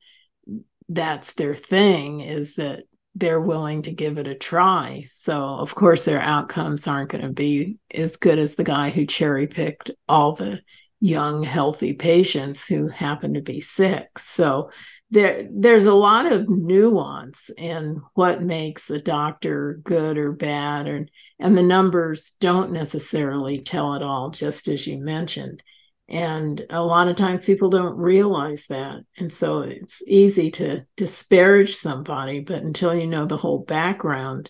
that's 0.90 1.34
their 1.34 1.56
thing 1.56 2.20
is 2.20 2.56
that 2.56 2.84
they're 3.16 3.40
willing 3.40 3.84
to 3.84 3.92
give 3.92 4.18
it 4.18 4.28
a 4.28 4.36
try. 4.36 5.06
So, 5.08 5.42
of 5.42 5.74
course, 5.76 6.04
their 6.04 6.20
outcomes 6.20 6.88
aren't 6.88 7.12
going 7.12 7.24
to 7.24 7.30
be 7.30 7.78
as 7.94 8.18
good 8.18 8.40
as 8.40 8.56
the 8.56 8.64
guy 8.64 8.90
who 8.90 9.06
cherry 9.06 9.48
picked 9.48 9.92
all 10.10 10.34
the 10.34 10.62
young 11.04 11.44
healthy 11.44 11.92
patients 11.92 12.66
who 12.66 12.88
happen 12.88 13.34
to 13.34 13.42
be 13.42 13.60
sick. 13.60 14.18
So 14.18 14.72
there 15.12 15.46
there's 15.52 15.86
a 15.86 15.94
lot 15.94 16.32
of 16.32 16.48
nuance 16.48 17.50
in 17.58 18.02
what 18.14 18.42
makes 18.42 18.90
a 18.90 19.02
doctor 19.02 19.82
good 19.84 20.18
or 20.18 20.32
bad 20.32 20.88
and 20.88 21.12
and 21.40 21.58
the 21.58 21.62
numbers 21.62 22.38
don't 22.40 22.72
necessarily 22.72 23.60
tell 23.60 23.96
it 23.96 24.02
all 24.02 24.30
just 24.30 24.70
as 24.70 24.88
you 24.88 24.98
mentioned. 24.98 25.62
And 26.08 26.66
a 26.70 26.82
lot 26.82 27.10
of 27.10 27.18
times 27.18 27.44
people 27.44 27.70
don't 27.70 27.98
realize 27.98 28.68
that. 28.68 29.02
And 29.18 29.32
so 29.32 29.60
it's 29.60 30.02
easy 30.08 30.52
to 30.52 30.86
disparage 30.96 31.76
somebody 31.76 32.40
but 32.40 32.64
until 32.64 32.96
you 32.96 33.08
know 33.08 33.26
the 33.26 33.36
whole 33.36 33.60
background 33.60 34.50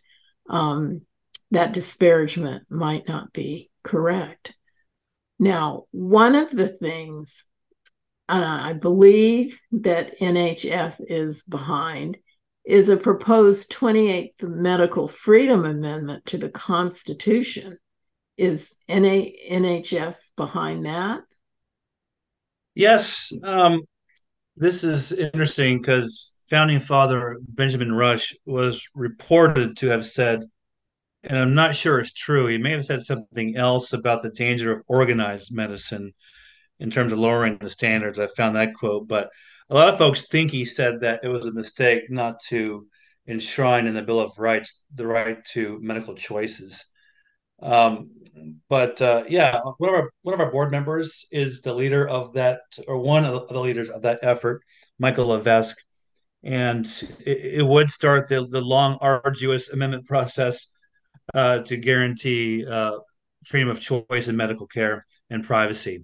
um, 0.52 1.02
that 1.50 1.74
disparagement 1.74 2.66
might 2.70 3.08
not 3.08 3.34
be 3.34 3.72
correct. 3.82 4.54
Now, 5.44 5.88
one 5.92 6.36
of 6.36 6.52
the 6.52 6.70
things 6.70 7.44
uh, 8.30 8.60
I 8.62 8.72
believe 8.72 9.60
that 9.74 10.18
NHF 10.22 11.02
is 11.06 11.44
behind 11.44 12.16
is 12.64 12.88
a 12.88 12.96
proposed 12.96 13.70
28th 13.70 14.42
Medical 14.42 15.10
Freedom 15.10 15.66
Amendment 15.66 16.26
to 16.28 16.38
the 16.38 16.48
Constitution. 16.48 17.78
Is 18.38 18.74
NA- 18.88 19.34
NHF 19.52 20.16
behind 20.38 20.86
that? 20.86 21.24
Yes. 22.74 23.30
Um, 23.44 23.82
this 24.56 24.86
is 24.86 25.12
interesting 25.12 25.80
because 25.80 26.36
founding 26.50 26.80
father 26.80 27.38
Benjamin 27.50 27.92
Rush 27.92 28.34
was 28.46 28.82
reported 28.96 29.76
to 29.78 29.90
have 29.90 30.06
said, 30.06 30.46
and 31.24 31.38
I'm 31.38 31.54
not 31.54 31.76
sure 31.76 32.00
it's 32.00 32.12
true, 32.12 32.48
he 32.48 32.58
may 32.58 32.72
have 32.72 32.86
said 32.86 33.02
something 33.02 33.56
else 33.56 33.94
about 33.94 34.22
the 34.22 34.30
danger 34.30 34.72
of 34.72 34.84
organized 34.88 35.56
medicine 35.56 36.14
in 36.80 36.92
terms 36.92 37.12
of 37.14 37.20
lowering 37.20 37.58
the 37.60 37.70
standards. 37.70 38.20
I 38.20 38.28
found 38.28 38.56
that 38.56 38.74
quote, 38.74 39.08
but 39.08 39.30
a 39.70 39.76
lot 39.76 39.90
of 39.90 39.98
folks 39.98 40.28
think 40.28 40.52
he 40.52 40.66
said 40.66 41.02
that 41.02 41.22
it 41.24 41.30
was 41.30 41.46
a 41.46 41.54
mistake 41.54 42.04
not 42.10 42.40
to 42.50 42.88
enshrine 43.28 43.88
in 43.88 43.94
the 43.94 44.02
Bill 44.02 44.20
of 44.20 44.38
Rights 44.38 44.84
the 44.94 45.08
right 45.08 45.44
to 45.54 45.80
medical 45.82 46.16
choices. 46.16 46.86
Um, 47.62 48.10
but 48.68 49.02
uh, 49.02 49.24
yeah, 49.30 49.62
one 49.78 49.90
of 49.90 49.96
our 49.96 50.12
one 50.24 50.34
of 50.34 50.42
our 50.42 50.52
board 50.52 50.72
members 50.72 51.26
is 51.32 51.62
the 51.62 51.74
leader 51.74 52.08
of 52.08 52.34
that, 52.34 52.60
or 52.88 53.00
one 53.00 53.24
of 53.24 53.48
the 53.48 53.60
leaders 53.60 53.90
of 53.90 54.02
that 54.02 54.20
effort, 54.22 54.64
Michael 55.00 55.28
Levesque, 55.28 55.78
and 56.44 56.86
it, 57.26 57.60
it 57.60 57.66
would 57.66 57.90
start 57.90 58.28
the 58.28 58.46
the 58.46 58.60
long, 58.60 58.98
arduous 59.00 59.70
amendment 59.70 60.06
process 60.06 60.68
uh, 61.34 61.60
to 61.60 61.78
guarantee 61.78 62.66
uh, 62.66 62.98
freedom 63.46 63.70
of 63.70 63.80
choice 63.80 64.28
in 64.28 64.36
medical 64.36 64.68
care 64.68 65.06
and 65.30 65.44
privacy. 65.44 66.04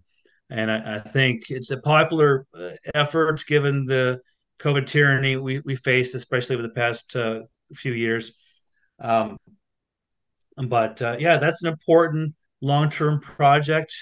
And 0.49 0.72
I, 0.72 0.95
I 0.95 0.99
think 0.99 1.49
it's 1.49 1.72
a 1.72 1.80
popular 1.82 2.45
uh, 2.57 2.72
effort 2.93 3.43
given 3.47 3.86
the 3.86 4.20
COVID 4.59 4.86
tyranny 4.86 5.38
we, 5.38 5.61
we 5.61 5.76
faced, 5.76 6.15
especially 6.15 6.55
over 6.55 6.63
the 6.63 6.74
past 6.74 7.15
uh, 7.15 7.41
few 7.74 7.93
years. 7.93 8.34
Um, 8.99 9.38
but 10.57 11.01
uh, 11.01 11.15
yeah, 11.20 11.38
that's 11.38 11.63
an 11.63 11.72
important 11.72 12.36
long 12.61 12.89
term 12.89 13.20
project. 13.22 13.93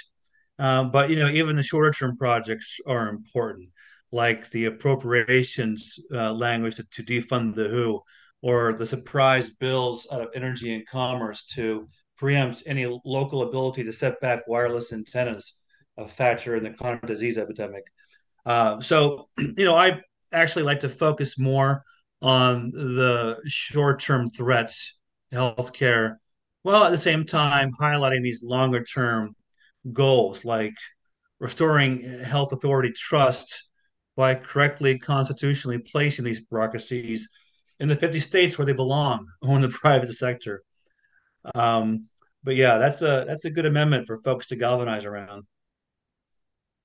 Um, 0.59 0.91
but 0.91 1.09
you 1.09 1.17
know, 1.17 1.29
even 1.29 1.55
the 1.55 1.63
shorter 1.63 1.91
term 1.91 2.17
projects 2.17 2.79
are 2.87 3.09
important, 3.09 3.69
like 4.11 4.49
the 4.49 4.65
appropriations 4.65 5.99
uh, 6.11 6.33
language 6.33 6.77
to, 6.77 6.83
to, 6.91 7.03
defund 7.03 7.53
the 7.53 7.69
WHO, 7.69 8.01
or 8.47 8.71
the 8.71 8.87
surprise 8.87 9.49
bills 9.49 10.07
out 10.09 10.21
of 10.21 10.29
energy 10.33 10.73
and 10.73 10.87
commerce 10.87 11.43
to 11.43 11.85
preempt 12.17 12.63
any 12.65 12.85
local 13.03 13.41
ability 13.41 13.83
to 13.83 13.91
set 13.91 14.21
back 14.21 14.47
wireless 14.47 14.93
antennas, 14.93 15.59
a 15.97 16.07
factor 16.07 16.55
in 16.55 16.63
the 16.63 16.69
chronic 16.69 17.05
disease 17.05 17.37
epidemic. 17.37 17.83
Uh, 18.45 18.79
so, 18.79 19.27
you 19.37 19.65
know, 19.65 19.75
I 19.75 19.99
actually 20.31 20.63
like 20.63 20.79
to 20.79 20.87
focus 20.87 21.37
more 21.37 21.83
on 22.21 22.71
the 22.71 23.37
short 23.47 23.99
term 23.99 24.29
threats, 24.29 24.97
to 25.31 25.35
healthcare 25.35 26.15
while 26.63 26.85
at 26.85 26.91
the 26.91 26.97
same 26.97 27.25
time 27.25 27.71
highlighting 27.77 28.23
these 28.23 28.41
longer 28.41 28.81
term 28.81 29.35
goals 29.91 30.45
like 30.45 30.75
restoring 31.39 32.01
health 32.23 32.53
authority 32.53 32.93
trust 32.93 33.67
by 34.15 34.35
correctly 34.35 34.97
constitutionally 34.97 35.79
placing 35.79 36.23
these 36.23 36.45
bureaucracies 36.45 37.29
in 37.79 37.87
the 37.87 37.95
50 37.95 38.19
states 38.19 38.57
where 38.57 38.65
they 38.65 38.73
belong 38.73 39.27
or 39.41 39.55
in 39.55 39.61
the 39.61 39.69
private 39.69 40.13
sector. 40.13 40.63
Um, 41.55 42.07
but 42.43 42.55
yeah, 42.55 42.77
that's 42.77 43.01
a 43.01 43.25
that's 43.27 43.45
a 43.45 43.49
good 43.49 43.65
amendment 43.65 44.07
for 44.07 44.21
folks 44.21 44.47
to 44.47 44.55
galvanize 44.55 45.05
around. 45.05 45.43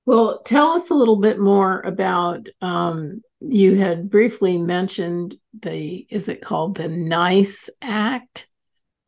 Well, 0.05 0.41
tell 0.41 0.71
us 0.71 0.89
a 0.89 0.95
little 0.95 1.17
bit 1.17 1.39
more 1.39 1.81
about. 1.81 2.49
Um, 2.61 3.21
you 3.39 3.75
had 3.75 4.09
briefly 4.09 4.57
mentioned 4.57 5.35
the 5.61 6.07
is 6.09 6.29
it 6.29 6.41
called 6.41 6.75
the 6.75 6.87
NICE 6.87 7.69
Act? 7.81 8.47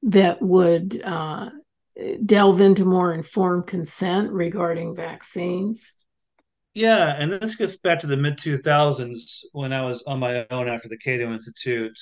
that 0.05 0.41
would 0.41 1.01
uh, 1.03 1.49
delve 2.23 2.61
into 2.61 2.85
more 2.85 3.13
informed 3.13 3.67
consent 3.67 4.31
regarding 4.31 4.95
vaccines? 4.95 5.93
Yeah, 6.75 7.15
and 7.17 7.33
this 7.33 7.55
gets 7.55 7.77
back 7.77 8.01
to 8.01 8.07
the 8.07 8.17
mid 8.17 8.37
2000s 8.37 9.45
when 9.53 9.73
I 9.73 9.83
was 9.83 10.03
on 10.03 10.19
my 10.19 10.45
own 10.51 10.67
after 10.69 10.89
the 10.89 10.97
Cato 10.97 11.33
Institute, 11.33 11.97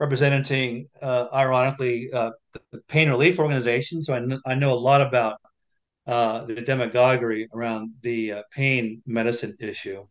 representing, 0.00 0.88
uh, 1.02 1.28
ironically, 1.32 2.10
uh, 2.12 2.32
the 2.72 2.80
pain 2.88 3.08
relief 3.10 3.38
organization. 3.38 4.02
So 4.02 4.14
I, 4.14 4.18
kn- 4.20 4.40
I 4.46 4.54
know 4.56 4.72
a 4.74 4.80
lot 4.80 5.02
about 5.02 5.38
uh, 6.06 6.44
the 6.46 6.56
demagoguery 6.62 7.48
around 7.54 7.92
the 8.02 8.32
uh, 8.34 8.42
pain 8.52 9.02
medicine 9.06 9.56
issue. 9.60 10.06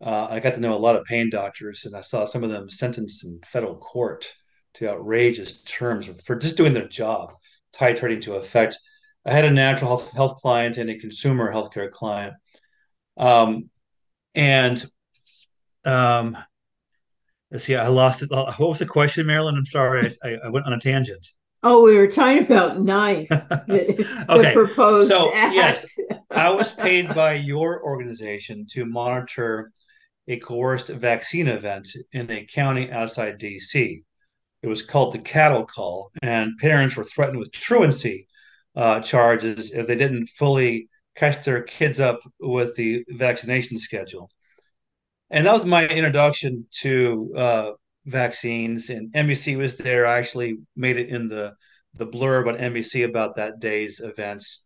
Uh, 0.00 0.28
I 0.30 0.40
got 0.40 0.54
to 0.54 0.60
know 0.60 0.74
a 0.74 0.78
lot 0.78 0.96
of 0.96 1.04
pain 1.06 1.30
doctors, 1.30 1.84
and 1.84 1.96
I 1.96 2.02
saw 2.02 2.24
some 2.24 2.44
of 2.44 2.50
them 2.50 2.70
sentenced 2.70 3.24
in 3.24 3.40
federal 3.44 3.76
court 3.76 4.32
to 4.74 4.88
outrageous 4.88 5.62
terms 5.64 6.06
for 6.24 6.36
just 6.36 6.56
doing 6.56 6.72
their 6.72 6.88
job, 6.88 7.34
titrating 7.74 8.22
to 8.22 8.34
effect. 8.34 8.78
I 9.26 9.32
had 9.32 9.44
a 9.44 9.50
natural 9.50 9.90
health, 9.90 10.12
health 10.12 10.36
client 10.40 10.76
and 10.76 10.90
a 10.90 10.98
consumer 10.98 11.52
healthcare 11.52 11.90
client. 11.90 12.34
Um, 13.18 13.70
and 14.34 14.82
um, 15.84 16.36
let's 17.50 17.64
see, 17.64 17.76
I 17.76 17.88
lost 17.88 18.22
it. 18.22 18.30
What 18.30 18.58
was 18.58 18.78
the 18.78 18.86
question, 18.86 19.26
Marilyn? 19.26 19.56
I'm 19.56 19.66
sorry, 19.66 20.10
I, 20.22 20.36
I 20.44 20.48
went 20.48 20.66
on 20.66 20.72
a 20.72 20.78
tangent. 20.78 21.26
Oh, 21.62 21.82
we 21.82 21.96
were 21.96 22.06
talking 22.06 22.44
about 22.44 22.80
nice. 22.80 23.30
okay. 23.68 24.52
proposed 24.52 25.08
so 25.08 25.34
act. 25.34 25.54
yes, 25.54 25.86
I 26.30 26.50
was 26.50 26.72
paid 26.74 27.12
by 27.14 27.34
your 27.34 27.82
organization 27.82 28.66
to 28.70 28.84
monitor 28.84 29.72
a 30.28 30.38
coerced 30.38 30.88
vaccine 30.88 31.48
event 31.48 31.88
in 32.12 32.30
a 32.30 32.44
county 32.44 32.92
outside 32.92 33.40
DC. 33.40 34.02
It 34.62 34.66
was 34.66 34.82
called 34.82 35.14
the 35.14 35.20
cattle 35.20 35.64
call, 35.64 36.10
and 36.22 36.56
parents 36.58 36.96
were 36.96 37.04
threatened 37.04 37.38
with 37.38 37.50
truancy 37.50 38.28
uh, 38.76 39.00
charges 39.00 39.72
if 39.72 39.86
they 39.86 39.96
didn't 39.96 40.26
fully 40.26 40.88
catch 41.18 41.44
their 41.44 41.62
kids 41.62 41.98
up 42.00 42.20
with 42.38 42.76
the 42.76 43.04
vaccination 43.08 43.78
schedule. 43.78 44.30
And 45.30 45.46
that 45.46 45.52
was 45.52 45.66
my 45.66 45.86
introduction 45.86 46.66
to 46.80 47.32
uh, 47.36 47.70
vaccines. 48.06 48.88
And 48.88 49.12
NBC 49.12 49.58
was 49.58 49.76
there. 49.76 50.06
I 50.06 50.18
actually 50.18 50.58
made 50.76 50.96
it 50.96 51.08
in 51.08 51.28
the 51.28 51.54
the 51.94 52.06
blurb 52.06 52.46
on 52.46 52.56
NBC 52.56 53.04
about 53.04 53.36
that 53.36 53.58
day's 53.58 53.98
events. 54.00 54.64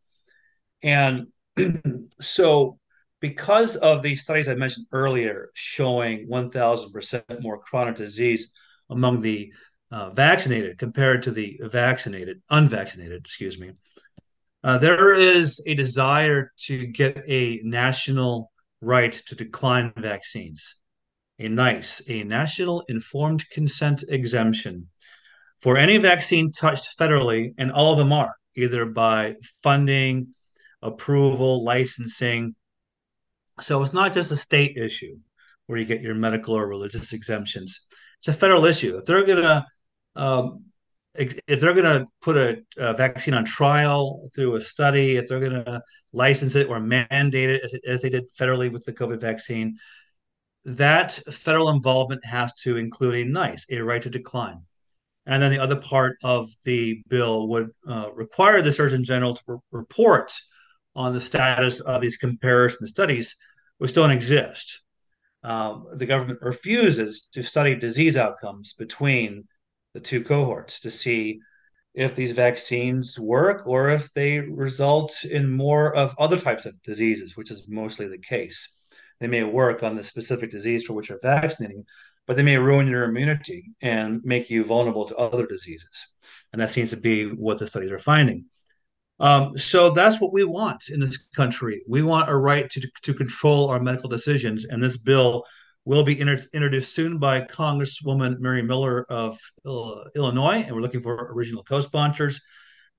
And 0.83 1.29
so, 2.21 2.79
because 3.21 3.77
of 3.77 4.03
the 4.03 4.17
studies 4.17 4.49
I 4.49 4.55
mentioned 4.55 4.87
earlier 4.93 5.51
showing 5.55 6.29
1,000% 6.29 7.41
more 7.41 7.59
chronic 7.59 7.97
disease 7.97 8.53
among 8.91 9.21
the 9.21 9.53
uh, 9.91 10.11
vaccinated 10.11 10.79
compared 10.79 11.23
to 11.23 11.31
the 11.31 11.59
vaccinated, 11.63 12.43
unvaccinated, 12.51 13.21
excuse 13.25 13.59
me, 13.59 13.73
uh, 14.65 14.79
there 14.79 15.15
is 15.15 15.63
a 15.67 15.75
desire 15.75 16.53
to 16.57 16.87
get 16.87 17.23
a 17.27 17.61
national 17.65 18.53
right 18.81 19.13
to 19.13 19.35
decline 19.35 19.93
vaccines. 19.97 20.77
A 21.39 21.49
NICE, 21.49 22.03
a 22.09 22.23
National 22.25 22.85
Informed 22.89 23.49
Consent 23.51 24.05
Exemption 24.09 24.89
for 25.61 25.77
any 25.77 25.97
vaccine 25.97 26.53
touched 26.53 26.99
federally, 26.99 27.55
and 27.59 27.73
all 27.73 27.93
of 27.93 27.99
them 27.99 28.13
are 28.13 28.35
either 28.55 28.85
by 28.85 29.35
funding, 29.63 30.35
approval, 30.83 31.65
licensing. 31.65 32.55
So 33.61 33.83
it's 33.83 33.95
not 33.95 34.13
just 34.13 34.33
a 34.33 34.37
state 34.37 34.77
issue 34.77 35.17
where 35.67 35.79
you 35.79 35.85
get 35.85 36.03
your 36.03 36.15
medical 36.15 36.55
or 36.55 36.67
religious 36.67 37.13
exemptions. 37.13 37.87
It's 38.19 38.29
a 38.29 38.33
federal 38.33 38.65
issue. 38.65 38.99
If 38.99 39.05
they're 39.05 39.27
going 39.27 39.43
to 39.43 39.65
um, 40.17 40.65
if 41.15 41.61
they're 41.61 41.75
going 41.75 42.01
to 42.01 42.07
put 42.23 42.37
a, 42.37 42.63
a, 42.79 42.95
vaccine 42.95 43.35
on 43.35 43.45
trial 43.45 44.29
through 44.35 44.57
a 44.57 44.61
study, 44.61 45.17
if 45.17 45.29
they're 45.29 45.41
going 45.41 45.65
to 45.65 45.83
license 46.13 46.57
it 46.57 46.69
or 46.69 46.81
mandate 46.81 47.51
it 47.51 47.63
as, 47.65 47.75
as, 47.87 48.03
they 48.03 48.09
did 48.09 48.25
federally 48.39 48.73
with 48.73 48.85
the 48.85 48.93
COVID 48.93 49.21
vaccine, 49.21 49.77
that 50.65 51.13
federal 51.31 51.71
involvement 51.71 52.25
has 52.25 52.55
to 52.63 52.77
include 52.77 53.15
a 53.15 53.31
NICE, 53.31 53.67
a 53.71 53.81
right 53.81 54.03
to 54.03 54.11
decline. 54.11 54.63
And 55.27 55.43
then 55.43 55.53
the 55.53 55.63
other 55.63 55.77
part 55.77 56.17
of 56.25 56.49
the 56.65 57.03
bill 57.09 57.49
would 57.49 57.71
uh, 57.87 58.11
require 58.15 58.63
the 58.63 58.73
Surgeon 58.73 59.05
General 59.05 59.35
to 59.35 59.43
re- 59.47 59.59
report 59.71 60.33
on 60.97 61.13
the 61.13 61.21
status 61.21 61.81
of 61.81 62.01
these 62.01 62.17
comparison 62.17 62.87
studies, 62.87 63.37
which 63.79 63.95
don't 63.95 64.11
exist. 64.11 64.83
Um, 65.45 65.87
the 65.95 66.07
government 66.07 66.39
refuses 66.43 67.29
to 67.33 67.43
study 67.43 67.75
disease 67.75 68.17
outcomes 68.17 68.75
between 68.75 69.45
the 69.95 70.01
two 70.01 70.25
cohorts 70.25 70.81
to 70.81 70.91
see 70.91 71.41
if 71.95 72.15
these 72.15 72.33
vaccines 72.33 73.19
work 73.21 73.67
or 73.67 73.91
if 73.91 74.13
they 74.15 74.41
result 74.41 75.13
in 75.25 75.51
more 75.51 75.95
of 75.95 76.15
other 76.19 76.41
types 76.41 76.65
of 76.65 76.81
diseases, 76.83 77.37
which 77.37 77.51
is 77.51 77.69
mostly 77.69 78.09
the 78.09 78.19
case. 78.19 78.75
They 79.21 79.29
may 79.29 79.45
work 79.45 79.83
on 79.83 79.95
the 79.95 80.03
specific 80.03 80.51
disease 80.51 80.85
for 80.85 80.95
which 80.95 81.11
you're 81.11 81.21
vaccinating, 81.23 81.85
but 82.27 82.37
they 82.37 82.43
may 82.43 82.57
ruin 82.57 82.87
your 82.87 83.05
immunity 83.05 83.73
and 83.83 84.21
make 84.25 84.49
you 84.49 84.65
vulnerable 84.65 85.05
to 85.07 85.17
other 85.17 85.47
diseases. 85.47 86.09
And 86.53 86.61
that 86.61 86.71
seems 86.71 86.91
to 86.91 86.97
be 86.97 87.27
what 87.27 87.59
the 87.59 87.67
studies 87.67 87.93
are 87.93 87.99
finding. 87.99 88.47
Um, 89.21 89.57
so 89.57 89.91
that's 89.91 90.21
what 90.21 90.33
we 90.33 90.45
want 90.45 90.85
in 90.89 90.99
this 90.99 91.29
country. 91.29 91.83
We 91.87 92.03
want 92.03 92.31
a 92.31 92.37
right 92.37 92.69
to, 92.71 92.89
to 93.03 93.15
control 93.15 93.69
our 93.69 93.81
medical 93.81 94.09
decisions. 94.09 94.65
And 94.65 94.83
this 94.83 94.97
bill 94.97 95.45
will 95.85 96.05
be 96.05 96.21
inter- 96.21 96.39
introduced 96.53 96.95
soon 96.95 97.19
by 97.19 97.41
Congresswoman 97.41 98.39
Mary 98.39 98.63
Miller 98.63 99.05
of 99.11 99.39
uh, 99.67 100.05
Illinois, 100.15 100.63
and 100.63 100.75
we're 100.75 100.83
looking 100.83 101.01
for 101.01 101.33
original 101.35 101.63
co 101.63 101.81
sponsors. 101.81 102.41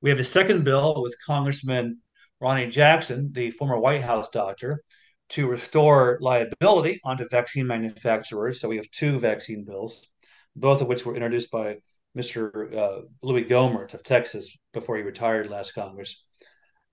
We 0.01 0.09
have 0.09 0.19
a 0.19 0.23
second 0.23 0.65
bill 0.65 1.01
with 1.01 1.15
Congressman 1.25 1.99
Ronny 2.41 2.67
Jackson, 2.67 3.31
the 3.31 3.51
former 3.51 3.79
White 3.79 4.01
House 4.03 4.29
doctor, 4.29 4.83
to 5.29 5.49
restore 5.49 6.17
liability 6.19 6.99
onto 7.05 7.27
vaccine 7.29 7.65
manufacturers. 7.67 8.59
So 8.59 8.67
we 8.67 8.77
have 8.77 8.91
two 8.91 9.17
vaccine 9.19 9.63
bills, 9.63 10.09
both 10.55 10.81
of 10.81 10.87
which 10.87 11.05
were 11.05 11.15
introduced 11.15 11.51
by 11.51 11.77
Mr. 12.17 12.75
Uh, 12.75 13.01
Louie 13.21 13.45
Gohmert 13.45 13.93
of 13.93 14.03
Texas 14.03 14.55
before 14.73 14.97
he 14.97 15.03
retired 15.03 15.49
last 15.49 15.73
Congress. 15.73 16.21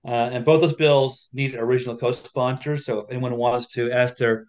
Uh, 0.04 0.30
and 0.32 0.44
both 0.44 0.60
those 0.62 0.72
bills 0.72 1.28
need 1.32 1.54
original 1.54 1.96
co-sponsors. 1.96 2.86
So 2.86 3.00
if 3.00 3.10
anyone 3.10 3.36
wants 3.36 3.74
to 3.74 3.92
ask 3.92 4.16
their 4.16 4.46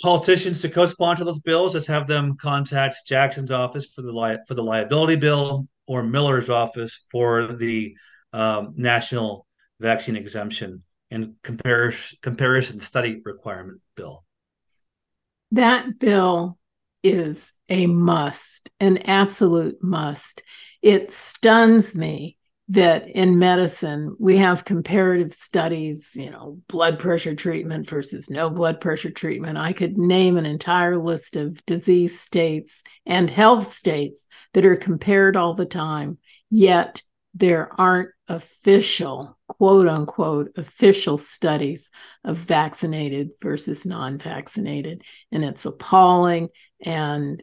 politicians 0.00 0.62
to 0.62 0.68
co-sponsor 0.68 1.24
those 1.24 1.40
bills, 1.40 1.74
just 1.74 1.88
have 1.88 2.06
them 2.06 2.34
contact 2.36 2.96
Jackson's 3.06 3.50
office 3.50 3.86
for 3.86 4.02
the 4.02 4.12
li- 4.12 4.38
for 4.46 4.54
the 4.54 4.62
liability 4.62 5.16
bill 5.16 5.68
or 5.86 6.02
Miller's 6.02 6.50
office 6.50 7.04
for 7.10 7.54
the 7.54 7.94
um, 8.32 8.74
national 8.76 9.46
vaccine 9.80 10.16
exemption 10.16 10.82
and 11.10 11.34
comparison 11.42 12.18
comparison 12.22 12.80
study 12.80 13.20
requirement 13.24 13.80
bill. 13.94 14.24
That 15.50 15.98
bill 15.98 16.58
is 17.02 17.52
a 17.68 17.86
must, 17.86 18.70
an 18.80 18.98
absolute 18.98 19.82
must. 19.82 20.42
It 20.80 21.10
stuns 21.10 21.94
me 21.94 22.38
that 22.72 23.06
in 23.06 23.38
medicine 23.38 24.16
we 24.18 24.38
have 24.38 24.64
comparative 24.64 25.34
studies, 25.34 26.12
you 26.14 26.30
know, 26.30 26.58
blood 26.68 26.98
pressure 26.98 27.34
treatment 27.34 27.86
versus 27.86 28.30
no 28.30 28.48
blood 28.48 28.80
pressure 28.80 29.10
treatment. 29.10 29.58
I 29.58 29.74
could 29.74 29.98
name 29.98 30.38
an 30.38 30.46
entire 30.46 30.96
list 30.96 31.36
of 31.36 31.64
disease 31.66 32.18
states 32.18 32.82
and 33.04 33.28
health 33.28 33.68
states 33.68 34.26
that 34.54 34.64
are 34.64 34.76
compared 34.76 35.36
all 35.36 35.52
the 35.52 35.66
time, 35.66 36.16
yet 36.50 37.02
there 37.34 37.68
aren't 37.78 38.08
official, 38.26 39.38
quote 39.48 39.86
unquote, 39.86 40.52
official 40.56 41.18
studies 41.18 41.90
of 42.24 42.38
vaccinated 42.38 43.32
versus 43.42 43.84
non 43.84 44.16
vaccinated. 44.16 45.02
And 45.30 45.44
it's 45.44 45.66
appalling. 45.66 46.48
And 46.80 47.42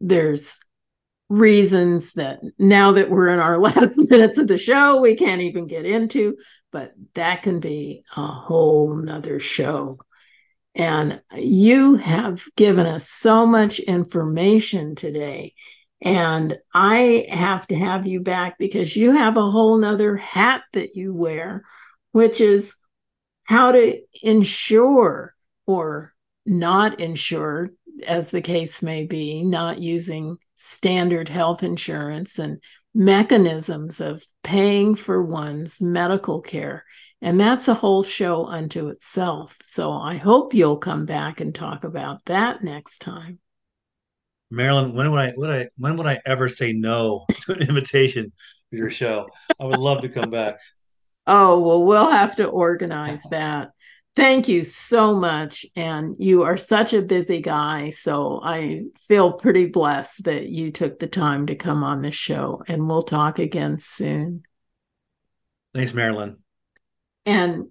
there's 0.00 0.60
reasons 1.32 2.12
that 2.12 2.40
now 2.58 2.92
that 2.92 3.10
we're 3.10 3.28
in 3.28 3.40
our 3.40 3.58
last 3.60 3.96
minutes 3.96 4.38
of 4.38 4.46
the 4.46 4.58
show, 4.58 5.00
we 5.00 5.14
can't 5.14 5.42
even 5.42 5.66
get 5.66 5.86
into, 5.86 6.36
but 6.70 6.92
that 7.14 7.42
can 7.42 7.58
be 7.60 8.04
a 8.16 8.26
whole 8.26 8.94
nother 8.94 9.40
show. 9.40 9.98
And 10.74 11.20
you 11.34 11.96
have 11.96 12.42
given 12.56 12.86
us 12.86 13.08
so 13.08 13.46
much 13.46 13.78
information 13.78 14.94
today. 14.94 15.54
And 16.00 16.58
I 16.74 17.26
have 17.28 17.66
to 17.68 17.76
have 17.76 18.06
you 18.06 18.20
back 18.20 18.58
because 18.58 18.96
you 18.96 19.12
have 19.12 19.36
a 19.36 19.50
whole 19.50 19.76
nother 19.78 20.16
hat 20.16 20.62
that 20.72 20.96
you 20.96 21.14
wear, 21.14 21.64
which 22.12 22.40
is 22.40 22.74
how 23.44 23.72
to 23.72 24.00
ensure 24.22 25.34
or 25.66 26.14
not 26.44 27.00
ensure 27.00 27.68
as 28.06 28.30
the 28.30 28.40
case 28.40 28.82
may 28.82 29.04
be, 29.04 29.44
not 29.44 29.80
using 29.80 30.38
standard 30.62 31.28
health 31.28 31.62
insurance 31.62 32.38
and 32.38 32.58
mechanisms 32.94 34.00
of 34.00 34.24
paying 34.42 34.94
for 34.94 35.22
one's 35.22 35.80
medical 35.80 36.40
care. 36.40 36.84
And 37.20 37.38
that's 37.38 37.68
a 37.68 37.74
whole 37.74 38.02
show 38.02 38.46
unto 38.46 38.88
itself. 38.88 39.56
So 39.62 39.92
I 39.92 40.16
hope 40.16 40.54
you'll 40.54 40.78
come 40.78 41.06
back 41.06 41.40
and 41.40 41.54
talk 41.54 41.84
about 41.84 42.24
that 42.26 42.64
next 42.64 42.98
time. 42.98 43.38
Marilyn, 44.50 44.92
when 44.92 45.10
would 45.10 45.20
I 45.20 45.32
would 45.36 45.50
I 45.50 45.68
when 45.78 45.96
would 45.96 46.06
I 46.06 46.20
ever 46.26 46.48
say 46.48 46.72
no 46.72 47.24
to 47.42 47.52
an 47.52 47.62
invitation 47.62 48.32
to 48.70 48.76
your 48.76 48.90
show? 48.90 49.28
I 49.58 49.64
would 49.64 49.78
love 49.78 50.02
to 50.02 50.08
come 50.08 50.30
back. 50.30 50.58
Oh, 51.26 51.60
well, 51.60 51.84
we'll 51.84 52.10
have 52.10 52.36
to 52.36 52.46
organize 52.46 53.22
that. 53.30 53.70
Thank 54.14 54.46
you 54.46 54.64
so 54.66 55.14
much. 55.14 55.64
And 55.74 56.16
you 56.18 56.42
are 56.42 56.58
such 56.58 56.92
a 56.92 57.00
busy 57.00 57.40
guy. 57.40 57.90
So 57.90 58.40
I 58.42 58.82
feel 59.08 59.32
pretty 59.32 59.66
blessed 59.66 60.24
that 60.24 60.48
you 60.48 60.70
took 60.70 60.98
the 60.98 61.06
time 61.06 61.46
to 61.46 61.54
come 61.54 61.82
on 61.82 62.02
the 62.02 62.10
show. 62.10 62.62
And 62.68 62.86
we'll 62.86 63.02
talk 63.02 63.38
again 63.38 63.78
soon. 63.78 64.42
Thanks, 65.74 65.94
Marilyn. 65.94 66.36
And 67.24 67.68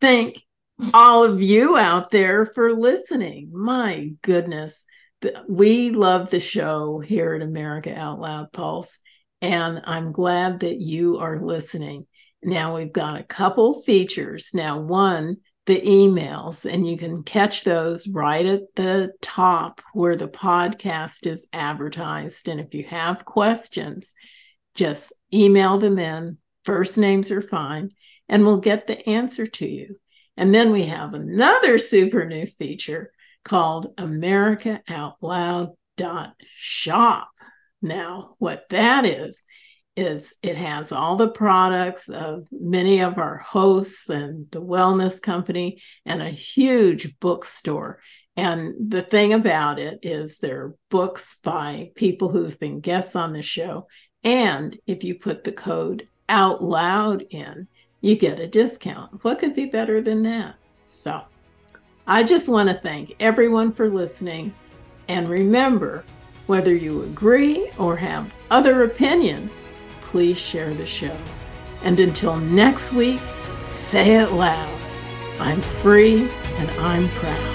thank 0.00 0.44
all 0.92 1.22
of 1.22 1.40
you 1.40 1.76
out 1.76 2.10
there 2.10 2.46
for 2.46 2.72
listening. 2.72 3.50
My 3.52 4.10
goodness. 4.22 4.86
We 5.48 5.90
love 5.90 6.30
the 6.30 6.40
show 6.40 6.98
here 6.98 7.32
at 7.32 7.42
America 7.42 7.96
Out 7.96 8.18
Loud 8.18 8.52
Pulse. 8.52 8.98
And 9.40 9.82
I'm 9.84 10.10
glad 10.10 10.60
that 10.60 10.80
you 10.80 11.18
are 11.18 11.40
listening. 11.40 12.06
Now 12.44 12.76
we've 12.76 12.92
got 12.92 13.20
a 13.20 13.24
couple 13.24 13.82
features. 13.82 14.50
Now, 14.54 14.78
one, 14.78 15.38
the 15.66 15.80
emails, 15.80 16.70
and 16.70 16.86
you 16.86 16.98
can 16.98 17.22
catch 17.22 17.64
those 17.64 18.06
right 18.06 18.44
at 18.44 18.74
the 18.76 19.12
top 19.22 19.80
where 19.94 20.14
the 20.16 20.28
podcast 20.28 21.26
is 21.26 21.48
advertised. 21.52 22.48
And 22.48 22.60
if 22.60 22.74
you 22.74 22.84
have 22.84 23.24
questions, 23.24 24.14
just 24.74 25.12
email 25.32 25.78
them 25.78 25.98
in. 25.98 26.38
First 26.64 26.98
names 26.98 27.30
are 27.30 27.42
fine, 27.42 27.90
and 28.28 28.44
we'll 28.44 28.60
get 28.60 28.86
the 28.86 29.08
answer 29.08 29.46
to 29.46 29.66
you. 29.66 29.96
And 30.36 30.54
then 30.54 30.70
we 30.70 30.86
have 30.86 31.14
another 31.14 31.78
super 31.78 32.26
new 32.26 32.46
feature 32.46 33.10
called 33.44 33.94
America 33.96 34.82
Out 34.88 35.16
Loud 35.20 35.70
shop. 36.56 37.28
Now, 37.80 38.34
what 38.38 38.64
that 38.70 39.04
is, 39.04 39.44
is 39.96 40.34
it 40.42 40.56
has 40.56 40.92
all 40.92 41.16
the 41.16 41.28
products 41.28 42.08
of 42.08 42.46
many 42.50 43.00
of 43.00 43.18
our 43.18 43.38
hosts 43.38 44.08
and 44.10 44.50
the 44.50 44.60
wellness 44.60 45.22
company 45.22 45.80
and 46.04 46.20
a 46.20 46.30
huge 46.30 47.18
bookstore. 47.20 48.00
And 48.36 48.74
the 48.90 49.02
thing 49.02 49.32
about 49.32 49.78
it 49.78 50.00
is 50.02 50.38
there 50.38 50.60
are 50.60 50.74
books 50.90 51.38
by 51.44 51.92
people 51.94 52.30
who've 52.30 52.58
been 52.58 52.80
guests 52.80 53.14
on 53.14 53.32
the 53.32 53.42
show. 53.42 53.86
And 54.24 54.76
if 54.86 55.04
you 55.04 55.14
put 55.14 55.44
the 55.44 55.52
code 55.52 56.08
out 56.28 56.62
loud 56.62 57.24
in 57.30 57.68
you 58.04 58.14
get 58.14 58.38
a 58.38 58.46
discount. 58.46 59.24
What 59.24 59.38
could 59.38 59.54
be 59.54 59.64
better 59.64 60.02
than 60.02 60.22
that? 60.24 60.56
So 60.86 61.22
i 62.06 62.22
just 62.22 62.50
want 62.50 62.68
to 62.68 62.74
thank 62.74 63.16
everyone 63.18 63.72
for 63.72 63.88
listening. 63.88 64.52
And 65.08 65.26
remember 65.26 66.04
whether 66.46 66.74
you 66.74 67.04
agree 67.04 67.70
or 67.78 67.96
have 67.96 68.30
other 68.50 68.84
opinions 68.84 69.62
please 70.14 70.38
share 70.38 70.72
the 70.72 70.86
show. 70.86 71.16
And 71.82 71.98
until 71.98 72.36
next 72.36 72.92
week, 72.92 73.20
say 73.58 74.22
it 74.22 74.30
loud 74.30 74.72
I'm 75.40 75.60
free 75.60 76.30
and 76.58 76.70
I'm 76.78 77.08
proud. 77.08 77.53